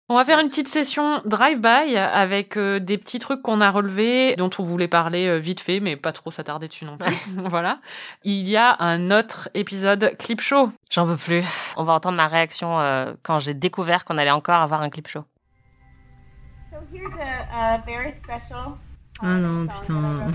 On 0.09 0.15
va 0.15 0.25
faire 0.25 0.39
une 0.39 0.49
petite 0.49 0.69
session 0.69 1.21
drive-by 1.25 1.97
avec 1.97 2.57
euh, 2.57 2.79
des 2.79 2.97
petits 2.97 3.19
trucs 3.19 3.43
qu'on 3.43 3.61
a 3.61 3.73
relevés, 3.73 4.37
dont 4.37 4.51
on 4.61 4.63
voulait 4.63 4.87
parler 4.87 5.27
euh, 5.27 5.39
vite 5.39 5.59
fait, 5.59 5.81
mais 5.81 5.97
pas 5.97 6.13
trop 6.13 6.31
s'attarder 6.31 6.69
dessus 6.69 6.85
non 6.85 6.97
plus. 6.97 7.13
voilà. 7.37 7.81
Il 8.23 8.49
y 8.49 8.57
a 8.57 8.77
un 8.79 9.11
autre 9.11 9.49
épisode 9.55 10.17
clip 10.17 10.41
show. 10.41 10.71
J'en 10.93 11.07
peux 11.07 11.17
plus. 11.17 11.43
On 11.77 11.83
va 11.83 11.95
entendre 11.95 12.17
ma 12.17 12.29
réaction 12.29 12.81
euh, 12.81 13.15
quand 13.25 13.41
j'ai 13.41 13.55
découvert 13.55 14.05
qu'on 14.05 14.17
allait 14.17 14.31
encore 14.31 14.63
avoir 14.63 14.83
un 14.83 14.91
clip 14.91 15.09
show. 15.09 15.25
So 16.71 16.77
here's 16.93 17.13
a, 17.19 17.75
a 17.75 17.79
very 17.79 18.15
special. 18.15 18.79
Ah 19.21 19.39
non, 19.39 19.67
putain. 19.67 20.31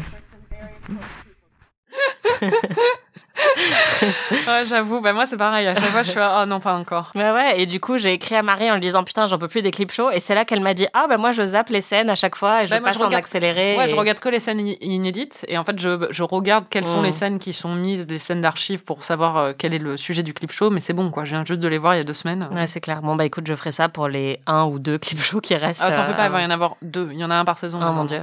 ouais, 4.31 4.65
j'avoue, 4.67 5.01
bah 5.01 5.13
moi 5.13 5.25
c'est 5.25 5.37
pareil. 5.37 5.67
À 5.67 5.75
chaque 5.75 5.85
fois, 5.85 6.03
je 6.03 6.11
suis 6.11 6.19
ah 6.19 6.45
non 6.45 6.59
pas 6.59 6.73
encore. 6.75 7.11
Bah 7.15 7.33
ouais, 7.33 7.61
et 7.61 7.65
du 7.65 7.79
coup, 7.79 7.97
j'ai 7.97 8.13
écrit 8.13 8.35
à 8.35 8.43
Marie 8.43 8.69
en 8.69 8.75
lui 8.75 8.81
disant 8.81 9.03
putain, 9.03 9.27
j'en 9.27 9.37
peux 9.37 9.47
plus 9.47 9.61
des 9.61 9.71
clips 9.71 9.91
shows. 9.91 10.11
Et 10.11 10.19
c'est 10.19 10.35
là 10.35 10.45
qu'elle 10.45 10.61
m'a 10.61 10.73
dit 10.73 10.87
ah 10.93 11.05
bah 11.07 11.17
moi 11.17 11.31
je 11.31 11.43
zappe 11.45 11.69
les 11.69 11.81
scènes 11.81 12.09
à 12.09 12.15
chaque 12.15 12.35
fois 12.35 12.63
et 12.63 12.67
je 12.67 12.71
Bah, 12.71 12.79
moi, 12.79 12.89
passe 12.89 12.97
en 13.01 13.05
regarde- 13.05 13.23
accéléré. 13.23 13.77
Ouais, 13.77 13.85
et- 13.85 13.89
je 13.89 13.95
regarde 13.95 14.19
que 14.19 14.29
les 14.29 14.39
scènes 14.39 14.59
inédites 14.81 15.45
et 15.47 15.57
en 15.57 15.63
fait 15.63 15.79
je, 15.79 16.07
je 16.11 16.23
regarde 16.23 16.65
quelles 16.69 16.85
sont 16.87 17.01
Mm. 17.01 17.05
les 17.05 17.11
scènes 17.11 17.39
qui 17.39 17.53
sont 17.53 17.73
mises, 17.75 18.05
les 18.09 18.19
scènes 18.19 18.41
d'archives 18.41 18.83
pour 18.83 19.03
savoir 19.03 19.37
euh, 19.37 19.53
quel 19.57 19.73
est 19.73 19.79
le 19.79 19.97
sujet 19.97 20.23
du 20.23 20.33
clip 20.33 20.51
show. 20.51 20.69
Mais 20.69 20.79
c'est 20.81 20.93
bon 20.93 21.09
quoi, 21.11 21.25
je 21.25 21.31
viens 21.31 21.45
juste 21.45 21.59
de 21.61 21.67
les 21.67 21.77
voir 21.77 21.95
il 21.95 21.97
y 21.97 22.01
a 22.01 22.03
deux 22.05 22.13
semaines. 22.13 22.47
Ouais, 22.51 22.67
c'est 22.67 22.81
clair. 22.81 23.01
Bon 23.01 23.15
bah 23.15 23.25
écoute, 23.25 23.45
je 23.47 23.55
ferai 23.55 23.71
ça 23.71 23.89
pour 23.89 24.07
les 24.07 24.39
un 24.47 24.65
ou 24.65 24.79
deux 24.79 24.97
clips 24.97 25.21
shows 25.21 25.41
qui 25.41 25.55
restent. 25.55 25.81
Ah, 25.83 25.91
t'en 25.91 26.05
fais 26.05 26.13
pas, 26.13 26.23
euh, 26.23 26.27
il 26.27 26.31
va 26.31 26.41
y 26.41 26.45
en 26.45 26.49
avoir 26.51 26.75
deux. 26.81 27.09
Il 27.11 27.19
y 27.19 27.23
en 27.25 27.31
a 27.31 27.35
un 27.35 27.45
par 27.45 27.57
saison. 27.57 27.79
Oh 27.81 27.91
mon 27.93 28.05
dieu. 28.05 28.21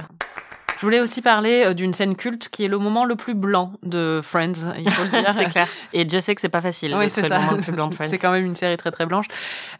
Je 0.79 0.85
voulais 0.85 1.01
aussi 1.01 1.21
parler 1.21 1.65
euh, 1.65 1.73
d'une 1.73 1.91
scène 1.91 2.15
culte 2.15 2.47
qui 2.47 2.63
est 2.63 2.69
le 2.69 2.77
moment 2.77 3.03
le 3.03 3.17
plus 3.17 3.33
blanc 3.33 3.73
de 3.83 4.21
Friends, 4.23 4.73
il 4.77 4.89
faut 4.89 5.03
le 5.03 5.09
dire. 5.09 5.33
c'est 5.35 5.49
clair. 5.49 5.67
Et 5.91 6.05
Dieu 6.05 6.21
sait 6.21 6.33
que 6.33 6.39
c'est 6.39 6.47
pas 6.47 6.61
facile. 6.61 6.95
Oui, 6.97 7.09
c'est 7.09 7.23
ça. 7.23 7.35
le 7.35 7.41
moment 7.41 7.57
le 7.57 7.61
plus 7.61 7.71
blanc 7.73 7.87
de 7.89 7.95
Friends. 7.95 8.07
C'est 8.07 8.17
quand 8.17 8.31
même 8.31 8.45
une 8.45 8.55
série 8.55 8.77
très 8.77 8.89
très 8.89 9.05
blanche. 9.05 9.25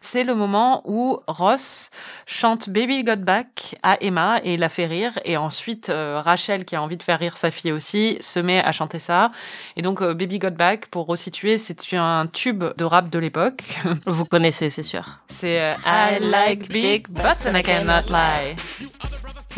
C'est 0.01 0.25
le 0.25 0.35
moment 0.35 0.81
où 0.83 1.21
Ross 1.25 1.89
chante 2.25 2.69
Baby 2.69 3.05
Got 3.05 3.15
Back 3.15 3.77
à 3.81 3.95
Emma 4.03 4.41
et 4.43 4.57
la 4.57 4.67
fait 4.67 4.87
rire. 4.87 5.17
Et 5.23 5.37
ensuite, 5.37 5.87
euh, 5.87 6.19
Rachel, 6.21 6.65
qui 6.65 6.75
a 6.75 6.81
envie 6.81 6.97
de 6.97 7.03
faire 7.03 7.19
rire 7.19 7.37
sa 7.37 7.49
fille 7.49 7.71
aussi, 7.71 8.17
se 8.19 8.39
met 8.39 8.61
à 8.61 8.73
chanter 8.73 8.99
ça. 8.99 9.31
Et 9.77 9.81
donc, 9.81 10.01
euh, 10.01 10.13
Baby 10.13 10.37
Got 10.37 10.51
Back, 10.51 10.87
pour 10.87 11.05
resituer, 11.05 11.57
c'est 11.57 11.93
un 11.93 12.27
tube 12.27 12.65
de 12.75 12.83
rap 12.83 13.09
de 13.09 13.19
l'époque. 13.19 13.63
Vous 14.05 14.25
connaissez, 14.25 14.69
c'est 14.69 14.83
sûr. 14.83 15.05
C'est 15.29 15.61
euh, 15.61 15.75
I 15.85 16.19
like 16.19 16.67
big 16.67 17.07
butts 17.07 17.47
and 17.47 17.55
I 17.55 17.63
cannot 17.63 18.09
lie. 18.09 18.57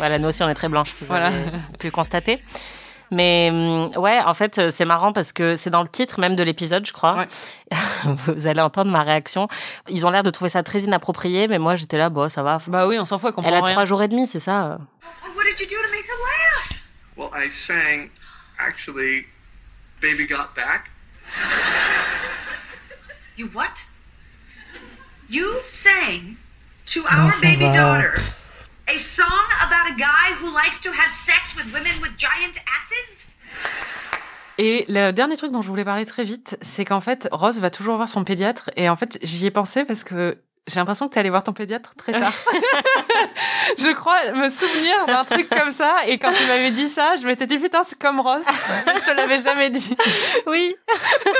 Voilà, 0.02 0.18
nous 0.18 0.26
aussi 0.30 0.42
on 0.42 0.48
est 0.48 0.54
très 0.54 0.68
blanches, 0.68 0.96
vous 0.98 1.06
Voilà. 1.06 1.28
avez 1.28 1.50
pu 1.78 1.92
constater. 1.92 2.42
Mais 3.12 3.50
hum, 3.52 3.92
ouais, 4.02 4.18
en 4.18 4.34
fait, 4.34 4.58
euh, 4.58 4.70
c'est 4.72 4.84
marrant 4.84 5.12
parce 5.12 5.32
que 5.32 5.54
c'est 5.54 5.70
dans 5.70 5.84
le 5.84 5.88
titre 5.88 6.18
même 6.18 6.34
de 6.34 6.42
l'épisode, 6.42 6.84
je 6.84 6.92
crois. 6.92 7.24
Vous 8.26 8.48
allez 8.48 8.60
entendre 8.60 8.90
ma 8.90 9.04
réaction. 9.04 9.46
Ils 9.88 10.04
ont 10.04 10.10
l'air 10.10 10.24
de 10.24 10.30
trouver 10.30 10.48
ça 10.48 10.64
très 10.64 10.80
inapproprié, 10.80 11.46
mais 11.46 11.60
moi 11.60 11.76
j'étais 11.76 11.98
là, 11.98 12.08
bon, 12.10 12.28
ça 12.28 12.42
va. 12.42 12.58
Bah 12.66 12.88
oui, 12.88 12.98
on 12.98 13.04
s'en 13.04 13.20
fout, 13.20 13.28
elle 13.28 13.34
comprend 13.34 13.50
Elle 13.52 13.58
a 13.58 13.64
rien. 13.64 13.74
trois 13.74 13.84
jours 13.84 14.02
et 14.02 14.08
demi, 14.08 14.26
c'est 14.26 14.40
ça. 14.40 14.78
What 15.36 15.44
did 15.44 15.60
you 15.60 15.66
do 15.68 15.76
to 15.76 15.90
make 15.92 16.04
her 16.08 16.18
laugh? 16.26 16.82
Well, 17.16 17.30
I 17.32 17.48
sang, 17.48 18.10
actually, 18.58 19.26
Baby 20.00 20.26
Got 20.26 20.48
Back. 20.56 20.90
You 23.36 23.48
what? 23.54 23.86
You 25.28 25.46
sang 25.68 26.38
to 26.86 27.04
our 27.08 27.32
baby 27.40 27.66
daughter 27.72 28.14
a 28.94 28.98
song 28.98 29.48
about 29.62 29.90
a 29.90 29.96
guy 29.96 30.34
who 30.38 30.52
likes 30.52 30.78
to 30.80 30.90
have 30.90 31.10
sex 31.10 31.56
with 31.56 31.64
women 31.72 31.92
with 32.02 32.12
giant 32.18 32.58
asses? 32.66 33.26
Et 34.58 34.84
le 34.88 35.12
dernier 35.12 35.36
truc 35.36 35.50
dont 35.50 35.62
je 35.62 35.68
voulais 35.68 35.84
parler 35.84 36.04
très 36.04 36.24
vite, 36.24 36.58
c'est 36.60 36.84
qu'en 36.84 37.00
fait, 37.00 37.26
Rose 37.32 37.58
va 37.58 37.70
toujours 37.70 37.96
voir 37.96 38.08
son 38.08 38.22
pédiatre. 38.22 38.70
Et 38.76 38.90
en 38.90 38.96
fait, 38.96 39.18
j'y 39.22 39.46
ai 39.46 39.50
pensé 39.50 39.84
parce 39.84 40.04
que 40.04 40.38
j'ai 40.68 40.78
l'impression 40.78 41.08
que 41.08 41.14
tu 41.14 41.18
allé 41.18 41.28
voir 41.28 41.42
ton 41.42 41.52
pédiatre 41.52 41.94
très 41.96 42.12
tard. 42.12 42.32
je 43.78 43.92
crois 43.94 44.30
me 44.32 44.48
souvenir 44.48 44.94
d'un 45.08 45.24
truc 45.24 45.48
comme 45.48 45.72
ça. 45.72 45.96
Et 46.06 46.18
quand 46.18 46.32
tu 46.32 46.46
m'avais 46.46 46.70
dit 46.70 46.88
ça, 46.88 47.16
je 47.20 47.26
m'étais 47.26 47.48
dit, 47.48 47.58
putain, 47.58 47.82
c'est 47.84 47.98
comme 47.98 48.20
Rose. 48.20 48.44
je 48.86 49.10
te 49.10 49.16
l'avais 49.16 49.42
jamais 49.42 49.70
dit. 49.70 49.96
Oui. 50.46 50.74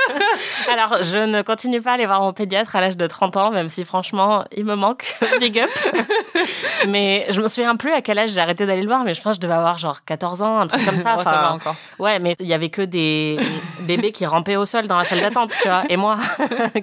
Alors, 0.71 1.03
je 1.03 1.17
ne 1.17 1.41
continue 1.41 1.81
pas 1.81 1.91
à 1.91 1.93
aller 1.93 2.05
voir 2.05 2.21
mon 2.21 2.33
pédiatre 2.33 2.75
à 2.75 2.81
l'âge 2.81 2.97
de 2.97 3.05
30 3.05 3.37
ans, 3.37 3.51
même 3.51 3.69
si 3.69 3.83
franchement, 3.83 4.43
il 4.55 4.65
me 4.65 4.75
manque. 4.75 5.17
Big 5.39 5.59
up. 5.59 5.69
mais 6.87 7.25
je 7.29 7.41
me 7.41 7.47
souviens 7.47 7.75
plus 7.75 7.91
à 7.91 8.01
quel 8.01 8.17
âge 8.19 8.31
j'ai 8.31 8.39
arrêté 8.39 8.65
d'aller 8.65 8.81
le 8.81 8.87
voir, 8.87 9.03
mais 9.03 9.13
je 9.13 9.21
pense 9.21 9.37
que 9.37 9.41
je 9.41 9.41
devais 9.41 9.53
avoir 9.53 9.77
genre 9.77 10.03
14 10.05 10.41
ans, 10.41 10.59
un 10.59 10.67
truc 10.67 10.85
comme 10.85 10.97
ça. 10.97 11.17
Ça 11.17 11.23
va 11.23 11.53
encore. 11.53 11.75
Ouais, 11.99 12.19
mais 12.19 12.35
il 12.39 12.47
y 12.47 12.53
avait 12.53 12.69
que 12.69 12.81
des 12.81 13.37
bébés 13.81 14.11
qui 14.11 14.25
rampaient 14.25 14.55
au 14.55 14.65
sol 14.65 14.87
dans 14.87 14.97
la 14.97 15.03
salle 15.03 15.21
d'attente, 15.21 15.51
tu 15.61 15.67
vois. 15.67 15.83
Et 15.89 15.97
moi, 15.97 16.17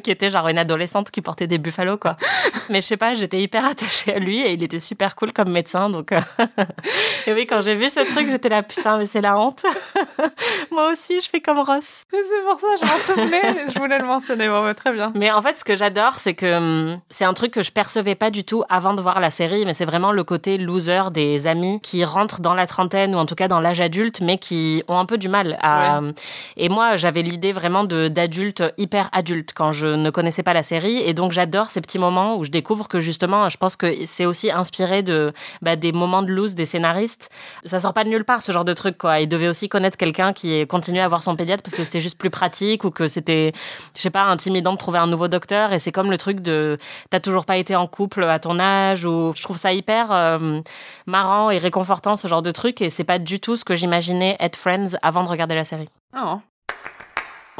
qui 0.02 0.10
était 0.10 0.30
genre 0.30 0.48
une 0.48 0.58
adolescente 0.58 1.10
qui 1.10 1.20
portait 1.20 1.46
des 1.46 1.58
buffalo, 1.58 1.96
quoi. 1.96 2.16
Mais 2.70 2.80
je 2.80 2.86
sais 2.86 2.96
pas, 2.96 3.14
j'étais 3.14 3.40
hyper 3.40 3.64
attachée 3.64 4.14
à 4.14 4.18
lui 4.18 4.40
et 4.40 4.52
il 4.52 4.62
était 4.62 4.78
super 4.80 5.14
cool 5.16 5.32
comme 5.32 5.50
médecin, 5.50 5.90
donc. 5.90 6.12
euh, 6.12 6.20
et 7.26 7.32
oui, 7.32 7.46
quand 7.46 7.60
j'ai 7.60 7.74
vu 7.74 7.90
ce 7.90 8.00
truc, 8.00 8.28
j'étais 8.30 8.48
là, 8.48 8.62
putain, 8.62 8.98
mais 8.98 9.06
c'est 9.06 9.20
la 9.20 9.38
honte. 9.38 9.64
moi 10.70 10.90
aussi, 10.92 11.20
je 11.20 11.28
fais 11.28 11.40
comme 11.40 11.58
Ross. 11.58 12.04
C'est 12.10 12.18
pour 12.46 12.60
ça, 12.60 12.66
je 12.80 12.84
m'en 12.84 12.98
souvenais. 12.98 13.66
je 13.74 13.78
voulais 13.78 13.98
le 13.98 14.04
mentionner. 14.06 14.48
Bon, 14.48 14.62
bah, 14.62 14.74
très 14.74 14.92
bien. 14.92 15.10
Mais 15.14 15.30
en 15.30 15.42
fait, 15.42 15.58
ce 15.58 15.64
que 15.64 15.76
j'adore, 15.76 16.14
c'est 16.16 16.34
que 16.34 16.56
hum, 16.56 17.00
c'est 17.10 17.24
un 17.24 17.34
truc 17.34 17.52
que 17.52 17.62
je 17.62 17.72
percevais 17.72 18.14
pas 18.14 18.30
du 18.30 18.44
tout 18.44 18.62
avant 18.68 18.94
de 18.94 19.00
voir 19.02 19.20
la 19.20 19.30
série, 19.30 19.64
mais 19.66 19.74
c'est 19.74 19.84
vraiment 19.84 20.12
le 20.12 20.24
côté 20.24 20.58
loser 20.58 21.10
des 21.12 21.46
amis 21.46 21.80
qui 21.80 22.04
rentrent 22.04 22.40
dans 22.40 22.54
la 22.54 22.66
trentaine 22.66 23.14
ou 23.14 23.18
en 23.18 23.26
tout 23.26 23.34
cas 23.34 23.48
dans 23.48 23.60
l'âge 23.60 23.80
adulte, 23.80 24.20
mais 24.20 24.38
qui 24.38 24.82
ont 24.88 24.98
un 24.98 25.06
peu 25.06 25.18
du 25.18 25.28
mal 25.28 25.58
à. 25.60 25.98
hum, 25.98 26.12
Et 26.56 26.68
moi, 26.68 26.96
j'avais 26.96 27.22
l'idée 27.22 27.52
vraiment 27.52 27.84
de 27.84 28.08
d'adultes 28.08 28.62
hyper 28.78 29.08
adultes 29.12 29.52
quand 29.54 29.72
je 29.72 29.86
ne 29.86 30.10
connaissais 30.10 30.42
pas 30.42 30.54
la 30.54 30.62
série, 30.62 30.98
et 30.98 31.14
donc 31.14 31.32
j'adore 31.32 31.70
ces 31.70 31.80
petits 31.80 31.98
moments 31.98 32.19
où 32.36 32.44
je 32.44 32.50
découvre 32.50 32.88
que 32.88 33.00
justement, 33.00 33.48
je 33.48 33.56
pense 33.56 33.76
que 33.76 34.06
c'est 34.06 34.26
aussi 34.26 34.50
inspiré 34.50 35.02
de 35.02 35.32
bah, 35.62 35.76
des 35.76 35.92
moments 35.92 36.22
de 36.22 36.28
loose 36.28 36.54
des 36.54 36.66
scénaristes. 36.66 37.30
Ça 37.64 37.80
sort 37.80 37.92
pas 37.92 38.04
de 38.04 38.08
nulle 38.08 38.24
part 38.24 38.42
ce 38.42 38.52
genre 38.52 38.64
de 38.64 38.72
truc, 38.72 38.98
quoi. 38.98 39.20
Ils 39.20 39.28
devaient 39.28 39.48
aussi 39.48 39.68
connaître 39.68 39.96
quelqu'un 39.96 40.32
qui 40.32 40.66
continue 40.66 41.00
à 41.00 41.08
voir 41.08 41.22
son 41.22 41.36
pédiatre 41.36 41.62
parce 41.62 41.76
que 41.76 41.84
c'était 41.84 42.00
juste 42.00 42.18
plus 42.18 42.30
pratique 42.30 42.84
ou 42.84 42.90
que 42.90 43.08
c'était, 43.08 43.52
je 43.96 44.00
sais 44.00 44.10
pas, 44.10 44.24
intimidant 44.24 44.72
de 44.72 44.78
trouver 44.78 44.98
un 44.98 45.06
nouveau 45.06 45.28
docteur. 45.28 45.72
Et 45.72 45.78
c'est 45.78 45.92
comme 45.92 46.10
le 46.10 46.18
truc 46.18 46.40
de, 46.40 46.78
t'as 47.10 47.20
toujours 47.20 47.44
pas 47.44 47.56
été 47.56 47.76
en 47.76 47.86
couple 47.86 48.24
à 48.24 48.38
ton 48.38 48.58
âge 48.58 49.04
ou 49.04 49.32
je 49.36 49.42
trouve 49.42 49.56
ça 49.56 49.72
hyper 49.72 50.12
euh, 50.12 50.60
marrant 51.06 51.50
et 51.50 51.58
réconfortant 51.58 52.16
ce 52.16 52.28
genre 52.28 52.42
de 52.42 52.50
truc. 52.50 52.80
Et 52.82 52.90
c'est 52.90 53.04
pas 53.04 53.18
du 53.18 53.40
tout 53.40 53.56
ce 53.56 53.64
que 53.64 53.74
j'imaginais 53.74 54.36
être 54.40 54.56
Friends 54.56 54.96
avant 55.02 55.24
de 55.24 55.28
regarder 55.28 55.54
la 55.54 55.64
série. 55.64 55.88
Oh. 56.16 56.38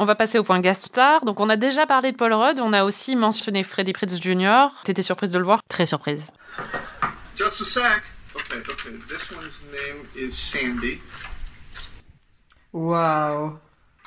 On 0.01 0.05
va 0.05 0.15
passer 0.15 0.39
au 0.39 0.43
point 0.43 0.59
guest 0.61 0.85
star. 0.85 1.23
Donc, 1.25 1.39
on 1.39 1.47
a 1.47 1.57
déjà 1.57 1.85
parlé 1.85 2.11
de 2.11 2.17
Paul 2.17 2.33
Rudd. 2.33 2.59
On 2.59 2.73
a 2.73 2.83
aussi 2.83 3.15
mentionné 3.15 3.61
Freddie 3.61 3.93
Prinze 3.93 4.19
Jr. 4.19 4.69
T'étais 4.83 5.03
surprise 5.03 5.31
de 5.31 5.37
le 5.37 5.43
voir? 5.43 5.59
Très 5.69 5.85
surprise. 5.85 6.25
Just 7.35 7.61
a 7.61 7.65
sec. 7.65 7.83
Okay, 8.33 8.61
okay. 8.67 8.89
This 9.07 9.29
one's 9.29 9.61
name 9.71 10.07
is 10.15 10.31
Sandy. 10.31 10.99
Waouh. 12.73 13.59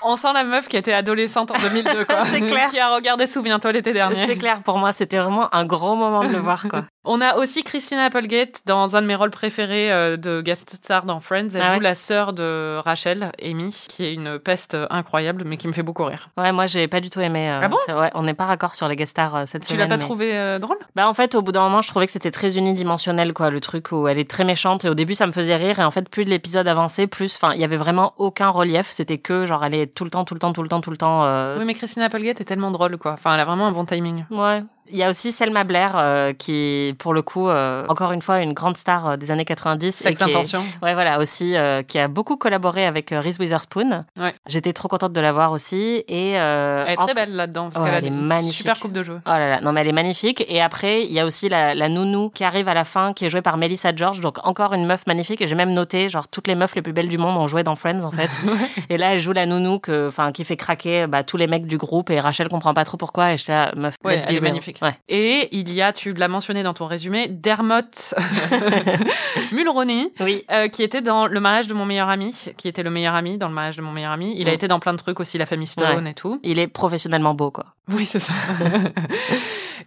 On 0.03 0.17
sent 0.17 0.33
la 0.35 0.43
meuf 0.43 0.67
qui 0.67 0.77
était 0.77 0.93
adolescente 0.93 1.53
en 1.53 1.59
2002, 1.61 2.07
quoi. 2.07 2.27
C'est 2.33 2.41
clair. 2.41 2.71
Qui 2.71 2.81
a 2.81 2.93
regardé 2.93 3.29
Souviens-toi 3.29 3.71
l'été 3.71 3.93
dernier. 3.93 4.27
C'est 4.27 4.37
clair, 4.37 4.65
pour 4.65 4.79
moi, 4.79 4.93
c'était 4.93 5.19
vraiment 5.19 5.55
un 5.55 5.65
gros 5.65 5.95
moment 5.95 6.25
de 6.25 6.33
le 6.33 6.39
voir, 6.39 6.67
quoi. 6.69 6.87
On 7.07 7.21
a 7.21 7.37
aussi 7.37 7.63
Christina 7.65 8.05
Applegate 8.05 8.63
dans 8.65 8.97
un 8.97 9.03
de 9.03 9.07
mes 9.07 9.15
rôles 9.15 9.31
préférés 9.31 9.93
euh, 9.93 10.17
de 10.17 10.41
guest 10.41 10.77
star 10.83 11.05
dans 11.05 11.21
Friends. 11.21 11.49
Elle 11.55 11.61
Ah 11.63 11.67
joue 11.67 11.79
ouais 11.79 11.81
la 11.81 11.95
sœur 11.95 12.33
de 12.33 12.79
Rachel, 12.83 13.31
Amy, 13.43 13.71
qui 13.89 14.05
est 14.07 14.15
une 14.15 14.39
peste 14.39 14.75
incroyable, 14.89 15.43
mais 15.45 15.59
qui 15.59 15.69
me 15.69 15.75
fait 15.75 15.83
beaucoup 15.83 16.05
rire. 16.05 16.31
Ouais, 16.39 16.51
moi 16.53 16.67
j'ai 16.67 16.89
pas 16.89 17.01
du 17.01 17.11
tout 17.11 17.21
aimé. 17.21 17.51
euh, 17.51 17.61
Ah 17.63 17.69
bon? 17.69 17.77
ouais, 17.89 18.11
on 18.15 18.23
n'est 18.23 18.33
pas 18.33 18.47
raccord 18.47 18.75
sur 18.75 18.89
les 18.89 18.97
guest 18.97 19.11
stars 19.11 19.37
euh, 19.37 19.43
cette 19.47 19.63
Tu 19.67 19.75
semaine. 19.75 19.81
l'as 19.81 19.89
pas 19.89 19.99
mais- 19.99 20.03
trouvé 20.05 20.35
euh, 20.35 20.59
drôle? 20.59 20.79
Bah 20.97 21.07
en 21.07 21.13
fait, 21.13 21.35
au 21.35 21.43
bout 21.43 21.53
d'un 21.53 21.61
moment, 21.63 21.83
je 21.83 21.89
trouvais 21.89 22.07
que 22.07 22.13
c'était 22.13 22.31
très 22.31 22.57
unidimensionnel, 22.57 23.35
quoi, 23.35 23.51
le 23.51 23.61
truc 23.61 23.93
où 23.93 24.09
elle 24.09 24.19
est 24.19 24.31
très 24.31 24.45
méchante. 24.45 24.87
Et 24.87 24.89
au 24.89 24.95
début, 24.95 25.15
ça 25.15 25.27
me 25.27 25.33
faisait 25.33 25.57
rire. 25.57 25.79
Et 25.81 25.85
en 25.85 25.91
fait, 25.91 26.09
plus 26.09 26.25
l'épisode 26.25 26.67
avançait, 26.67 27.07
plus, 27.07 27.37
enfin, 27.37 27.53
il 27.55 27.61
y 27.61 27.65
avait 27.65 27.77
vraiment 27.77 28.15
aucun 28.17 28.49
relief. 28.49 28.89
C'était 28.91 29.19
que 29.19 29.45
genre 29.45 29.63
elle 29.65 29.75
est 29.75 29.95
tout 29.95 30.05
le 30.05 30.11
temps, 30.11 30.25
tout 30.25 30.33
le 30.33 30.41
temps, 30.41 30.55
tout 30.55 30.63
le 30.63 30.69
temps, 30.71 30.81
tout 30.81 30.91
le 30.91 30.97
temps. 30.97 31.25
euh, 31.27 31.59
Oui, 31.59 31.67
mais 31.67 31.75
Christina 31.75 32.07
Applegate 32.07 32.41
est 32.41 32.45
tellement 32.45 32.71
drôle, 32.71 32.97
quoi. 32.97 33.13
Enfin, 33.13 33.35
elle 33.35 33.41
a 33.41 33.45
vraiment 33.45 33.67
un 33.67 33.73
bon 33.73 33.85
timing. 33.85 34.25
Ouais. 34.31 34.63
Il 34.91 34.97
y 34.99 35.03
a 35.03 35.11
aussi 35.11 35.33
Selma 35.33 35.65
Blair 35.65 35.95
euh, 35.97 36.33
qui, 36.33 36.95
pour 36.99 37.15
le 37.15 37.23
coup, 37.23 37.49
euh, 37.49 37.87
encore 37.89 38.13
une 38.13 38.21
fois, 38.21 38.41
une 38.43 38.53
grande 38.53 38.77
star 38.77 39.09
euh, 39.09 39.17
des 39.17 39.31
années 39.31 39.45
90. 39.47 39.91
Sex 39.95 40.11
et 40.11 40.15
qui 40.25 40.31
est- 40.31 40.35
Intention. 40.35 40.63
Ouais, 40.83 40.93
voilà, 40.95 41.19
aussi, 41.21 41.57
euh, 41.57 41.83
qui 41.83 41.99
a 41.99 42.07
beaucoup 42.09 42.37
collaboré 42.37 42.85
avec 42.87 43.11
euh, 43.13 43.21
Reese 43.21 43.39
Witherspoon. 43.39 44.05
Ouais. 44.21 44.35
J'étais 44.47 44.73
trop 44.75 44.89
contente 44.89 45.13
de 45.15 45.21
la 45.21 45.33
voir 45.33 45.53
aussi. 45.53 46.05
Et, 46.09 46.39
euh, 46.39 46.85
Elle 46.87 46.95
est 46.95 46.99
en- 47.01 47.07
très 47.07 47.15
belle 47.15 47.35
là-dedans, 47.35 47.71
parce 47.71 47.79
Ouais, 47.83 47.85
qu'elle 47.87 47.95
a 47.95 47.99
elle 47.99 48.05
est 48.05 48.09
une 48.09 48.27
magnifique. 48.27 48.57
super 48.59 48.79
coupe 48.79 48.93
de 48.93 49.03
jeu. 49.03 49.21
Oh 49.25 49.31
là 49.31 49.49
là, 49.49 49.61
non 49.63 49.73
mais 49.73 49.81
elle 49.81 49.89
est 49.89 49.93
magnifique. 49.93 50.45
Et 50.49 50.61
après, 50.61 51.03
il 51.05 51.13
y 51.13 51.19
a 51.21 51.25
aussi 51.25 51.49
la, 51.49 51.75
la 51.75 51.89
nounou 51.89 52.29
qui 52.31 52.45
arrive 52.45 52.69
à 52.69 52.75
la 52.75 52.85
fin, 52.85 53.13
qui 53.15 53.25
est 53.25 53.31
jouée 53.31 53.43
par 53.43 53.57
Melissa 53.57 53.95
George. 53.97 54.21
Donc 54.21 54.39
encore 54.47 54.75
une 54.75 54.85
meuf 54.87 55.07
magnifique. 55.07 55.41
Et 55.41 55.47
j'ai 55.47 55.55
même 55.57 55.73
noté, 55.73 56.09
genre 56.11 56.29
toutes 56.29 56.47
les 56.47 56.55
meufs 56.55 56.75
les 56.75 56.83
plus 56.83 56.93
belles 56.93 57.09
du 57.09 57.17
monde 57.19 57.37
ont 57.39 57.47
joué 57.47 57.63
dans 57.63 57.75
Friends 57.75 58.05
en 58.05 58.13
fait. 58.13 58.31
et 58.91 58.99
là, 58.99 59.15
elle 59.15 59.21
joue 59.21 59.33
la 59.33 59.47
nounou 59.47 59.79
que, 59.79 60.09
enfin, 60.09 60.31
qui 60.33 60.45
fait 60.45 60.57
craquer 60.57 61.07
bah, 61.07 61.23
tous 61.25 61.37
les 61.39 61.47
mecs 61.47 61.67
du 61.67 61.79
groupe. 61.79 62.11
Et 62.11 62.21
Rachel 62.21 62.49
comprend 62.49 62.75
pas 62.75 62.85
trop 62.85 62.99
pourquoi. 62.99 63.33
Et 63.33 63.39
je 63.39 63.51
là, 63.51 63.73
meuf, 63.77 63.95
Ouais, 64.05 64.15
elle 64.15 64.35
est 64.35 64.39
real. 64.39 64.74
Magnifique. 64.81 64.99
Ouais. 65.09 65.15
Et 65.15 65.49
il 65.57 65.73
y 65.73 65.83
a, 65.83 65.93
tu 65.93 66.13
l'as 66.15 66.29
mentionné 66.29 66.63
dans 66.63 66.75
ton 66.75 66.87
résumé, 66.87 67.29
Dermot 67.29 67.81
Mulroney, 69.53 70.13
oui. 70.21 70.45
euh, 70.51 70.69
qui 70.69 70.83
était 70.83 71.01
dans 71.03 71.27
Le 71.27 71.41
mariage 71.41 71.69
de 71.69 71.75
mon 71.75 71.85
meilleur 71.87 72.09
ami, 72.09 72.35
qui 72.57 72.69
était 72.69 72.83
le 72.83 72.91
meilleur 72.91 73.15
ami 73.15 73.39
dans 73.39 73.49
Le 73.49 73.55
mariage 73.55 73.77
de 73.77 73.83
mon 73.83 73.93
meilleur 73.93 74.13
ami. 74.13 74.35
Il 74.39 74.49
a 74.49 74.53
été 74.53 74.69
dans 74.69 74.81
plein 74.81 74.93
de 74.93 74.99
trucs 74.99 75.21
aussi, 75.21 75.39
La 75.39 75.47
famille 75.47 75.67
Stone 75.67 76.05
Ouais. 76.05 76.11
et 76.11 76.15
tout. 76.15 76.39
Il 76.43 76.59
est 76.59 76.67
professionnellement 76.69 77.35
beau, 77.35 77.51
quoi. 77.51 77.67
Oui, 77.91 78.07
c'est 78.07 78.19
ça. 78.19 78.33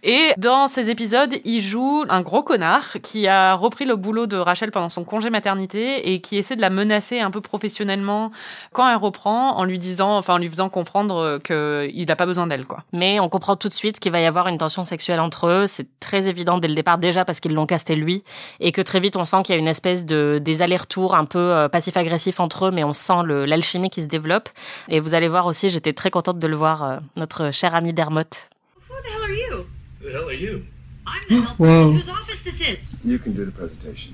Et 0.04 0.32
dans 0.36 0.68
ces 0.68 0.90
épisodes, 0.90 1.34
il 1.44 1.60
joue 1.60 2.04
un 2.08 2.20
gros 2.20 2.44
connard 2.44 2.98
qui 3.02 3.26
a 3.26 3.54
repris 3.54 3.84
le 3.84 3.96
boulot 3.96 4.26
de 4.28 4.36
Rachel 4.36 4.70
pendant 4.70 4.90
son 4.90 5.02
congé 5.02 5.28
maternité 5.28 6.12
et 6.12 6.20
qui 6.20 6.36
essaie 6.36 6.54
de 6.54 6.60
la 6.60 6.70
menacer 6.70 7.18
un 7.18 7.32
peu 7.32 7.40
professionnellement 7.40 8.30
quand 8.72 8.88
elle 8.88 8.96
reprend 8.96 9.56
en 9.56 9.64
lui 9.64 9.80
disant, 9.80 10.16
enfin 10.16 10.34
en 10.34 10.38
lui 10.38 10.48
faisant 10.48 10.68
comprendre 10.68 11.38
qu'il 11.42 12.06
n'a 12.06 12.14
pas 12.14 12.26
besoin 12.26 12.46
d'elle, 12.46 12.64
quoi. 12.64 12.84
Mais 12.92 13.18
on 13.18 13.28
comprend 13.28 13.56
tout 13.56 13.68
de 13.68 13.74
suite 13.74 13.98
qu'il 13.98 14.12
va 14.12 14.20
y 14.20 14.26
avoir 14.26 14.46
une 14.46 14.58
tension 14.58 14.77
sexuelle 14.84 15.20
entre 15.20 15.46
eux. 15.48 15.66
C'est 15.66 15.86
très 16.00 16.28
évident 16.28 16.58
dès 16.58 16.68
le 16.68 16.74
départ 16.74 16.98
déjà 16.98 17.24
parce 17.24 17.40
qu'ils 17.40 17.54
l'ont 17.54 17.66
casté 17.66 17.96
lui 17.96 18.24
et 18.60 18.72
que 18.72 18.80
très 18.80 19.00
vite 19.00 19.16
on 19.16 19.24
sent 19.24 19.42
qu'il 19.44 19.54
y 19.54 19.58
a 19.58 19.60
une 19.60 19.68
espèce 19.68 20.04
de 20.04 20.38
des 20.42 20.62
allers-retours 20.62 21.14
un 21.14 21.24
peu 21.24 21.38
euh, 21.38 21.68
passif-agressif 21.68 22.40
entre 22.40 22.66
eux, 22.66 22.70
mais 22.70 22.84
on 22.84 22.92
sent 22.92 23.22
le- 23.24 23.44
l'alchimie 23.44 23.90
qui 23.90 24.02
se 24.02 24.06
développe. 24.06 24.48
Et 24.88 25.00
vous 25.00 25.14
allez 25.14 25.28
voir 25.28 25.46
aussi, 25.46 25.68
j'étais 25.68 25.92
très 25.92 26.10
contente 26.10 26.38
de 26.38 26.46
le 26.46 26.56
voir, 26.56 26.82
euh, 26.82 26.96
notre 27.16 27.50
cher 27.52 27.74
ami 27.74 27.92
Dermot. 27.92 28.20
Who 28.20 28.94
the 29.02 29.06
hell 29.06 29.22
are 29.22 29.30
you? 29.30 29.66
The 30.00 30.12
hell 30.12 30.24
are 30.24 30.32
you? 30.32 30.62
I'm 31.06 31.28
the 31.28 31.42
health 31.44 31.58
Whoa. 31.58 31.66
person 31.66 31.94
whose 31.96 32.10
office 32.10 32.42
this 32.42 32.60
is. 32.60 32.88
You 33.04 33.18
can 33.18 33.30
do 33.32 33.44
the 33.44 33.50
presentation. 33.52 34.12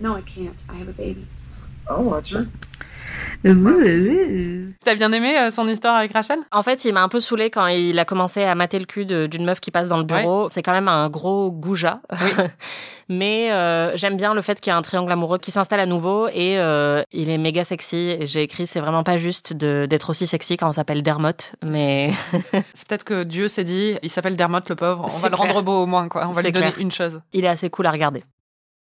No, 0.00 0.14
I 0.16 0.22
can't. 0.22 0.56
I 0.68 0.78
have 0.78 0.88
a 0.88 0.92
baby. 0.92 1.24
I'll 1.88 2.02
watch 2.04 2.32
her. 2.32 2.46
T'as 4.84 4.94
bien 4.94 5.12
aimé 5.12 5.36
euh, 5.38 5.50
son 5.50 5.68
histoire 5.68 5.96
avec 5.96 6.12
Rachel? 6.12 6.38
En 6.52 6.62
fait, 6.62 6.84
il 6.84 6.92
m'a 6.92 7.02
un 7.02 7.08
peu 7.08 7.20
saoulé 7.20 7.50
quand 7.50 7.66
il 7.66 7.98
a 7.98 8.04
commencé 8.04 8.42
à 8.44 8.54
mater 8.54 8.78
le 8.78 8.84
cul 8.84 9.04
d'une 9.04 9.44
meuf 9.44 9.60
qui 9.60 9.70
passe 9.70 9.88
dans 9.88 9.98
le 9.98 10.04
bureau. 10.04 10.48
C'est 10.50 10.62
quand 10.62 10.72
même 10.72 10.88
un 10.88 11.08
gros 11.08 11.50
goujat. 11.50 12.00
Mais 13.08 13.52
euh, 13.52 13.96
j'aime 13.96 14.16
bien 14.16 14.34
le 14.34 14.42
fait 14.42 14.60
qu'il 14.60 14.70
y 14.72 14.74
a 14.74 14.76
un 14.76 14.82
triangle 14.82 15.12
amoureux 15.12 15.38
qui 15.38 15.52
s'installe 15.52 15.78
à 15.78 15.86
nouveau 15.86 16.26
et 16.26 16.58
euh, 16.58 17.02
il 17.12 17.30
est 17.30 17.38
méga 17.38 17.62
sexy. 17.62 18.16
Et 18.18 18.26
J'ai 18.26 18.42
écrit, 18.42 18.66
c'est 18.66 18.80
vraiment 18.80 19.04
pas 19.04 19.16
juste 19.16 19.52
de- 19.52 19.86
d'être 19.88 20.10
aussi 20.10 20.26
sexy 20.26 20.56
quand 20.56 20.68
on 20.68 20.72
s'appelle 20.72 21.02
Dermot, 21.04 21.30
mais 21.64 22.10
C'est 22.74 22.88
peut-être 22.88 23.04
que 23.04 23.22
Dieu 23.22 23.46
s'est 23.46 23.62
dit, 23.62 23.94
il 24.02 24.10
s'appelle 24.10 24.34
Dermot 24.34 24.58
le 24.68 24.74
pauvre, 24.74 25.04
on 25.04 25.18
va 25.18 25.28
le 25.28 25.36
rendre 25.36 25.62
beau 25.62 25.82
au 25.82 25.86
moins, 25.86 26.08
quoi. 26.08 26.26
On 26.28 26.32
va 26.32 26.42
lui 26.42 26.50
donner 26.50 26.66
clair. 26.72 26.80
une 26.82 26.90
chose. 26.90 27.20
il 27.32 27.44
est 27.44 27.48
assez 27.48 27.70
cool 27.70 27.86
à 27.86 27.92
regarder. 27.92 28.24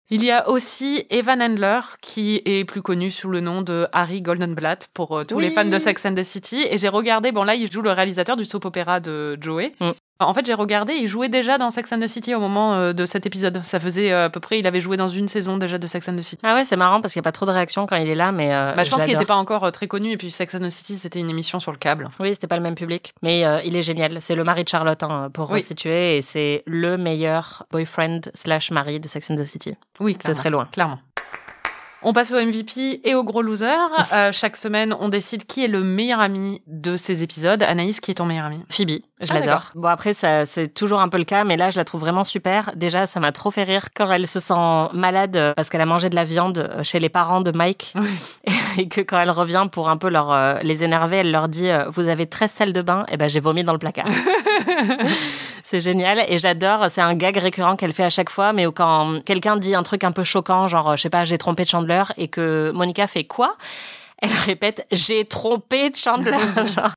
Il 0.08 0.22
y 0.22 0.30
a 0.30 0.48
aussi 0.48 1.04
Evan 1.10 1.42
Handler, 1.42 1.80
qui 2.00 2.40
est 2.44 2.64
plus 2.64 2.80
connu 2.80 3.10
sous 3.10 3.28
le 3.28 3.40
nom 3.40 3.62
de 3.62 3.88
Harry 3.92 4.22
Goldenblatt 4.22 4.88
pour 4.94 5.18
euh, 5.18 5.24
tous 5.24 5.40
les 5.40 5.50
fans 5.50 5.64
de 5.64 5.78
Sex 5.78 6.06
and 6.06 6.14
the 6.14 6.22
City. 6.22 6.64
Et 6.70 6.78
j'ai 6.78 6.88
regardé, 6.88 7.32
bon 7.32 7.42
là, 7.42 7.56
il 7.56 7.70
joue 7.70 7.82
le 7.82 7.90
réalisateur 7.90 8.36
du 8.36 8.44
soap 8.44 8.66
opéra 8.66 9.00
de 9.00 9.36
Joey. 9.40 9.72
Mm. 9.80 9.90
En 10.18 10.32
fait, 10.32 10.46
j'ai 10.46 10.54
regardé, 10.54 10.94
il 10.94 11.06
jouait 11.08 11.28
déjà 11.28 11.58
dans 11.58 11.70
Sex 11.70 11.92
and 11.92 11.98
the 12.00 12.06
City 12.08 12.34
au 12.34 12.40
moment 12.40 12.74
euh, 12.74 12.92
de 12.94 13.04
cet 13.04 13.26
épisode. 13.26 13.60
Ça 13.64 13.78
faisait 13.78 14.12
euh, 14.12 14.26
à 14.26 14.30
peu 14.30 14.40
près, 14.40 14.58
il 14.58 14.66
avait 14.66 14.80
joué 14.80 14.96
dans 14.96 15.08
une 15.08 15.28
saison 15.28 15.58
déjà 15.58 15.76
de 15.76 15.86
Sex 15.86 16.08
and 16.08 16.16
the 16.16 16.22
City. 16.22 16.40
Ah 16.42 16.54
ouais, 16.54 16.64
c'est 16.64 16.76
marrant 16.76 17.02
parce 17.02 17.12
qu'il 17.12 17.20
n'y 17.20 17.24
a 17.24 17.28
pas 17.28 17.32
trop 17.32 17.44
de 17.44 17.50
réactions 17.50 17.84
quand 17.86 17.96
il 17.96 18.08
est 18.08 18.14
là, 18.14 18.32
mais 18.32 18.54
euh, 18.54 18.72
Bah, 18.74 18.84
je 18.84 18.90
pense 18.90 19.02
qu'il 19.02 19.12
n'était 19.12 19.26
pas 19.26 19.34
encore 19.36 19.64
euh, 19.64 19.70
très 19.70 19.86
connu. 19.88 20.12
Et 20.12 20.16
puis 20.16 20.30
Sex 20.30 20.54
and 20.54 20.60
the 20.60 20.70
City, 20.70 20.96
c'était 20.98 21.20
une 21.20 21.28
émission 21.28 21.60
sur 21.60 21.70
le 21.70 21.76
câble. 21.78 22.08
Oui, 22.18 22.30
c'était 22.32 22.46
pas 22.46 22.56
le 22.56 22.62
même 22.62 22.74
public, 22.76 23.12
mais 23.22 23.44
euh, 23.44 23.60
il 23.64 23.76
est 23.76 23.82
génial. 23.82 24.20
C'est 24.22 24.34
le 24.36 24.44
mari 24.44 24.64
de 24.64 24.68
Charlotte 24.68 25.02
hein, 25.02 25.28
pour 25.32 25.50
Oui. 25.50 25.60
resituer 25.60 26.16
et 26.16 26.22
c'est 26.22 26.62
le 26.66 26.96
meilleur 26.96 27.64
boyfriend 27.70 28.20
slash 28.32 28.70
mari 28.70 29.00
de 29.00 29.08
Sex 29.08 29.30
and 29.30 29.36
the 29.36 29.44
City. 29.44 29.74
Oui, 30.00 30.14
de 30.14 30.18
clairement. 30.18 30.40
très 30.40 30.50
loin. 30.50 30.68
Clairement. 30.72 30.98
On 32.02 32.12
passe 32.12 32.30
au 32.30 32.34
MVP 32.36 33.00
et 33.04 33.14
au 33.14 33.24
gros 33.24 33.42
loser. 33.42 33.66
Euh, 34.12 34.30
chaque 34.30 34.56
semaine, 34.56 34.94
on 35.00 35.08
décide 35.08 35.44
qui 35.46 35.64
est 35.64 35.68
le 35.68 35.82
meilleur 35.82 36.20
ami 36.20 36.62
de 36.66 36.96
ces 36.96 37.22
épisodes. 37.22 37.62
Anaïs, 37.62 38.00
qui 38.00 38.10
est 38.10 38.14
ton 38.14 38.26
meilleur 38.26 38.44
ami 38.44 38.62
Phoebe, 38.68 39.00
je 39.20 39.32
Ah, 39.32 39.40
l'adore. 39.40 39.70
Bon 39.74 39.88
après 39.88 40.12
ça 40.12 40.44
c'est 40.44 40.68
toujours 40.68 41.00
un 41.00 41.08
peu 41.08 41.16
le 41.18 41.24
cas, 41.24 41.42
mais 41.44 41.56
là 41.56 41.70
je 41.70 41.78
la 41.78 41.84
trouve 41.84 42.02
vraiment 42.02 42.22
super. 42.22 42.70
Déjà 42.76 43.06
ça 43.06 43.18
m'a 43.18 43.32
trop 43.32 43.50
fait 43.50 43.62
rire 43.64 43.86
quand 43.94 44.10
elle 44.12 44.26
se 44.26 44.40
sent 44.40 44.54
malade 44.92 45.36
euh, 45.36 45.54
parce 45.54 45.70
qu'elle 45.70 45.80
a 45.80 45.86
mangé 45.86 46.10
de 46.10 46.14
la 46.14 46.24
viande 46.24 46.58
euh, 46.58 46.82
chez 46.82 47.00
les 47.00 47.08
parents 47.08 47.40
de 47.40 47.50
Mike 47.50 47.94
et 48.78 48.88
que 48.88 49.00
quand 49.00 49.18
elle 49.18 49.30
revient 49.30 49.66
pour 49.72 49.88
un 49.88 49.96
peu 49.96 50.08
leur 50.10 50.30
euh, 50.32 50.58
les 50.62 50.84
énerver, 50.84 51.16
elle 51.18 51.30
leur 51.32 51.48
dit 51.48 51.68
euh, 51.70 51.88
vous 51.88 52.08
avez 52.08 52.26
13 52.26 52.50
salles 52.52 52.72
de 52.74 52.82
bain 52.82 53.06
et 53.10 53.16
ben 53.16 53.28
j'ai 53.28 53.40
vomi 53.40 53.64
dans 53.64 53.72
le 53.72 53.78
placard. 53.78 54.06
c'est 55.62 55.80
génial 55.80 56.22
et 56.28 56.38
j'adore. 56.38 56.86
C'est 56.90 57.00
un 57.00 57.14
gag 57.14 57.36
récurrent 57.38 57.76
qu'elle 57.76 57.92
fait 57.94 58.04
à 58.04 58.10
chaque 58.10 58.30
fois, 58.30 58.52
mais 58.52 58.66
quand 58.66 59.20
quelqu'un 59.24 59.56
dit 59.56 59.74
un 59.74 59.82
truc 59.82 60.04
un 60.04 60.12
peu 60.12 60.24
choquant, 60.24 60.68
genre 60.68 60.96
je 60.96 61.02
sais 61.02 61.10
pas 61.10 61.24
j'ai 61.24 61.38
trompé 61.38 61.64
Chandler 61.86 62.04
et 62.16 62.28
que 62.28 62.70
Monica 62.74 63.06
fait 63.06 63.24
quoi? 63.24 63.56
Elle 64.18 64.32
répète 64.32 64.86
j'ai 64.90 65.24
trompé 65.24 65.92
Chandler. 65.94 66.38
genre. 66.74 66.92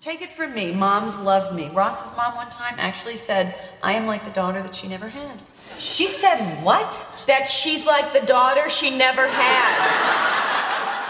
Take 0.00 0.22
it 0.22 0.30
from 0.30 0.52
me, 0.52 0.72
moms 0.74 1.18
love 1.24 1.54
me. 1.54 1.70
Ross's 1.74 2.12
mom 2.16 2.36
one 2.36 2.50
time 2.50 2.78
actually 2.78 3.16
said, 3.16 3.54
I 3.82 3.94
am 3.94 4.06
like 4.06 4.22
the 4.24 4.34
daughter 4.34 4.62
that 4.62 4.74
she 4.74 4.86
never 4.86 5.06
had. 5.08 5.38
She 5.78 6.08
said 6.08 6.38
what? 6.62 7.06
That 7.26 7.48
she's 7.48 7.86
like 7.86 8.12
the 8.12 8.26
daughter 8.26 8.68
she 8.68 8.90
never 8.90 9.26
had. 9.26 10.34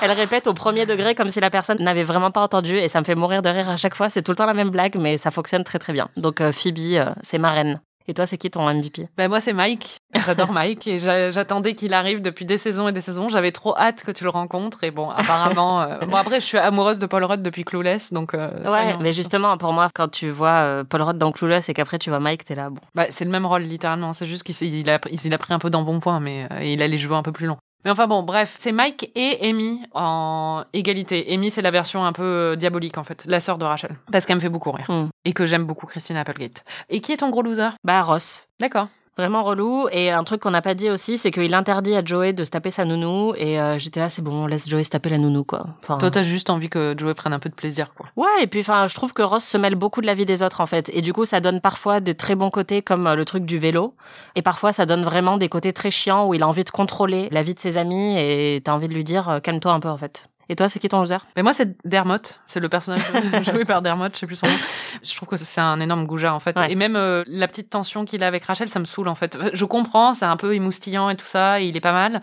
Elle 0.00 0.12
répète 0.12 0.46
au 0.46 0.54
premier 0.54 0.86
degré 0.86 1.14
comme 1.14 1.30
si 1.30 1.40
la 1.40 1.50
personne 1.50 1.78
n'avait 1.80 2.04
vraiment 2.04 2.30
pas 2.30 2.42
entendu 2.42 2.76
et 2.76 2.88
ça 2.88 3.00
me 3.00 3.04
fait 3.04 3.14
mourir 3.14 3.42
de 3.42 3.48
rire 3.48 3.70
à 3.70 3.76
chaque 3.76 3.94
fois. 3.94 4.10
C'est 4.10 4.22
tout 4.22 4.32
le 4.32 4.36
temps 4.36 4.46
la 4.46 4.54
même 4.54 4.70
blague, 4.70 4.96
mais 4.96 5.18
ça 5.18 5.30
fonctionne 5.30 5.64
très 5.64 5.78
très 5.78 5.92
bien. 5.92 6.08
Donc 6.16 6.40
euh, 6.40 6.52
Phoebe, 6.52 6.78
euh, 6.78 7.06
c'est 7.22 7.38
ma 7.38 7.50
reine. 7.50 7.80
Et 8.06 8.12
toi, 8.14 8.26
c'est 8.26 8.36
qui 8.36 8.50
ton 8.50 8.68
MVP 8.72 9.08
Ben 9.16 9.28
moi 9.28 9.40
c'est 9.40 9.52
Mike. 9.54 9.96
J'adore 10.26 10.52
Mike 10.52 10.86
et 10.86 10.98
j'a- 10.98 11.30
j'attendais 11.30 11.74
qu'il 11.74 11.94
arrive 11.94 12.20
depuis 12.20 12.44
des 12.44 12.58
saisons 12.58 12.86
et 12.88 12.92
des 12.92 13.00
saisons. 13.00 13.28
J'avais 13.28 13.50
trop 13.52 13.76
hâte 13.78 14.02
que 14.02 14.10
tu 14.10 14.24
le 14.24 14.30
rencontres 14.30 14.84
et 14.84 14.90
bon 14.90 15.08
apparemment 15.10 15.80
euh, 15.82 15.98
bon 16.06 16.16
après 16.16 16.40
je 16.40 16.44
suis 16.44 16.58
amoureuse 16.58 16.98
de 16.98 17.06
Paul 17.06 17.24
Rudd 17.24 17.42
depuis 17.42 17.64
Clueless 17.64 18.12
donc 18.12 18.34
euh, 18.34 18.50
Ouais, 18.70 18.96
mais 19.00 19.12
justement, 19.12 19.56
pour 19.56 19.72
moi, 19.72 19.88
quand 19.94 20.08
tu 20.08 20.28
vois 20.30 20.48
euh, 20.48 20.84
Paul 20.84 21.02
Rudd 21.02 21.18
dans 21.18 21.32
Clueless 21.32 21.68
et 21.68 21.74
qu'après 21.74 21.98
tu 21.98 22.10
vois 22.10 22.20
Mike, 22.20 22.44
t'es 22.44 22.54
là, 22.54 22.70
bon. 22.70 22.80
Bah, 22.94 23.06
c'est 23.10 23.24
le 23.24 23.30
même 23.30 23.46
rôle 23.46 23.62
littéralement. 23.62 24.12
C'est 24.12 24.26
juste 24.26 24.42
qu'il 24.42 24.54
il 24.74 24.90
a, 24.90 24.98
il 25.10 25.32
a 25.34 25.38
pris 25.38 25.54
un 25.54 25.58
peu 25.58 25.70
dans 25.70 25.82
bon 25.82 26.00
point 26.00 26.20
mais 26.20 26.46
euh, 26.52 26.62
il 26.62 26.82
a 26.82 26.88
les 26.88 26.98
cheveux 26.98 27.14
un 27.14 27.22
peu 27.22 27.32
plus 27.32 27.46
longs. 27.46 27.58
Mais 27.84 27.90
enfin 27.90 28.06
bon, 28.06 28.22
bref, 28.22 28.56
c'est 28.58 28.72
Mike 28.72 29.10
et 29.14 29.38
Amy 29.48 29.82
en 29.92 30.64
égalité. 30.72 31.26
Amy, 31.32 31.50
c'est 31.50 31.62
la 31.62 31.70
version 31.70 32.04
un 32.04 32.12
peu 32.12 32.22
euh, 32.22 32.56
diabolique 32.56 32.96
en 32.98 33.04
fait, 33.04 33.24
la 33.26 33.40
sœur 33.40 33.58
de 33.58 33.64
Rachel, 33.64 33.96
parce 34.10 34.24
qu'elle 34.26 34.36
me 34.36 34.40
fait 34.40 34.48
beaucoup 34.48 34.70
rire 34.72 34.86
Hmm. 34.88 35.08
et 35.24 35.32
que 35.32 35.44
j'aime 35.46 35.64
beaucoup 35.64 35.86
Christine 35.86 36.16
Applegate. 36.16 36.64
Et 36.88 37.00
qui 37.00 37.12
est 37.12 37.18
ton 37.18 37.30
gros 37.30 37.42
loser? 37.42 37.70
Bah, 37.84 38.02
Ross. 38.02 38.46
D'accord. 38.60 38.88
Vraiment 39.16 39.42
relou. 39.42 39.88
Et 39.92 40.10
un 40.10 40.24
truc 40.24 40.40
qu'on 40.40 40.50
n'a 40.50 40.62
pas 40.62 40.74
dit 40.74 40.90
aussi, 40.90 41.18
c'est 41.18 41.30
qu'il 41.30 41.54
interdit 41.54 41.94
à 41.94 42.04
Joey 42.04 42.32
de 42.32 42.44
se 42.44 42.50
taper 42.50 42.70
sa 42.70 42.84
nounou. 42.84 43.34
Et 43.36 43.60
euh, 43.60 43.78
j'étais 43.78 44.00
là, 44.00 44.10
c'est 44.10 44.22
bon, 44.22 44.46
laisse 44.46 44.68
Joey 44.68 44.84
se 44.84 44.90
taper 44.90 45.08
la 45.10 45.18
nounou, 45.18 45.44
quoi. 45.44 45.66
Enfin, 45.82 45.98
Toi, 45.98 46.10
t'as 46.10 46.22
juste 46.22 46.50
envie 46.50 46.68
que 46.68 46.94
Joey 46.96 47.14
prenne 47.14 47.32
un 47.32 47.38
peu 47.38 47.48
de 47.48 47.54
plaisir, 47.54 47.92
quoi. 47.94 48.06
Ouais, 48.16 48.42
et 48.42 48.46
puis 48.46 48.60
enfin, 48.60 48.86
je 48.86 48.94
trouve 48.94 49.12
que 49.12 49.22
Ross 49.22 49.44
se 49.44 49.56
mêle 49.56 49.74
beaucoup 49.74 50.00
de 50.00 50.06
la 50.06 50.14
vie 50.14 50.26
des 50.26 50.42
autres 50.42 50.60
en 50.60 50.66
fait, 50.66 50.90
et 50.92 51.02
du 51.02 51.12
coup, 51.12 51.24
ça 51.24 51.40
donne 51.40 51.60
parfois 51.60 52.00
des 52.00 52.14
très 52.14 52.34
bons 52.34 52.50
côtés 52.50 52.82
comme 52.82 53.06
euh, 53.06 53.14
le 53.14 53.24
truc 53.24 53.44
du 53.44 53.58
vélo, 53.58 53.94
et 54.34 54.42
parfois 54.42 54.72
ça 54.72 54.86
donne 54.86 55.04
vraiment 55.04 55.36
des 55.36 55.48
côtés 55.48 55.72
très 55.72 55.90
chiants 55.90 56.26
où 56.26 56.34
il 56.34 56.42
a 56.42 56.48
envie 56.48 56.64
de 56.64 56.70
contrôler 56.70 57.28
la 57.30 57.42
vie 57.42 57.54
de 57.54 57.60
ses 57.60 57.76
amis 57.76 58.16
et 58.18 58.60
t'as 58.64 58.72
envie 58.72 58.88
de 58.88 58.94
lui 58.94 59.04
dire 59.04 59.28
euh, 59.28 59.40
calme-toi 59.40 59.72
un 59.72 59.80
peu 59.80 59.88
en 59.88 59.98
fait. 59.98 60.28
Et 60.48 60.56
toi, 60.56 60.68
c'est 60.68 60.78
qui 60.78 60.88
ton 60.88 61.00
loser? 61.00 61.16
Mais 61.36 61.42
moi, 61.42 61.52
c'est 61.52 61.76
Dermot. 61.86 62.18
C'est 62.46 62.60
le 62.60 62.68
personnage 62.68 63.02
joué 63.42 63.64
par 63.64 63.82
Dermot, 63.82 64.08
je 64.12 64.18
sais 64.18 64.26
plus 64.26 64.36
son 64.36 64.46
nom. 64.46 64.56
Je 65.02 65.16
trouve 65.16 65.28
que 65.28 65.36
c'est 65.36 65.60
un 65.60 65.80
énorme 65.80 66.06
goujat, 66.06 66.34
en 66.34 66.40
fait. 66.40 66.58
Ouais. 66.58 66.72
Et 66.72 66.74
même 66.74 66.96
euh, 66.96 67.24
la 67.26 67.48
petite 67.48 67.70
tension 67.70 68.04
qu'il 68.04 68.22
a 68.22 68.26
avec 68.26 68.44
Rachel, 68.44 68.68
ça 68.68 68.78
me 68.78 68.84
saoule, 68.84 69.08
en 69.08 69.14
fait. 69.14 69.38
Je 69.52 69.64
comprends, 69.64 70.14
c'est 70.14 70.24
un 70.26 70.36
peu 70.36 70.54
émoustillant 70.54 71.08
et 71.10 71.16
tout 71.16 71.26
ça, 71.26 71.60
et 71.60 71.66
il 71.66 71.76
est 71.76 71.80
pas 71.80 71.92
mal. 71.92 72.20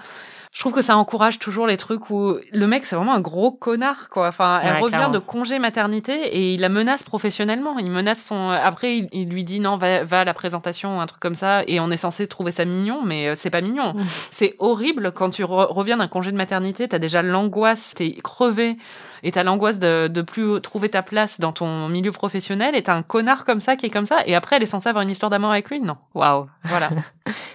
Je 0.54 0.60
trouve 0.60 0.74
que 0.74 0.82
ça 0.82 0.98
encourage 0.98 1.40
toujours 1.40 1.66
les 1.66 1.78
trucs 1.78 2.10
où 2.10 2.36
le 2.52 2.68
mec 2.68 2.86
c'est 2.86 2.98
vraiment 2.98 3.14
un 3.14 3.22
gros 3.22 3.52
connard 3.52 4.10
quoi. 4.10 4.28
Enfin, 4.28 4.60
elle 4.62 4.74
Ouais, 4.74 4.80
revient 4.80 4.96
clairement. 4.96 5.14
de 5.14 5.20
congé 5.20 5.60
maternité 5.60 6.14
et 6.14 6.54
il 6.56 6.60
la 6.60 6.68
menace 6.68 7.04
professionnellement. 7.04 7.80
Il 7.80 7.90
menace 7.90 8.22
son. 8.22 8.50
Après, 8.50 8.98
il, 8.98 9.08
il 9.14 9.30
lui 9.30 9.46
dit 9.46 9.62
non, 9.62 9.78
va, 9.78 10.04
va 10.04 10.20
à 10.22 10.26
la 10.26 10.34
présentation, 10.34 11.00
un 11.00 11.06
truc 11.06 11.22
comme 11.22 11.36
ça. 11.36 11.64
Et 11.68 11.80
on 11.80 11.90
est 11.90 11.96
censé 11.98 12.28
trouver 12.28 12.52
ça 12.52 12.66
mignon, 12.66 13.02
mais 13.06 13.30
euh, 13.30 13.36
c'est 13.38 13.50
pas 13.50 13.62
mignon. 13.62 13.96
c'est 14.32 14.56
horrible 14.60 15.14
quand 15.14 15.30
tu 15.30 15.44
re- 15.44 15.72
reviens 15.72 15.96
d'un 15.98 16.10
congé 16.10 16.34
de 16.34 16.38
maternité. 16.38 16.88
T'as 16.90 17.00
déjà 17.00 17.22
l'angoisse, 17.22 17.94
t'es 17.96 18.12
crevé 18.22 18.76
et 19.24 19.32
t'as 19.32 19.44
l'angoisse 19.44 19.80
de, 19.80 20.08
de 20.08 20.22
plus 20.22 20.62
trouver 20.62 20.90
ta 20.90 21.04
place 21.04 21.40
dans 21.40 21.54
ton 21.54 21.88
milieu 21.90 22.12
professionnel. 22.12 22.76
Et 22.76 22.84
t'as 22.84 22.96
un 22.96 23.04
connard 23.04 23.46
comme 23.46 23.60
ça 23.60 23.76
qui 23.76 23.86
est 23.86 23.90
comme 23.90 24.06
ça. 24.06 24.20
Et 24.26 24.36
après, 24.36 24.56
elle 24.56 24.64
est 24.64 24.68
censée 24.68 24.90
avoir 24.90 25.04
une 25.04 25.10
histoire 25.10 25.30
d'amour 25.30 25.52
avec 25.52 25.70
lui? 25.70 25.80
Non. 25.80 25.98
Waouh. 26.14 26.48
Voilà. 26.64 26.90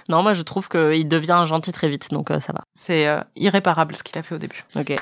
Non, 0.09 0.23
moi 0.23 0.35
je 0.35 0.43
trouve 0.43 0.69
qu'il 0.69 1.09
devient 1.09 1.45
gentil 1.47 1.73
très 1.73 1.89
vite, 1.89 2.11
donc 2.11 2.31
euh, 2.31 2.39
ça 2.39 2.53
va. 2.53 2.63
C'est 2.75 3.09
euh, 3.09 3.21
irréparable 3.35 3.97
ce 3.97 4.05
qu'il 4.05 4.17
a 4.19 4.23
fait 4.23 4.37
au 4.37 4.39
début. 4.39 4.65
Ok. 4.77 4.95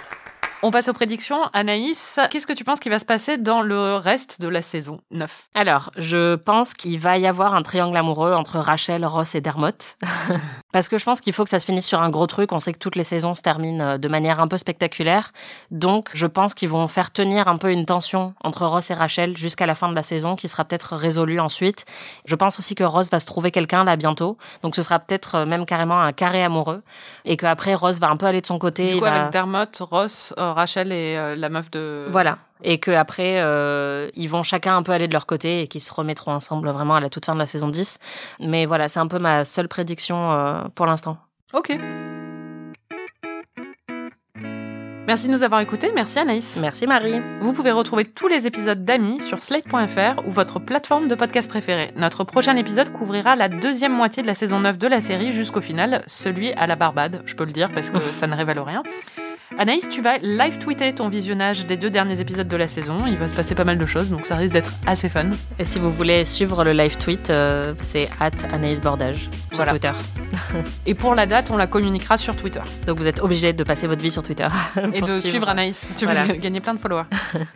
On 0.66 0.70
passe 0.70 0.88
aux 0.88 0.94
prédictions. 0.94 1.36
Anaïs, 1.52 2.18
qu'est-ce 2.30 2.46
que 2.46 2.54
tu 2.54 2.64
penses 2.64 2.80
qui 2.80 2.88
va 2.88 2.98
se 2.98 3.04
passer 3.04 3.36
dans 3.36 3.60
le 3.60 3.96
reste 3.96 4.40
de 4.40 4.48
la 4.48 4.62
saison 4.62 4.98
9 5.10 5.48
Alors, 5.54 5.90
je 5.98 6.36
pense 6.36 6.72
qu'il 6.72 6.98
va 6.98 7.18
y 7.18 7.26
avoir 7.26 7.54
un 7.54 7.60
triangle 7.60 7.94
amoureux 7.98 8.32
entre 8.32 8.58
Rachel, 8.58 9.04
Ross 9.04 9.34
et 9.34 9.42
Dermot. 9.42 9.72
Parce 10.72 10.88
que 10.88 10.96
je 10.96 11.04
pense 11.04 11.20
qu'il 11.20 11.34
faut 11.34 11.44
que 11.44 11.50
ça 11.50 11.58
se 11.58 11.66
finisse 11.66 11.86
sur 11.86 12.00
un 12.00 12.08
gros 12.08 12.26
truc. 12.26 12.50
On 12.52 12.60
sait 12.60 12.72
que 12.72 12.78
toutes 12.78 12.96
les 12.96 13.04
saisons 13.04 13.34
se 13.34 13.42
terminent 13.42 13.84
euh, 13.84 13.98
de 13.98 14.08
manière 14.08 14.40
un 14.40 14.48
peu 14.48 14.56
spectaculaire. 14.56 15.32
Donc, 15.70 16.08
je 16.14 16.26
pense 16.26 16.54
qu'ils 16.54 16.70
vont 16.70 16.88
faire 16.88 17.10
tenir 17.12 17.46
un 17.46 17.58
peu 17.58 17.70
une 17.70 17.84
tension 17.84 18.32
entre 18.42 18.64
Ross 18.64 18.90
et 18.90 18.94
Rachel 18.94 19.36
jusqu'à 19.36 19.66
la 19.66 19.74
fin 19.74 19.90
de 19.90 19.94
la 19.94 20.02
saison, 20.02 20.34
qui 20.34 20.48
sera 20.48 20.64
peut-être 20.64 20.96
résolue 20.96 21.40
ensuite. 21.40 21.84
Je 22.24 22.34
pense 22.36 22.58
aussi 22.58 22.74
que 22.74 22.84
Ross 22.84 23.10
va 23.10 23.20
se 23.20 23.26
trouver 23.26 23.50
quelqu'un 23.50 23.84
là 23.84 23.96
bientôt. 23.96 24.38
Donc, 24.62 24.76
ce 24.76 24.80
sera 24.82 24.98
peut-être 24.98 25.34
euh, 25.34 25.44
même 25.44 25.66
carrément 25.66 26.00
un 26.00 26.12
carré 26.12 26.42
amoureux. 26.42 26.82
Et 27.26 27.36
qu'après, 27.36 27.74
Ross 27.74 28.00
va 28.00 28.08
un 28.08 28.16
peu 28.16 28.24
aller 28.24 28.40
de 28.40 28.46
son 28.46 28.58
côté. 28.58 28.94
Du 28.94 28.98
coup, 28.98 29.04
va- 29.04 29.12
avec 29.14 29.30
Dermot, 29.32 29.66
Ross, 29.90 30.32
euh, 30.38 30.53
Rachel 30.54 30.92
et 30.92 31.16
euh, 31.16 31.36
la 31.36 31.48
meuf 31.48 31.70
de... 31.70 32.06
Voilà. 32.10 32.38
Et 32.62 32.78
que 32.78 32.90
après, 32.90 33.40
euh, 33.40 34.08
ils 34.14 34.28
vont 34.28 34.42
chacun 34.42 34.76
un 34.76 34.82
peu 34.82 34.92
aller 34.92 35.08
de 35.08 35.12
leur 35.12 35.26
côté 35.26 35.62
et 35.62 35.68
qu'ils 35.68 35.82
se 35.82 35.92
remettront 35.92 36.32
ensemble 36.32 36.68
vraiment 36.70 36.94
à 36.94 37.00
la 37.00 37.10
toute 37.10 37.26
fin 37.26 37.34
de 37.34 37.38
la 37.38 37.46
saison 37.46 37.68
10. 37.68 37.98
Mais 38.40 38.66
voilà, 38.66 38.88
c'est 38.88 39.00
un 39.00 39.08
peu 39.08 39.18
ma 39.18 39.44
seule 39.44 39.68
prédiction 39.68 40.32
euh, 40.32 40.62
pour 40.74 40.86
l'instant. 40.86 41.18
Ok. 41.52 41.78
Merci 45.06 45.26
de 45.26 45.32
nous 45.32 45.42
avoir 45.42 45.60
écoutés. 45.60 45.92
Merci 45.94 46.18
Anaïs. 46.18 46.56
Merci 46.58 46.86
Marie. 46.86 47.20
Vous 47.40 47.52
pouvez 47.52 47.70
retrouver 47.72 48.06
tous 48.06 48.26
les 48.26 48.46
épisodes 48.46 48.86
d'Amis 48.86 49.20
sur 49.20 49.42
slate.fr 49.42 50.26
ou 50.26 50.32
votre 50.32 50.58
plateforme 50.58 51.08
de 51.08 51.14
podcast 51.14 51.48
préférée. 51.48 51.92
Notre 51.94 52.24
prochain 52.24 52.56
épisode 52.56 52.90
couvrira 52.90 53.36
la 53.36 53.50
deuxième 53.50 53.92
moitié 53.92 54.22
de 54.22 54.26
la 54.26 54.34
saison 54.34 54.60
9 54.60 54.78
de 54.78 54.86
la 54.86 55.02
série 55.02 55.32
jusqu'au 55.32 55.60
final, 55.60 56.02
celui 56.06 56.52
à 56.54 56.66
la 56.66 56.76
Barbade. 56.76 57.22
Je 57.26 57.34
peux 57.34 57.44
le 57.44 57.52
dire 57.52 57.70
parce 57.74 57.90
que 57.90 58.00
ça 58.12 58.26
ne 58.26 58.34
révèle 58.34 58.60
rien. 58.60 58.82
Anaïs, 59.58 59.88
tu 59.88 60.02
vas 60.02 60.18
live 60.18 60.58
tweeter 60.58 60.92
ton 60.94 61.08
visionnage 61.08 61.66
des 61.66 61.76
deux 61.76 61.90
derniers 61.90 62.20
épisodes 62.20 62.48
de 62.48 62.56
la 62.56 62.66
saison. 62.68 63.06
Il 63.06 63.16
va 63.18 63.28
se 63.28 63.34
passer 63.34 63.54
pas 63.54 63.64
mal 63.64 63.78
de 63.78 63.86
choses, 63.86 64.10
donc 64.10 64.26
ça 64.26 64.36
risque 64.36 64.52
d'être 64.52 64.72
assez 64.86 65.08
fun. 65.08 65.30
Et 65.58 65.64
si 65.64 65.78
vous 65.78 65.92
voulez 65.92 66.24
suivre 66.24 66.64
le 66.64 66.72
live 66.72 66.96
tweet, 66.98 67.30
euh, 67.30 67.74
c'est 67.80 68.08
at 68.20 68.30
Anaïs 68.52 68.80
Bordage 68.80 69.28
sur 69.50 69.56
Voilà. 69.56 69.72
Twitter. 69.72 69.92
Et 70.86 70.94
pour 70.94 71.14
la 71.14 71.26
date, 71.26 71.50
on 71.50 71.56
la 71.56 71.66
communiquera 71.66 72.16
sur 72.16 72.36
Twitter. 72.36 72.60
Donc 72.86 72.98
vous 72.98 73.06
êtes 73.06 73.20
obligé 73.20 73.52
de 73.52 73.64
passer 73.64 73.86
votre 73.86 74.02
vie 74.02 74.12
sur 74.12 74.22
Twitter. 74.22 74.48
Et 74.94 75.00
de 75.00 75.20
suivre 75.20 75.48
Anaïs. 75.48 75.86
Tu 75.96 76.06
vas 76.06 76.26
gagner 76.26 76.60
plein 76.60 76.74
de 76.74 76.78
followers. 76.78 77.04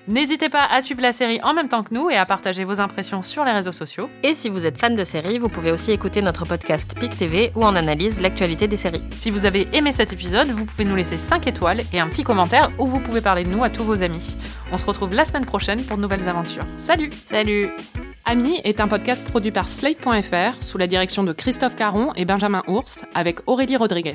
N'hésitez 0.07 0.49
pas 0.49 0.64
à 0.71 0.81
suivre 0.81 1.03
la 1.03 1.12
série 1.12 1.41
en 1.43 1.55
même 1.55 1.69
temps 1.69 1.83
que 1.83 1.95
nous 1.95 2.11
et 2.11 2.16
à 2.16 2.27
partager 2.27 2.64
vos 2.64 2.81
impressions 2.81 3.23
sur 3.23 3.45
les 3.45 3.53
réseaux 3.53 3.73
sociaux. 3.73 4.09
Et 4.23 4.35
si 4.35 4.49
vous 4.49 4.66
êtes 4.66 4.79
fan 4.79 4.97
de 4.97 5.05
séries, 5.05 5.39
vous 5.39 5.49
pouvez 5.49 5.73
aussi 5.73 5.93
écouter 5.93 6.23
notre 6.23 6.45
podcast 6.45 6.97
PIC 6.99 7.16
TV 7.16 7.53
où 7.55 7.64
on 7.64 7.75
analyse 7.75 8.21
l'actualité 8.21 8.69
des 8.69 8.77
séries. 8.77 9.03
Si 9.19 9.31
vous 9.31 9.47
avez 9.47 9.69
aimé 9.73 9.93
cet 9.93 10.12
épisode, 10.12 10.49
vous 10.49 10.64
pouvez 10.64 10.85
nous 10.85 10.97
laisser 10.97 11.19
5 11.19 11.47
étoiles 11.47 11.83
et 11.93 12.01
un 12.01 12.09
petit 12.09 12.25
commentaire 12.25 12.71
où 12.79 12.87
vous 12.87 13.01
pouvez 13.01 13.21
parler 13.21 13.45
de 13.45 13.51
nous 13.51 13.64
à 13.64 13.71
tous 13.71 13.85
vos 13.85 14.03
amis. 14.03 14.37
On 14.73 14.77
se 14.77 14.85
retrouve 14.85 15.14
la 15.14 15.25
semaine 15.25 15.47
prochaine 15.47 15.83
pour 15.83 15.97
de 15.97 16.03
nouvelles 16.03 16.29
aventures. 16.29 16.64
Salut 16.77 17.11
Salut 17.25 17.71
Ami 18.31 18.61
est 18.62 18.81
un 18.81 18.89
podcast 18.89 19.24
produit 19.24 19.51
par 19.51 19.70
Slate.fr 19.70 20.62
sous 20.62 20.76
la 20.76 20.87
direction 20.87 21.24
de 21.24 21.33
Christophe 21.33 21.76
Caron 21.76 22.12
et 22.12 22.26
Benjamin 22.26 22.62
Ours 22.66 23.07
avec 23.14 23.39
Aurélie 23.47 23.79
Rodriguez. 23.79 24.12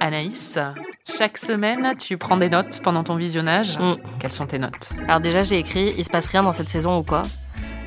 Anaïs, 0.00 0.58
chaque 1.04 1.38
semaine, 1.38 1.94
tu 1.96 2.18
prends 2.18 2.36
des 2.36 2.48
notes 2.48 2.80
pendant 2.82 3.04
ton 3.04 3.14
visionnage. 3.14 3.78
Mm. 3.78 3.98
Quelles 4.18 4.32
sont 4.32 4.46
tes 4.46 4.58
notes? 4.58 4.90
Alors 5.06 5.20
déjà, 5.20 5.44
j'ai 5.44 5.58
écrit 5.58 5.94
Il 5.96 6.04
se 6.04 6.10
passe 6.10 6.26
rien 6.26 6.42
dans 6.42 6.52
cette 6.52 6.68
saison 6.68 6.98
ou 6.98 7.04
quoi? 7.04 7.22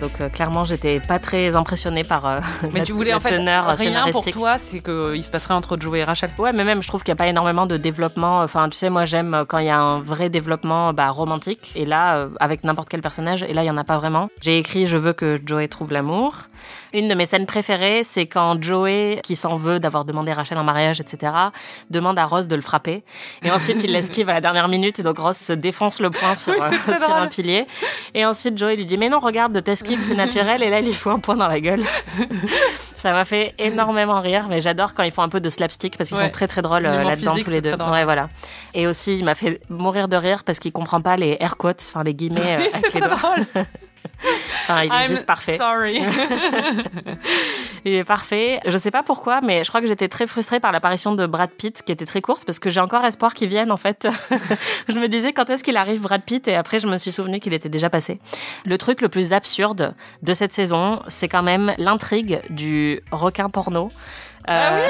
Donc 0.03 0.19
euh, 0.19 0.27
clairement, 0.27 0.65
j'étais 0.65 0.99
pas 0.99 1.17
très 1.17 1.55
impressionnée 1.55 2.03
par 2.03 2.25
euh, 2.25 2.39
Mais 2.73 2.79
la, 2.79 2.85
tu 2.85 2.91
voulais 2.91 3.11
la 3.11 3.17
en 3.17 3.19
fait 3.21 3.37
teneur 3.37 3.65
rien 3.77 4.11
pour 4.11 4.25
toi, 4.25 4.57
c'est 4.57 4.81
qu'il 4.81 5.23
se 5.23 5.31
passerait 5.31 5.53
entre 5.53 5.77
Joe 5.79 5.97
et 5.97 6.03
Rachel. 6.03 6.29
Ouais, 6.37 6.51
mais 6.51 6.65
même, 6.65 6.83
je 6.83 6.87
trouve 6.89 7.03
qu'il 7.03 7.11
n'y 7.11 7.17
a 7.17 7.23
pas 7.23 7.27
énormément 7.27 7.65
de 7.65 7.77
développement. 7.77 8.41
Enfin, 8.41 8.67
tu 8.67 8.77
sais, 8.77 8.89
moi, 8.89 9.05
j'aime 9.05 9.45
quand 9.47 9.59
il 9.59 9.67
y 9.67 9.69
a 9.69 9.79
un 9.79 10.01
vrai 10.01 10.29
développement 10.29 10.91
bah, 10.91 11.09
romantique. 11.09 11.71
Et 11.75 11.85
là, 11.85 12.17
euh, 12.17 12.29
avec 12.41 12.65
n'importe 12.65 12.89
quel 12.89 13.01
personnage, 13.01 13.43
et 13.43 13.53
là, 13.53 13.63
il 13.63 13.67
y 13.67 13.71
en 13.71 13.77
a 13.77 13.85
pas 13.85 13.97
vraiment. 13.97 14.29
J'ai 14.41 14.57
écrit 14.57 14.87
Je 14.87 14.97
veux 14.97 15.13
que 15.13 15.39
Joey 15.45 15.69
trouve 15.69 15.93
l'amour. 15.93 16.33
Une 16.93 17.07
de 17.07 17.15
mes 17.15 17.25
scènes 17.25 17.45
préférées, 17.47 18.03
c'est 18.03 18.27
quand 18.27 18.61
Joey, 18.61 19.19
qui 19.23 19.35
s'en 19.35 19.55
veut 19.55 19.79
d'avoir 19.79 20.05
demandé 20.05 20.31
Rachel 20.31 20.57
en 20.57 20.63
mariage, 20.63 21.01
etc., 21.01 21.31
demande 21.89 22.19
à 22.19 22.25
Ross 22.25 22.47
de 22.47 22.55
le 22.55 22.61
frapper. 22.61 23.03
Et 23.43 23.51
ensuite, 23.51 23.83
il 23.83 23.91
l'esquive 23.91 24.29
à 24.29 24.33
la 24.33 24.41
dernière 24.41 24.67
minute. 24.67 24.99
Et 24.99 25.03
donc, 25.03 25.17
Ross 25.17 25.37
se 25.37 25.53
défonce 25.53 25.99
le 25.99 26.11
poing 26.11 26.35
sur, 26.35 26.53
Oui, 26.53 26.59
euh, 26.61 26.95
sur 26.97 27.13
un 27.15 27.27
pilier. 27.27 27.65
Et 28.13 28.25
ensuite, 28.25 28.57
Joey 28.57 28.75
lui 28.75 28.85
dit 28.85 28.97
Mais 28.97 29.09
non, 29.09 29.19
regarde, 29.19 29.53
de 29.53 29.59
t'esquive, 29.59 30.03
c'est 30.03 30.15
naturel. 30.15 30.61
Et 30.63 30.69
là, 30.69 30.79
il 30.79 30.85
lui 30.85 30.93
fout 30.93 31.11
un 31.13 31.19
poing 31.19 31.35
dans 31.35 31.47
la 31.47 31.59
gueule. 31.59 31.83
Ça 32.95 33.11
m'a 33.11 33.25
fait 33.25 33.53
énormément 33.59 34.21
rire, 34.21 34.45
mais 34.49 34.61
j'adore 34.61 34.93
quand 34.93 35.03
ils 35.03 35.11
font 35.11 35.23
un 35.23 35.29
peu 35.29 35.41
de 35.41 35.49
slapstick 35.49 35.97
parce 35.97 36.09
qu'ils 36.09 36.17
Ouais. 36.17 36.25
sont 36.25 36.31
très 36.31 36.47
très 36.47 36.61
drôles 36.61 36.85
euh, 36.85 37.03
là-dedans 37.03 37.35
tous 37.43 37.49
les 37.49 37.59
deux. 37.61 37.73
Ouais, 37.73 38.03
voilà. 38.05 38.29
Et 38.73 38.87
aussi, 38.87 39.17
il 39.17 39.25
m'a 39.25 39.35
fait 39.35 39.59
mourir 39.69 40.07
de 40.07 40.15
rire 40.15 40.43
parce 40.43 40.59
qu'il 40.59 40.71
comprend 40.71 41.01
pas 41.01 41.17
les 41.17 41.37
air 41.39 41.57
quotes, 41.57 41.83
enfin 41.89 42.03
les 42.03 42.13
guillemets 42.13 42.57
euh, 42.59 42.67
c'est 42.73 42.89
très 42.89 42.99
drôle. 43.01 43.45
Enfin, 44.63 44.83
il 44.83 44.93
est 44.93 45.05
I'm 45.05 45.09
juste 45.09 45.25
parfait. 45.25 45.57
Sorry. 45.57 45.99
Il 47.85 47.93
est 47.93 48.05
parfait. 48.05 48.61
Je 48.65 48.77
sais 48.77 48.91
pas 48.91 49.03
pourquoi, 49.03 49.41
mais 49.41 49.63
je 49.65 49.69
crois 49.69 49.81
que 49.81 49.87
j'étais 49.87 50.07
très 50.07 50.25
frustrée 50.25 50.61
par 50.61 50.71
l'apparition 50.71 51.13
de 51.15 51.25
Brad 51.25 51.49
Pitt, 51.49 51.83
qui 51.83 51.91
était 51.91 52.05
très 52.05 52.21
courte, 52.21 52.45
parce 52.45 52.59
que 52.59 52.69
j'ai 52.69 52.79
encore 52.79 53.03
espoir 53.03 53.33
qu'il 53.33 53.49
vienne, 53.49 53.71
en 53.71 53.77
fait. 53.77 54.07
je 54.87 54.97
me 54.97 55.07
disais 55.07 55.33
quand 55.33 55.49
est-ce 55.49 55.65
qu'il 55.65 55.75
arrive, 55.75 56.01
Brad 56.01 56.23
Pitt, 56.23 56.47
et 56.47 56.55
après 56.55 56.79
je 56.79 56.87
me 56.87 56.95
suis 56.95 57.11
souvenu 57.11 57.41
qu'il 57.41 57.53
était 57.53 57.69
déjà 57.69 57.89
passé. 57.89 58.19
Le 58.65 58.77
truc 58.77 59.01
le 59.01 59.09
plus 59.09 59.33
absurde 59.33 59.95
de 60.21 60.33
cette 60.33 60.53
saison, 60.53 61.01
c'est 61.07 61.27
quand 61.27 61.43
même 61.43 61.73
l'intrigue 61.77 62.39
du 62.49 63.01
requin 63.11 63.49
porno. 63.49 63.91
Euh, 64.49 64.87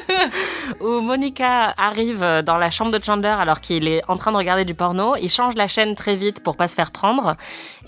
où 0.80 1.00
Monica 1.00 1.74
arrive 1.76 2.24
dans 2.44 2.58
la 2.58 2.70
chambre 2.70 2.90
de 2.96 3.02
Chandler 3.02 3.28
alors 3.28 3.60
qu'il 3.60 3.88
est 3.88 4.02
en 4.08 4.16
train 4.16 4.32
de 4.32 4.36
regarder 4.36 4.64
du 4.64 4.74
porno. 4.74 5.16
Il 5.20 5.30
change 5.30 5.54
la 5.54 5.68
chaîne 5.68 5.94
très 5.94 6.16
vite 6.16 6.42
pour 6.42 6.56
pas 6.56 6.68
se 6.68 6.74
faire 6.74 6.90
prendre. 6.90 7.36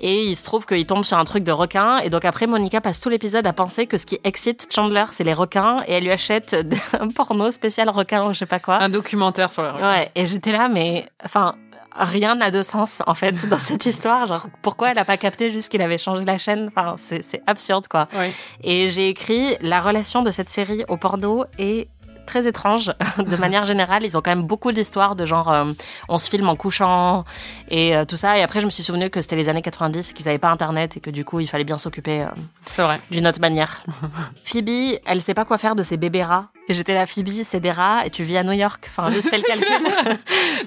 Et 0.01 0.25
il 0.25 0.37
se 0.37 0.45
trouve 0.45 0.67
qu'il 0.67 0.85
tombe 0.87 1.05
sur 1.05 1.19
un 1.19 1.25
truc 1.25 1.45
de 1.45 1.53
requin. 1.53 1.99
Et 1.99 2.11
donc 2.11 2.25
après, 2.25 2.47
Monica 2.47 2.81
passe 2.81 3.01
tout 3.01 3.09
l'épisode 3.09 3.47
à 3.47 3.53
penser 3.53 3.87
que 3.87 3.99
ce 3.99 4.07
qui 4.07 4.19
excite 4.25 4.69
Chandler, 4.75 5.05
c'est 5.13 5.25
les 5.25 5.35
requins. 5.35 5.83
Et 5.87 5.95
elle 5.95 6.05
lui 6.05 6.13
achète 6.13 6.57
un 7.01 7.09
porno 7.09 7.51
spécial 7.51 7.89
requin 7.89 8.25
ou 8.27 8.33
je 8.33 8.39
sais 8.39 8.47
pas 8.47 8.61
quoi. 8.61 8.77
Un 8.77 8.89
documentaire 8.89 9.53
sur 9.53 9.63
les 9.63 9.71
requins. 9.71 9.91
Ouais. 9.91 10.11
Et 10.15 10.27
j'étais 10.27 10.53
là, 10.53 10.69
mais 10.69 11.07
enfin, 11.25 11.55
rien 11.99 12.35
n'a 12.37 12.51
de 12.51 12.63
sens 12.63 13.03
en 13.07 13.15
fait 13.15 13.49
dans 13.49 13.59
cette 13.59 13.87
histoire. 13.87 14.27
Genre, 14.27 14.47
pourquoi 14.63 14.91
elle 14.91 14.99
a 14.99 15.05
pas 15.05 15.17
capté 15.17 15.51
juste 15.51 15.71
qu'il 15.71 15.83
avait 15.83 15.99
changé 15.99 16.25
la 16.25 16.39
chaîne? 16.39 16.69
Enfin, 16.75 16.97
c'est 16.99 17.23
c'est 17.23 17.43
absurde 17.47 17.89
quoi. 17.89 18.09
Ouais. 18.17 18.33
Et 18.63 18.91
j'ai 18.91 19.09
écrit 19.09 19.57
la 19.61 19.81
relation 19.81 20.23
de 20.23 20.31
cette 20.31 20.51
série 20.51 20.85
au 20.89 20.97
porno 20.97 21.45
est 21.59 21.89
très 22.27 22.49
étrange 22.49 22.93
de 23.19 23.37
manière 23.37 23.67
générale 23.67 24.03
ils 24.05 24.17
ont 24.17 24.21
quand 24.21 24.33
même 24.33 24.43
beaucoup 24.43 24.73
d'histoires 24.73 25.15
de 25.15 25.25
genre 25.25 25.49
euh, 25.53 25.65
on 26.09 26.19
se 26.19 26.29
filme 26.29 26.49
en 26.49 26.57
couchant 26.57 27.25
et 27.69 27.95
euh, 27.97 28.05
tout 28.05 28.17
ça 28.17 28.37
et 28.37 28.43
après 28.43 28.61
je 28.61 28.67
me 28.67 28.71
suis 28.73 28.83
souvenu 28.83 29.11
que 29.11 29.21
c'était 29.21 29.37
les 29.37 29.49
années 29.49 29.63
90 29.63 30.11
et 30.11 30.13
qu'ils 30.13 30.29
avaient 30.29 30.39
pas 30.41 30.51
internet 30.51 30.97
et 30.97 31.01
que 31.01 31.11
du 31.11 31.25
coup 31.25 31.39
il 31.39 31.47
fallait 31.47 31.63
bien 31.63 31.79
s'occuper 31.79 32.23
euh, 32.23 32.29
C'est 32.65 32.83
vrai. 32.83 33.01
d'une 33.13 33.29
autre 33.29 33.41
manière 33.41 33.85
Phoebe 34.45 34.99
elle 35.07 35.23
sait 35.23 35.35
pas 35.35 35.45
quoi 35.45 35.57
faire 35.57 35.77
de 35.77 35.85
ses 35.85 35.97
bébés 35.97 36.25
rats 36.25 36.49
et 36.69 36.75
j'étais 36.75 36.95
là 36.95 37.07
Phoebe 37.07 37.29
c'est 37.45 37.61
des 37.61 37.71
rats 37.71 38.05
et 38.07 38.11
tu 38.11 38.23
vis 38.25 38.37
à 38.37 38.43
New 38.43 38.53
York 38.53 38.87
enfin 38.89 39.11
juste 39.11 39.29
fais 39.29 39.39
le 39.39 39.43
calcul 39.43 39.67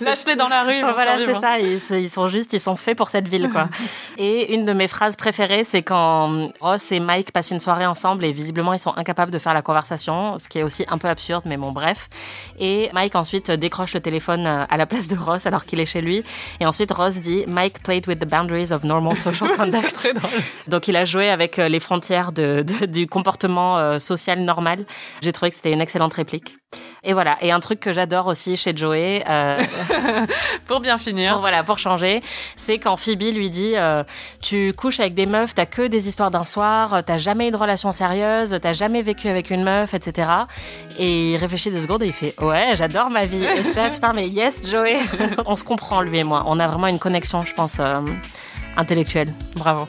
Lâche-les 0.01 0.35
dans 0.37 0.47
la 0.47 0.63
rue. 0.63 0.79
voilà, 0.81 1.17
c'est 1.19 1.35
ça. 1.35 1.59
Ils, 1.59 1.79
ils 1.97 2.09
sont 2.09 2.27
juste, 2.27 2.53
ils 2.53 2.59
sont 2.59 2.75
faits 2.75 2.97
pour 2.97 3.09
cette 3.09 3.27
ville, 3.27 3.49
quoi. 3.51 3.67
et 4.17 4.53
une 4.53 4.65
de 4.65 4.73
mes 4.73 4.87
phrases 4.87 5.15
préférées, 5.15 5.63
c'est 5.63 5.81
quand 5.81 6.51
Ross 6.61 6.91
et 6.91 6.99
Mike 6.99 7.31
passent 7.31 7.51
une 7.51 7.59
soirée 7.59 7.85
ensemble 7.85 8.23
et 8.25 8.31
visiblement 8.31 8.73
ils 8.73 8.79
sont 8.79 8.93
incapables 8.95 9.31
de 9.31 9.39
faire 9.39 9.53
la 9.53 9.61
conversation, 9.61 10.37
ce 10.37 10.47
qui 10.47 10.59
est 10.59 10.63
aussi 10.63 10.85
un 10.89 10.97
peu 10.97 11.07
absurde, 11.07 11.43
mais 11.45 11.57
bon, 11.57 11.71
bref. 11.71 12.07
Et 12.59 12.89
Mike 12.93 13.15
ensuite 13.15 13.51
décroche 13.51 13.93
le 13.93 13.99
téléphone 13.99 14.45
à 14.47 14.77
la 14.77 14.85
place 14.85 15.07
de 15.07 15.17
Ross 15.17 15.45
alors 15.45 15.65
qu'il 15.65 15.79
est 15.79 15.85
chez 15.85 16.01
lui. 16.01 16.23
Et 16.59 16.65
ensuite 16.65 16.91
Ross 16.91 17.15
dit 17.19 17.43
Mike 17.47 17.83
played 17.83 18.07
with 18.07 18.19
the 18.19 18.25
boundaries 18.27 18.71
of 18.71 18.83
normal 18.83 19.17
social 19.17 19.51
conduct. 19.57 20.13
Donc 20.67 20.87
il 20.87 20.95
a 20.95 21.05
joué 21.05 21.29
avec 21.29 21.59
euh, 21.59 21.67
les 21.67 21.79
frontières 21.79 22.31
de, 22.31 22.63
de- 22.79 22.85
du 22.85 23.07
comportement 23.07 23.77
euh, 23.77 23.99
social 23.99 24.39
normal. 24.39 24.85
J'ai 25.21 25.31
trouvé 25.33 25.49
que 25.49 25.55
c'était 25.55 25.71
une 25.73 25.81
excellente 25.89 26.13
réplique. 26.13 26.59
Et 27.03 27.13
voilà. 27.13 27.37
Et 27.41 27.51
un 27.51 27.59
truc 27.59 27.79
que 27.79 27.91
j'adore 27.91 28.27
aussi 28.27 28.55
chez 28.57 28.73
Joey, 28.75 29.23
euh, 29.27 29.59
pour 30.67 30.81
bien 30.81 30.99
finir, 30.99 31.31
pour, 31.33 31.41
voilà, 31.41 31.63
pour 31.63 31.79
changer, 31.79 32.21
c'est 32.55 32.77
quand 32.77 32.95
Phoebe 32.95 33.33
lui 33.33 33.49
dit 33.49 33.73
euh, 33.75 34.03
Tu 34.41 34.73
couches 34.73 34.99
avec 34.99 35.15
des 35.15 35.25
meufs, 35.25 35.55
t'as 35.55 35.65
que 35.65 35.87
des 35.87 36.07
histoires 36.07 36.29
d'un 36.29 36.43
soir, 36.43 37.03
t'as 37.03 37.17
jamais 37.17 37.47
eu 37.47 37.51
de 37.51 37.57
relation 37.57 37.91
sérieuse, 37.91 38.59
t'as 38.61 38.73
jamais 38.73 39.01
vécu 39.01 39.27
avec 39.29 39.49
une 39.49 39.63
meuf, 39.63 39.95
etc. 39.95 40.29
Et 40.99 41.31
il 41.31 41.37
réfléchit 41.37 41.71
deux 41.71 41.81
secondes 41.81 42.03
et 42.03 42.07
il 42.07 42.13
fait 42.13 42.35
Ouais, 42.39 42.73
j'adore 42.75 43.09
ma 43.09 43.25
vie. 43.25 43.43
Et 43.43 43.63
Ah, 43.77 43.89
putain, 43.89 44.13
mais 44.13 44.27
yes, 44.27 44.69
Joey. 44.69 44.99
On 45.47 45.55
se 45.55 45.63
comprend, 45.63 46.01
lui 46.01 46.19
et 46.19 46.23
moi. 46.23 46.43
On 46.45 46.59
a 46.59 46.67
vraiment 46.67 46.87
une 46.87 46.99
connexion, 46.99 47.43
je 47.43 47.53
pense, 47.55 47.77
euh, 47.79 48.01
intellectuelle. 48.77 49.33
Bravo. 49.55 49.87